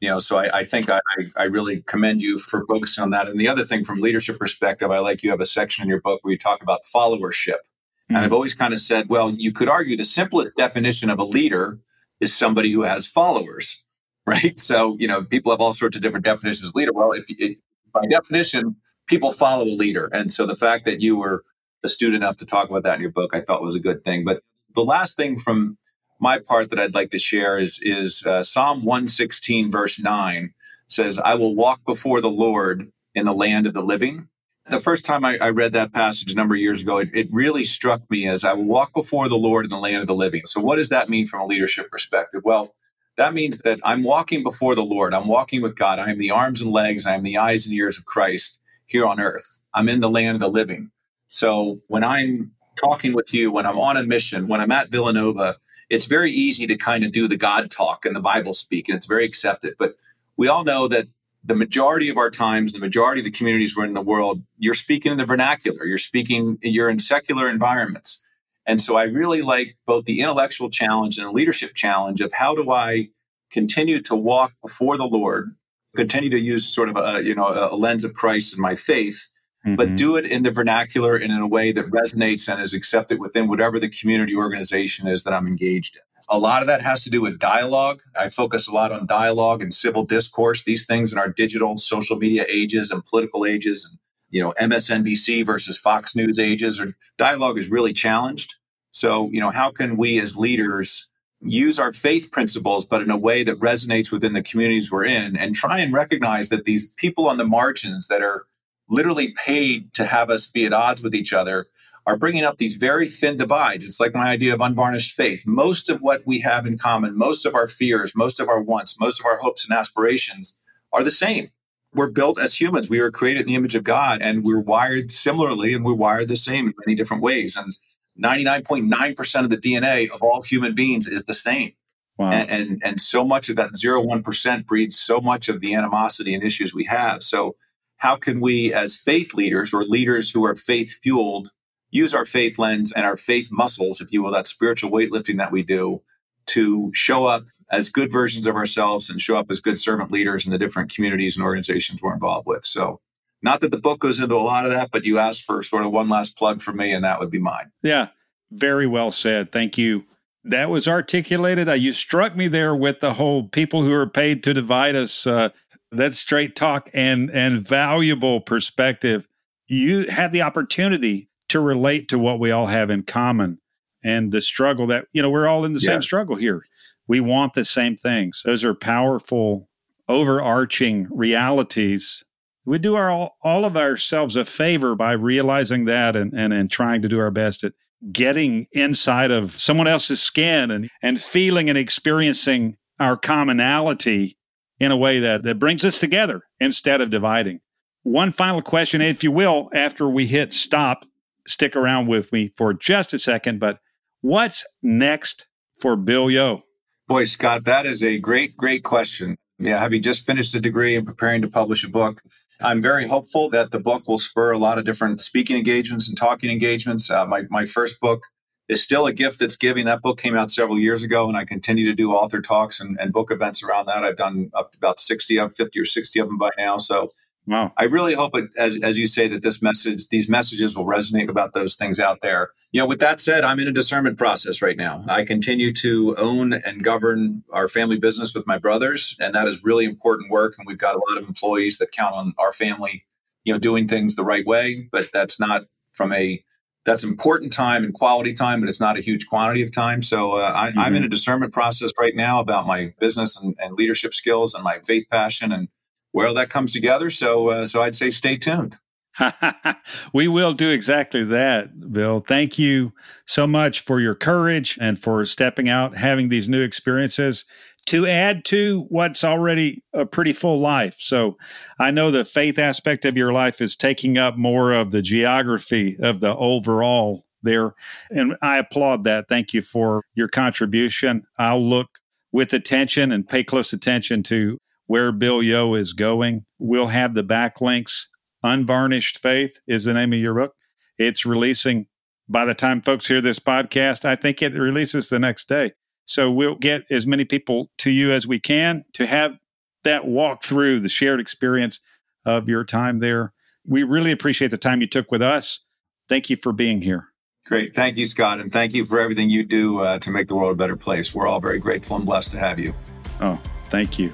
You 0.00 0.10
know, 0.10 0.18
so 0.18 0.36
I, 0.36 0.58
I 0.58 0.64
think 0.64 0.90
I, 0.90 1.00
I 1.36 1.44
really 1.44 1.82
commend 1.82 2.20
you 2.20 2.38
for 2.38 2.66
focusing 2.66 3.02
on 3.02 3.10
that. 3.10 3.28
And 3.28 3.40
the 3.40 3.48
other 3.48 3.64
thing 3.64 3.82
from 3.82 4.00
leadership 4.00 4.38
perspective, 4.38 4.90
I 4.90 4.98
like 4.98 5.22
you 5.22 5.30
have 5.30 5.40
a 5.40 5.46
section 5.46 5.84
in 5.84 5.88
your 5.88 6.02
book 6.02 6.20
where 6.22 6.32
you 6.32 6.38
talk 6.38 6.62
about 6.62 6.80
followership. 6.94 7.60
Mm-hmm. 8.06 8.16
And 8.16 8.24
I've 8.24 8.32
always 8.32 8.54
kind 8.54 8.74
of 8.74 8.80
said, 8.80 9.08
well, 9.08 9.30
you 9.30 9.52
could 9.52 9.68
argue 9.68 9.96
the 9.96 10.04
simplest 10.04 10.54
definition 10.56 11.08
of 11.08 11.18
a 11.18 11.24
leader 11.24 11.80
is 12.20 12.36
somebody 12.36 12.70
who 12.72 12.82
has 12.82 13.06
followers, 13.06 13.84
right? 14.26 14.58
So, 14.60 14.96
you 14.98 15.08
know, 15.08 15.24
people 15.24 15.50
have 15.50 15.60
all 15.60 15.72
sorts 15.72 15.96
of 15.96 16.02
different 16.02 16.26
definitions 16.26 16.68
of 16.68 16.74
leader. 16.74 16.92
Well, 16.92 17.12
if, 17.12 17.24
if 17.28 17.56
by 17.92 18.02
definition, 18.10 18.76
people 19.06 19.32
follow 19.32 19.64
a 19.64 19.76
leader. 19.76 20.10
And 20.12 20.30
so 20.30 20.44
the 20.44 20.56
fact 20.56 20.84
that 20.84 21.00
you 21.00 21.16
were 21.16 21.44
astute 21.82 22.14
enough 22.14 22.36
to 22.38 22.46
talk 22.46 22.68
about 22.68 22.82
that 22.82 22.96
in 22.96 23.00
your 23.00 23.10
book, 23.10 23.34
I 23.34 23.40
thought 23.40 23.62
was 23.62 23.74
a 23.74 23.80
good 23.80 24.04
thing. 24.04 24.24
But 24.24 24.42
the 24.74 24.84
last 24.84 25.16
thing 25.16 25.38
from 25.38 25.78
my 26.20 26.38
part 26.38 26.70
that 26.70 26.78
I'd 26.78 26.94
like 26.94 27.10
to 27.10 27.18
share 27.18 27.58
is 27.58 27.80
is 27.82 28.24
uh, 28.26 28.42
Psalm 28.42 28.84
116 28.84 29.70
verse 29.70 30.00
9 30.00 30.54
says, 30.88 31.18
"I 31.18 31.34
will 31.34 31.54
walk 31.54 31.84
before 31.84 32.20
the 32.20 32.30
Lord 32.30 32.90
in 33.16 33.24
the 33.24 33.32
land 33.32 33.66
of 33.66 33.74
the 33.74 33.82
living. 33.82 34.28
The 34.68 34.78
first 34.78 35.04
time 35.04 35.24
I, 35.24 35.38
I 35.38 35.50
read 35.50 35.72
that 35.72 35.92
passage 35.92 36.32
a 36.32 36.36
number 36.36 36.54
of 36.54 36.60
years 36.60 36.82
ago, 36.82 36.98
it, 36.98 37.08
it 37.14 37.28
really 37.32 37.64
struck 37.64 38.02
me 38.10 38.28
as 38.28 38.44
I 38.44 38.52
will 38.52 38.66
walk 38.66 38.92
before 38.92 39.28
the 39.28 39.38
Lord 39.38 39.64
in 39.64 39.70
the 39.70 39.78
land 39.78 40.02
of 40.02 40.06
the 40.06 40.14
living. 40.14 40.42
So, 40.44 40.60
what 40.60 40.76
does 40.76 40.90
that 40.90 41.08
mean 41.08 41.26
from 41.26 41.40
a 41.40 41.46
leadership 41.46 41.90
perspective? 41.90 42.42
Well, 42.44 42.74
that 43.16 43.32
means 43.32 43.60
that 43.60 43.80
I'm 43.82 44.02
walking 44.02 44.42
before 44.42 44.74
the 44.74 44.84
Lord. 44.84 45.14
I'm 45.14 45.28
walking 45.28 45.62
with 45.62 45.76
God. 45.76 45.98
I 45.98 46.10
am 46.10 46.18
the 46.18 46.30
arms 46.30 46.60
and 46.60 46.70
legs. 46.70 47.06
I 47.06 47.14
am 47.14 47.22
the 47.22 47.38
eyes 47.38 47.64
and 47.64 47.74
ears 47.74 47.96
of 47.96 48.04
Christ 48.04 48.60
here 48.84 49.06
on 49.06 49.18
earth. 49.18 49.60
I'm 49.72 49.88
in 49.88 50.00
the 50.00 50.10
land 50.10 50.36
of 50.36 50.40
the 50.40 50.50
living. 50.50 50.90
So 51.30 51.80
when 51.88 52.04
I'm 52.04 52.52
talking 52.76 53.14
with 53.14 53.32
you, 53.32 53.50
when 53.50 53.66
I'm 53.66 53.78
on 53.78 53.96
a 53.96 54.02
mission, 54.02 54.48
when 54.48 54.60
I'm 54.60 54.72
at 54.72 54.90
Villanova, 54.90 55.56
it's 55.88 56.06
very 56.06 56.30
easy 56.32 56.66
to 56.66 56.76
kind 56.76 57.04
of 57.04 57.12
do 57.12 57.28
the 57.28 57.36
God 57.36 57.70
talk 57.70 58.04
and 58.04 58.14
the 58.14 58.20
Bible 58.20 58.54
speak, 58.54 58.88
and 58.88 58.96
it's 58.96 59.06
very 59.06 59.24
accepted. 59.24 59.74
But 59.78 59.96
we 60.36 60.48
all 60.48 60.64
know 60.64 60.88
that 60.88 61.06
the 61.44 61.54
majority 61.54 62.08
of 62.08 62.16
our 62.16 62.30
times, 62.30 62.72
the 62.72 62.80
majority 62.80 63.20
of 63.20 63.24
the 63.24 63.30
communities 63.30 63.76
we're 63.76 63.84
in 63.84 63.94
the 63.94 64.00
world, 64.00 64.42
you're 64.58 64.74
speaking 64.74 65.12
in 65.12 65.18
the 65.18 65.24
vernacular, 65.24 65.84
you're 65.84 65.96
speaking, 65.96 66.58
you're 66.60 66.90
in 66.90 66.98
secular 66.98 67.48
environments. 67.48 68.22
And 68.66 68.82
so 68.82 68.96
I 68.96 69.04
really 69.04 69.42
like 69.42 69.76
both 69.86 70.06
the 70.06 70.20
intellectual 70.20 70.70
challenge 70.70 71.18
and 71.18 71.26
the 71.28 71.30
leadership 71.30 71.74
challenge 71.74 72.20
of 72.20 72.32
how 72.32 72.56
do 72.56 72.72
I 72.72 73.10
continue 73.50 74.02
to 74.02 74.16
walk 74.16 74.54
before 74.60 74.96
the 74.96 75.06
Lord, 75.06 75.54
continue 75.94 76.30
to 76.30 76.38
use 76.38 76.66
sort 76.66 76.88
of 76.88 76.96
a, 76.96 77.22
you 77.22 77.34
know, 77.34 77.46
a 77.70 77.76
lens 77.76 78.02
of 78.02 78.14
Christ 78.14 78.54
in 78.54 78.60
my 78.60 78.74
faith, 78.74 79.28
mm-hmm. 79.66 79.74
but 79.74 79.96
do 79.96 80.16
it 80.16 80.24
in 80.24 80.42
the 80.42 80.50
vernacular 80.50 81.16
and 81.16 81.32
in 81.32 81.40
a 81.40 81.46
way 81.46 81.72
that 81.72 81.90
resonates 81.90 82.48
and 82.48 82.60
is 82.60 82.72
accepted 82.72 83.18
within 83.18 83.48
whatever 83.48 83.80
the 83.80 83.88
community 83.88 84.34
organization 84.34 85.08
is 85.08 85.24
that 85.24 85.32
I'm 85.32 85.46
engaged 85.46 85.96
in. 85.96 86.02
A 86.28 86.38
lot 86.38 86.62
of 86.62 86.66
that 86.68 86.82
has 86.82 87.04
to 87.04 87.10
do 87.10 87.20
with 87.20 87.38
dialogue. 87.38 88.02
I 88.18 88.28
focus 88.28 88.66
a 88.66 88.72
lot 88.72 88.90
on 88.92 89.06
dialogue 89.06 89.62
and 89.62 89.72
civil 89.72 90.04
discourse, 90.04 90.64
these 90.64 90.84
things 90.84 91.12
in 91.12 91.18
our 91.18 91.28
digital 91.28 91.76
social 91.76 92.16
media 92.16 92.44
ages 92.48 92.90
and 92.90 93.04
political 93.04 93.46
ages 93.46 93.88
and 93.88 93.98
you 94.30 94.42
know 94.42 94.52
MSNBC 94.60 95.46
versus 95.46 95.78
Fox 95.78 96.16
News 96.16 96.38
ages 96.38 96.80
or 96.80 96.94
dialogue 97.16 97.58
is 97.58 97.70
really 97.70 97.92
challenged. 97.92 98.54
So, 98.90 99.28
you 99.30 99.40
know, 99.40 99.50
how 99.50 99.70
can 99.70 99.96
we 99.96 100.18
as 100.18 100.36
leaders 100.36 101.08
use 101.42 101.78
our 101.78 101.92
faith 101.92 102.32
principles 102.32 102.84
but 102.86 103.02
in 103.02 103.10
a 103.10 103.16
way 103.16 103.44
that 103.44 103.60
resonates 103.60 104.10
within 104.10 104.32
the 104.32 104.42
communities 104.42 104.90
we're 104.90 105.04
in 105.04 105.36
and 105.36 105.54
try 105.54 105.78
and 105.80 105.92
recognize 105.92 106.48
that 106.48 106.64
these 106.64 106.88
people 106.96 107.28
on 107.28 107.36
the 107.36 107.44
margins 107.44 108.08
that 108.08 108.22
are 108.22 108.46
literally 108.88 109.32
paid 109.32 109.92
to 109.94 110.06
have 110.06 110.30
us 110.30 110.46
be 110.46 110.64
at 110.64 110.72
odds 110.72 111.02
with 111.02 111.14
each 111.14 111.32
other 111.32 111.66
are 112.06 112.16
bringing 112.16 112.44
up 112.44 112.58
these 112.58 112.74
very 112.74 113.08
thin 113.08 113.36
divides. 113.36 113.84
It's 113.84 113.98
like 113.98 114.14
my 114.14 114.28
idea 114.28 114.54
of 114.54 114.60
unvarnished 114.60 115.12
faith. 115.12 115.44
Most 115.44 115.88
of 115.88 116.02
what 116.02 116.22
we 116.24 116.40
have 116.40 116.64
in 116.64 116.78
common, 116.78 117.18
most 117.18 117.44
of 117.44 117.54
our 117.54 117.66
fears, 117.66 118.14
most 118.14 118.38
of 118.38 118.48
our 118.48 118.62
wants, 118.62 118.98
most 119.00 119.18
of 119.18 119.26
our 119.26 119.38
hopes 119.38 119.68
and 119.68 119.76
aspirations 119.76 120.60
are 120.92 121.02
the 121.02 121.10
same. 121.10 121.50
We're 121.92 122.10
built 122.10 122.38
as 122.38 122.60
humans. 122.60 122.88
We 122.88 123.00
were 123.00 123.10
created 123.10 123.42
in 123.42 123.46
the 123.48 123.54
image 123.56 123.74
of 123.74 123.82
God 123.82 124.22
and 124.22 124.44
we're 124.44 124.60
wired 124.60 125.10
similarly 125.10 125.74
and 125.74 125.84
we're 125.84 125.94
wired 125.94 126.28
the 126.28 126.36
same 126.36 126.68
in 126.68 126.74
many 126.86 126.94
different 126.94 127.22
ways. 127.22 127.56
And 127.56 127.76
99.9% 128.22 129.44
of 129.44 129.50
the 129.50 129.56
DNA 129.56 130.08
of 130.10 130.22
all 130.22 130.42
human 130.42 130.74
beings 130.74 131.08
is 131.08 131.24
the 131.24 131.34
same. 131.34 131.72
Wow. 132.18 132.30
And, 132.30 132.50
and, 132.50 132.82
and 132.84 133.00
so 133.00 133.24
much 133.24 133.48
of 133.48 133.56
that 133.56 133.76
zero 133.76 134.00
one 134.00 134.22
percent 134.22 134.66
breeds 134.66 134.98
so 134.98 135.20
much 135.20 135.48
of 135.48 135.60
the 135.60 135.74
animosity 135.74 136.34
and 136.34 136.42
issues 136.42 136.72
we 136.72 136.84
have. 136.84 137.22
So 137.22 137.56
how 137.98 138.16
can 138.16 138.40
we 138.40 138.72
as 138.72 138.96
faith 138.96 139.34
leaders 139.34 139.72
or 139.72 139.84
leaders 139.84 140.30
who 140.30 140.44
are 140.44 140.54
faith 140.54 140.98
fueled 141.02 141.50
use 141.90 142.14
our 142.14 142.26
faith 142.26 142.58
lens 142.58 142.92
and 142.92 143.06
our 143.06 143.16
faith 143.16 143.48
muscles, 143.50 144.00
if 144.00 144.12
you 144.12 144.22
will, 144.22 144.32
that 144.32 144.46
spiritual 144.46 144.90
weightlifting 144.90 145.38
that 145.38 145.52
we 145.52 145.62
do 145.62 146.02
to 146.46 146.90
show 146.94 147.26
up 147.26 147.44
as 147.70 147.90
good 147.90 148.12
versions 148.12 148.46
of 148.46 148.54
ourselves 148.54 149.10
and 149.10 149.20
show 149.20 149.36
up 149.36 149.50
as 149.50 149.60
good 149.60 149.78
servant 149.78 150.12
leaders 150.12 150.46
in 150.46 150.52
the 150.52 150.58
different 150.58 150.94
communities 150.94 151.36
and 151.36 151.44
organizations 151.44 152.00
we're 152.00 152.14
involved 152.14 152.46
with. 152.46 152.64
So, 152.64 153.00
not 153.42 153.60
that 153.60 153.70
the 153.70 153.78
book 153.78 154.00
goes 154.00 154.18
into 154.18 154.34
a 154.34 154.38
lot 154.38 154.64
of 154.64 154.72
that, 154.72 154.90
but 154.90 155.04
you 155.04 155.18
asked 155.18 155.42
for 155.42 155.62
sort 155.62 155.84
of 155.84 155.92
one 155.92 156.08
last 156.08 156.36
plug 156.36 156.62
for 156.62 156.72
me, 156.72 156.92
and 156.92 157.04
that 157.04 157.20
would 157.20 157.30
be 157.30 157.38
mine. 157.38 157.70
Yeah, 157.82 158.08
very 158.50 158.86
well 158.86 159.10
said. 159.10 159.52
Thank 159.52 159.76
you. 159.76 160.04
That 160.44 160.70
was 160.70 160.88
articulated. 160.88 161.68
Uh, 161.68 161.72
you 161.72 161.92
struck 161.92 162.36
me 162.36 162.48
there 162.48 162.74
with 162.74 163.00
the 163.00 163.14
whole 163.14 163.48
people 163.48 163.82
who 163.82 163.92
are 163.92 164.08
paid 164.08 164.42
to 164.44 164.54
divide 164.54 164.94
us. 164.94 165.26
Uh, 165.26 165.50
that's 165.96 166.18
straight 166.18 166.56
talk 166.56 166.88
and 166.94 167.30
and 167.30 167.58
valuable 167.60 168.40
perspective. 168.40 169.28
You 169.66 170.06
have 170.08 170.32
the 170.32 170.42
opportunity 170.42 171.28
to 171.48 171.60
relate 171.60 172.08
to 172.08 172.18
what 172.18 172.38
we 172.40 172.50
all 172.50 172.66
have 172.66 172.90
in 172.90 173.02
common 173.02 173.58
and 174.04 174.32
the 174.32 174.40
struggle 174.40 174.86
that, 174.86 175.06
you 175.12 175.22
know, 175.22 175.30
we're 175.30 175.46
all 175.46 175.64
in 175.64 175.72
the 175.72 175.80
yeah. 175.80 175.92
same 175.92 176.02
struggle 176.02 176.36
here. 176.36 176.64
We 177.08 177.20
want 177.20 177.54
the 177.54 177.64
same 177.64 177.96
things. 177.96 178.42
Those 178.44 178.64
are 178.64 178.74
powerful, 178.74 179.68
overarching 180.08 181.08
realities. 181.10 182.24
We 182.64 182.78
do 182.78 182.96
our 182.96 183.10
all, 183.10 183.36
all 183.42 183.64
of 183.64 183.76
ourselves 183.76 184.36
a 184.36 184.44
favor 184.44 184.94
by 184.94 185.12
realizing 185.12 185.84
that 185.84 186.16
and, 186.16 186.32
and, 186.32 186.52
and 186.52 186.70
trying 186.70 187.02
to 187.02 187.08
do 187.08 187.18
our 187.18 187.30
best 187.30 187.64
at 187.64 187.72
getting 188.12 188.66
inside 188.72 189.30
of 189.30 189.58
someone 189.58 189.86
else's 189.86 190.20
skin 190.20 190.70
and, 190.70 190.90
and 191.02 191.20
feeling 191.20 191.68
and 191.68 191.78
experiencing 191.78 192.76
our 192.98 193.16
commonality 193.16 194.36
in 194.78 194.90
a 194.90 194.96
way 194.96 195.20
that, 195.20 195.42
that 195.42 195.58
brings 195.58 195.84
us 195.84 195.98
together 195.98 196.42
instead 196.60 197.00
of 197.00 197.10
dividing. 197.10 197.60
One 198.02 198.30
final 198.30 198.62
question, 198.62 199.00
if 199.00 199.24
you 199.24 199.32
will, 199.32 199.68
after 199.74 200.08
we 200.08 200.26
hit 200.26 200.52
stop 200.52 201.04
stick 201.46 201.76
around 201.76 202.06
with 202.06 202.32
me 202.32 202.52
for 202.56 202.72
just 202.74 203.14
a 203.14 203.18
second, 203.18 203.60
but 203.60 203.78
what's 204.20 204.64
next 204.82 205.46
for 205.80 205.96
Bill 205.96 206.30
Yoh? 206.30 206.62
Boy, 207.08 207.24
Scott, 207.24 207.64
that 207.64 207.86
is 207.86 208.02
a 208.02 208.18
great, 208.18 208.56
great 208.56 208.82
question. 208.82 209.36
Yeah, 209.58 209.78
having 209.78 210.02
just 210.02 210.26
finished 210.26 210.54
a 210.54 210.60
degree 210.60 210.96
and 210.96 211.06
preparing 211.06 211.40
to 211.42 211.48
publish 211.48 211.84
a 211.84 211.88
book, 211.88 212.20
I'm 212.60 212.82
very 212.82 213.06
hopeful 213.06 213.48
that 213.50 213.70
the 213.70 213.80
book 213.80 214.08
will 214.08 214.18
spur 214.18 214.50
a 214.50 214.58
lot 214.58 214.78
of 214.78 214.84
different 214.84 215.20
speaking 215.20 215.56
engagements 215.56 216.08
and 216.08 216.16
talking 216.16 216.50
engagements. 216.50 217.10
Uh, 217.10 217.26
my, 217.26 217.44
my 217.48 217.64
first 217.64 218.00
book 218.00 218.22
is 218.68 218.82
still 218.82 219.06
a 219.06 219.12
gift 219.12 219.38
that's 219.38 219.56
giving. 219.56 219.84
That 219.84 220.02
book 220.02 220.18
came 220.18 220.36
out 220.36 220.50
several 220.50 220.78
years 220.78 221.02
ago, 221.02 221.28
and 221.28 221.36
I 221.36 221.44
continue 221.44 221.86
to 221.86 221.94
do 221.94 222.12
author 222.12 222.40
talks 222.40 222.80
and, 222.80 222.98
and 223.00 223.12
book 223.12 223.30
events 223.30 223.62
around 223.62 223.86
that. 223.86 224.02
I've 224.04 224.16
done 224.16 224.50
up 224.54 224.72
to 224.72 224.78
about 224.78 225.00
60 225.00 225.38
of 225.38 225.54
50 225.54 225.80
or 225.80 225.84
60 225.84 226.18
of 226.18 226.26
them 226.28 226.38
by 226.38 226.50
now. 226.58 226.76
So 226.78 227.12
Wow. 227.46 227.72
I 227.76 227.84
really 227.84 228.14
hope 228.14 228.36
it, 228.36 228.50
as, 228.58 228.76
as 228.82 228.98
you 228.98 229.06
say, 229.06 229.28
that 229.28 229.42
this 229.42 229.62
message, 229.62 230.08
these 230.08 230.28
messages 230.28 230.76
will 230.76 230.84
resonate 230.84 231.28
about 231.28 231.52
those 231.52 231.76
things 231.76 232.00
out 232.00 232.20
there. 232.20 232.50
You 232.72 232.80
know, 232.80 232.88
with 232.88 232.98
that 233.00 233.20
said, 233.20 233.44
I'm 233.44 233.60
in 233.60 233.68
a 233.68 233.72
discernment 233.72 234.18
process 234.18 234.60
right 234.60 234.76
now. 234.76 235.04
I 235.08 235.24
continue 235.24 235.72
to 235.74 236.16
own 236.16 236.52
and 236.52 236.82
govern 236.82 237.44
our 237.52 237.68
family 237.68 237.98
business 237.98 238.34
with 238.34 238.46
my 238.48 238.58
brothers, 238.58 239.16
and 239.20 239.32
that 239.34 239.46
is 239.46 239.62
really 239.62 239.84
important 239.84 240.30
work. 240.30 240.56
And 240.58 240.66
we've 240.66 240.76
got 240.76 240.96
a 240.96 241.02
lot 241.08 241.22
of 241.22 241.28
employees 241.28 241.78
that 241.78 241.92
count 241.92 242.16
on 242.16 242.34
our 242.36 242.52
family, 242.52 243.04
you 243.44 243.52
know, 243.52 243.60
doing 243.60 243.86
things 243.86 244.16
the 244.16 244.24
right 244.24 244.44
way. 244.44 244.88
But 244.90 245.10
that's 245.12 245.38
not 245.38 245.66
from 245.92 246.12
a 246.12 246.42
that's 246.86 247.02
important 247.02 247.52
time 247.52 247.84
and 247.84 247.92
quality 247.92 248.32
time, 248.32 248.60
but 248.60 248.68
it's 248.68 248.80
not 248.80 248.96
a 248.96 249.00
huge 249.00 249.26
quantity 249.26 249.62
of 249.62 249.72
time. 249.72 250.02
So 250.02 250.34
uh, 250.34 250.52
I, 250.54 250.68
am 250.68 250.94
in 250.94 251.02
a 251.02 251.06
mm-hmm. 251.06 251.10
discernment 251.10 251.52
process 251.52 251.90
right 251.98 252.14
now 252.14 252.38
about 252.38 252.66
my 252.66 252.94
business 253.00 253.36
and, 253.36 253.56
and 253.58 253.74
leadership 253.74 254.14
skills 254.14 254.54
and 254.54 254.62
my 254.62 254.78
faith 254.86 255.06
passion 255.10 255.52
and 255.52 255.68
where 256.12 256.32
that 256.32 256.48
comes 256.48 256.72
together. 256.72 257.10
So, 257.10 257.50
uh, 257.50 257.66
so 257.66 257.82
I'd 257.82 257.96
say 257.96 258.10
stay 258.10 258.38
tuned. 258.38 258.78
we 260.12 260.28
will 260.28 260.52
do 260.52 260.70
exactly 260.70 261.24
that, 261.24 261.92
Bill. 261.92 262.20
Thank 262.20 262.58
you 262.58 262.92
so 263.26 263.46
much 263.46 263.80
for 263.80 263.98
your 263.98 264.14
courage 264.14 264.78
and 264.80 264.98
for 264.98 265.24
stepping 265.24 265.68
out, 265.68 265.96
having 265.96 266.28
these 266.28 266.48
new 266.48 266.62
experiences 266.62 267.46
to 267.86 268.06
add 268.06 268.44
to 268.44 268.86
what's 268.88 269.24
already 269.24 269.82
a 269.92 270.04
pretty 270.04 270.32
full 270.32 270.60
life. 270.60 270.96
So 270.98 271.36
I 271.78 271.90
know 271.90 272.10
the 272.10 272.24
faith 272.24 272.58
aspect 272.58 273.04
of 273.04 273.16
your 273.16 273.32
life 273.32 273.60
is 273.60 273.76
taking 273.76 274.18
up 274.18 274.36
more 274.36 274.72
of 274.72 274.90
the 274.90 275.02
geography 275.02 275.96
of 276.00 276.20
the 276.20 276.34
overall 276.36 277.24
there. 277.42 277.74
And 278.10 278.36
I 278.42 278.58
applaud 278.58 279.04
that. 279.04 279.28
Thank 279.28 279.54
you 279.54 279.62
for 279.62 280.04
your 280.14 280.28
contribution. 280.28 281.22
I'll 281.38 281.62
look 281.62 281.88
with 282.32 282.52
attention 282.52 283.12
and 283.12 283.28
pay 283.28 283.44
close 283.44 283.72
attention 283.72 284.22
to 284.24 284.58
where 284.86 285.12
Bill 285.12 285.42
Yoh 285.42 285.74
is 285.74 285.92
going. 285.92 286.44
We'll 286.58 286.88
have 286.88 287.14
the 287.14 287.24
backlinks. 287.24 288.06
Unvarnished 288.42 289.18
Faith 289.18 289.58
is 289.66 289.84
the 289.84 289.94
name 289.94 290.12
of 290.12 290.18
your 290.18 290.34
book. 290.34 290.54
It's 290.98 291.26
releasing 291.26 291.86
by 292.28 292.44
the 292.44 292.54
time 292.54 292.82
folks 292.82 293.06
hear 293.06 293.20
this 293.20 293.38
podcast. 293.38 294.04
I 294.04 294.16
think 294.16 294.42
it 294.42 294.52
releases 294.54 295.08
the 295.08 295.18
next 295.18 295.48
day. 295.48 295.72
So 296.06 296.30
we'll 296.30 296.54
get 296.54 296.84
as 296.90 297.06
many 297.06 297.24
people 297.24 297.70
to 297.78 297.90
you 297.90 298.12
as 298.12 298.26
we 298.26 298.38
can 298.40 298.84
to 298.94 299.06
have 299.06 299.38
that 299.84 300.06
walk 300.06 300.42
through 300.42 300.80
the 300.80 300.88
shared 300.88 301.20
experience 301.20 301.80
of 302.24 302.48
your 302.48 302.64
time 302.64 303.00
there. 303.00 303.32
We 303.66 303.82
really 303.82 304.12
appreciate 304.12 304.52
the 304.52 304.56
time 304.56 304.80
you 304.80 304.86
took 304.86 305.10
with 305.10 305.20
us. 305.20 305.60
Thank 306.08 306.30
you 306.30 306.36
for 306.36 306.52
being 306.52 306.80
here. 306.80 307.08
Great. 307.44 307.74
Thank 307.74 307.96
you, 307.96 308.06
Scott. 308.06 308.40
And 308.40 308.52
thank 308.52 308.74
you 308.74 308.84
for 308.84 308.98
everything 308.98 309.30
you 309.30 309.44
do 309.44 309.80
uh, 309.80 309.98
to 310.00 310.10
make 310.10 310.28
the 310.28 310.34
world 310.34 310.52
a 310.52 310.56
better 310.56 310.76
place. 310.76 311.14
We're 311.14 311.26
all 311.26 311.40
very 311.40 311.58
grateful 311.58 311.96
and 311.96 312.06
blessed 312.06 312.30
to 312.32 312.38
have 312.38 312.58
you. 312.58 312.74
Oh, 313.20 313.38
thank 313.68 313.98
you. 313.98 314.12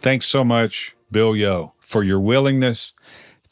Thanks 0.00 0.26
so 0.26 0.44
much, 0.44 0.96
Bill 1.10 1.34
Yoh, 1.34 1.74
for 1.80 2.04
your 2.04 2.20
willingness 2.20 2.92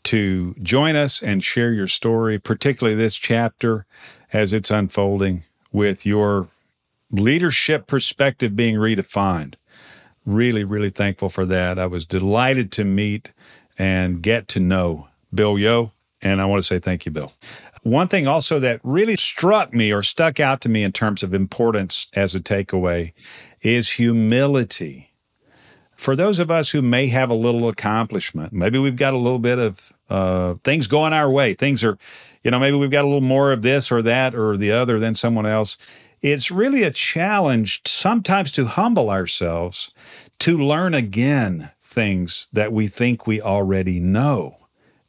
to 0.06 0.54
join 0.62 0.96
us 0.96 1.22
and 1.22 1.42
share 1.42 1.72
your 1.72 1.88
story, 1.88 2.38
particularly 2.38 2.96
this 2.96 3.16
chapter 3.16 3.86
as 4.32 4.52
it's 4.52 4.70
unfolding 4.70 5.44
with 5.72 6.06
your 6.06 6.48
leadership 7.10 7.86
perspective 7.86 8.54
being 8.56 8.76
redefined. 8.76 9.54
really, 10.24 10.64
really 10.64 10.90
thankful 10.90 11.28
for 11.28 11.46
that. 11.46 11.78
I 11.78 11.86
was 11.86 12.04
delighted 12.04 12.72
to 12.72 12.84
meet 12.84 13.32
and 13.78 14.20
get 14.22 14.48
to 14.48 14.60
know 14.60 15.08
Bill 15.32 15.58
Yoh. 15.58 15.92
And 16.20 16.40
I 16.40 16.46
want 16.46 16.60
to 16.60 16.66
say 16.66 16.78
thank 16.80 17.06
you, 17.06 17.12
Bill. 17.12 17.32
One 17.82 18.08
thing 18.08 18.26
also 18.26 18.58
that 18.58 18.80
really 18.82 19.16
struck 19.16 19.72
me 19.72 19.92
or 19.92 20.02
stuck 20.02 20.40
out 20.40 20.60
to 20.62 20.68
me 20.68 20.82
in 20.82 20.90
terms 20.90 21.22
of 21.22 21.32
importance 21.32 22.08
as 22.14 22.34
a 22.34 22.40
takeaway 22.40 23.12
is 23.60 23.92
humility. 23.92 25.05
For 25.96 26.14
those 26.14 26.38
of 26.38 26.50
us 26.50 26.70
who 26.70 26.82
may 26.82 27.08
have 27.08 27.30
a 27.30 27.34
little 27.34 27.68
accomplishment, 27.68 28.52
maybe 28.52 28.78
we've 28.78 28.96
got 28.96 29.14
a 29.14 29.18
little 29.18 29.38
bit 29.38 29.58
of 29.58 29.92
uh, 30.10 30.54
things 30.62 30.86
going 30.86 31.12
our 31.12 31.30
way, 31.30 31.54
things 31.54 31.82
are, 31.82 31.98
you 32.42 32.50
know, 32.50 32.58
maybe 32.58 32.76
we've 32.76 32.90
got 32.90 33.04
a 33.04 33.08
little 33.08 33.22
more 33.22 33.50
of 33.50 33.62
this 33.62 33.90
or 33.90 34.02
that 34.02 34.34
or 34.34 34.56
the 34.56 34.70
other 34.70 35.00
than 35.00 35.14
someone 35.14 35.46
else. 35.46 35.78
It's 36.20 36.50
really 36.50 36.82
a 36.82 36.90
challenge 36.90 37.80
sometimes 37.86 38.52
to 38.52 38.66
humble 38.66 39.10
ourselves 39.10 39.90
to 40.40 40.58
learn 40.58 40.94
again 40.94 41.70
things 41.80 42.48
that 42.52 42.72
we 42.72 42.88
think 42.88 43.26
we 43.26 43.40
already 43.40 43.98
know. 43.98 44.58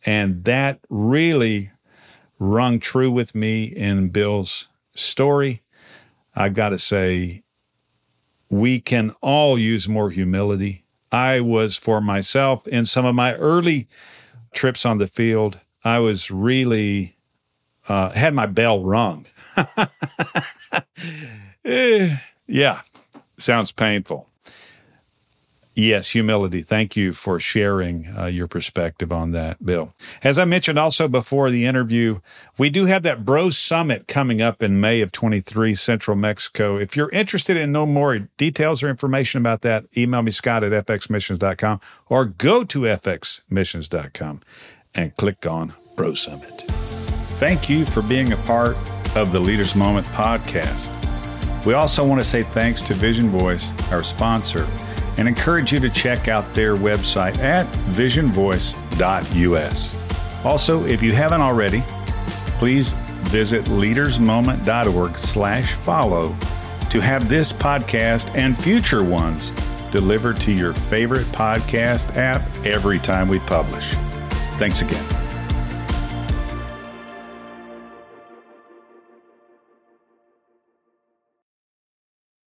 And 0.06 0.46
that 0.46 0.80
really 0.90 1.72
rung 2.40 2.80
true 2.80 3.12
with 3.12 3.36
me 3.36 3.66
in 3.66 4.10
Bill's 4.10 4.70
story. 4.96 5.64
I've 6.36 6.54
got 6.54 6.70
to 6.70 6.78
say, 6.78 7.44
we 8.50 8.80
can 8.80 9.12
all 9.22 9.58
use 9.58 9.88
more 9.88 10.10
humility. 10.10 10.84
I 11.12 11.42
was 11.42 11.78
for 11.78 12.02
myself 12.02 12.68
in 12.68 12.86
some 12.86 13.06
of 13.06 13.16
my 13.16 13.34
early 13.36 13.88
trips 14.54 14.86
on 14.86 14.98
the 14.98 15.08
field, 15.08 15.60
I 15.84 16.00
was 16.00 16.32
really 16.32 17.16
uh, 17.88 18.10
had 18.10 18.34
my 18.34 18.46
bell 18.46 18.84
rung. 18.84 19.26
eh, 21.66 22.18
yeah, 22.48 22.82
sounds 23.38 23.72
painful. 23.72 24.28
Yes, 25.78 26.10
humility. 26.10 26.64
Thank 26.64 26.98
you 26.98 27.14
for 27.14 27.40
sharing 27.40 28.08
uh, 28.18 28.26
your 28.26 28.48
perspective 28.48 29.12
on 29.12 29.32
that, 29.34 29.64
Bill. 29.64 29.94
As 30.24 30.40
I 30.40 30.46
mentioned 30.46 30.80
also 30.80 31.08
before 31.08 31.52
the 31.52 31.68
interview, 31.68 32.20
we 32.58 32.72
do 32.72 32.86
have 32.86 33.04
that 33.04 33.24
Bro 33.24 33.52
Summit 33.52 34.08
coming 34.08 34.42
up 34.42 34.64
in 34.64 34.82
May 34.82 35.02
of 35.02 35.12
23, 35.12 35.76
Central 35.76 36.18
Mexico. 36.18 36.78
If 36.78 36.98
you're 36.98 37.12
interested 37.12 37.58
in 37.58 37.72
know 37.72 37.86
more 37.86 38.18
details 38.18 38.82
or 38.82 38.90
information 38.90 39.40
about 39.40 39.62
that, 39.62 39.86
email 39.96 40.24
me, 40.24 40.32
Scott 40.32 40.64
at 40.64 40.72
fxmissions.com 40.88 41.80
or 42.08 42.26
go 42.26 42.64
to 42.64 42.80
fxmissions.com 42.80 44.42
and 44.96 45.16
click 45.16 45.46
on 45.46 45.76
Bro 45.96 46.16
Summit. 46.16 46.62
Thank 47.38 47.70
you 47.70 47.86
for 47.86 48.02
being 48.02 48.34
a 48.34 48.38
part 48.38 48.76
of 49.16 49.32
the 49.32 49.40
Leaders 49.40 49.76
Moment 49.76 50.08
podcast. 50.08 50.92
We 51.68 51.76
also 51.76 52.04
want 52.04 52.20
to 52.20 52.26
say 52.26 52.42
thanks 52.42 52.82
to 52.82 52.96
Vision 52.96 53.30
Voice, 53.30 53.72
our 53.92 54.04
sponsor 54.04 54.68
and 55.18 55.28
encourage 55.28 55.74
you 55.74 55.80
to 55.80 55.90
check 55.90 56.28
out 56.28 56.54
their 56.54 56.76
website 56.76 57.40
at 57.40 57.66
visionvoice.us. 57.90 60.46
Also, 60.46 60.86
if 60.86 61.02
you 61.02 61.12
haven't 61.12 61.42
already, 61.42 61.82
please 62.60 62.94
visit 63.28 63.66
leadersmoment.org 63.66 65.18
slash 65.18 65.74
follow 65.74 66.36
to 66.90 67.02
have 67.02 67.28
this 67.28 67.52
podcast 67.52 68.34
and 68.36 68.58
future 68.58 69.04
ones 69.04 69.52
delivered 69.92 70.40
to 70.42 70.52
your 70.52 70.74
favorite 70.74 71.26
podcast 71.28 72.16
app 72.16 72.42
every 72.66 73.00
time 73.00 73.28
we 73.28 73.40
publish. 73.40 73.94
Thanks 74.58 74.82
again. 74.82 75.27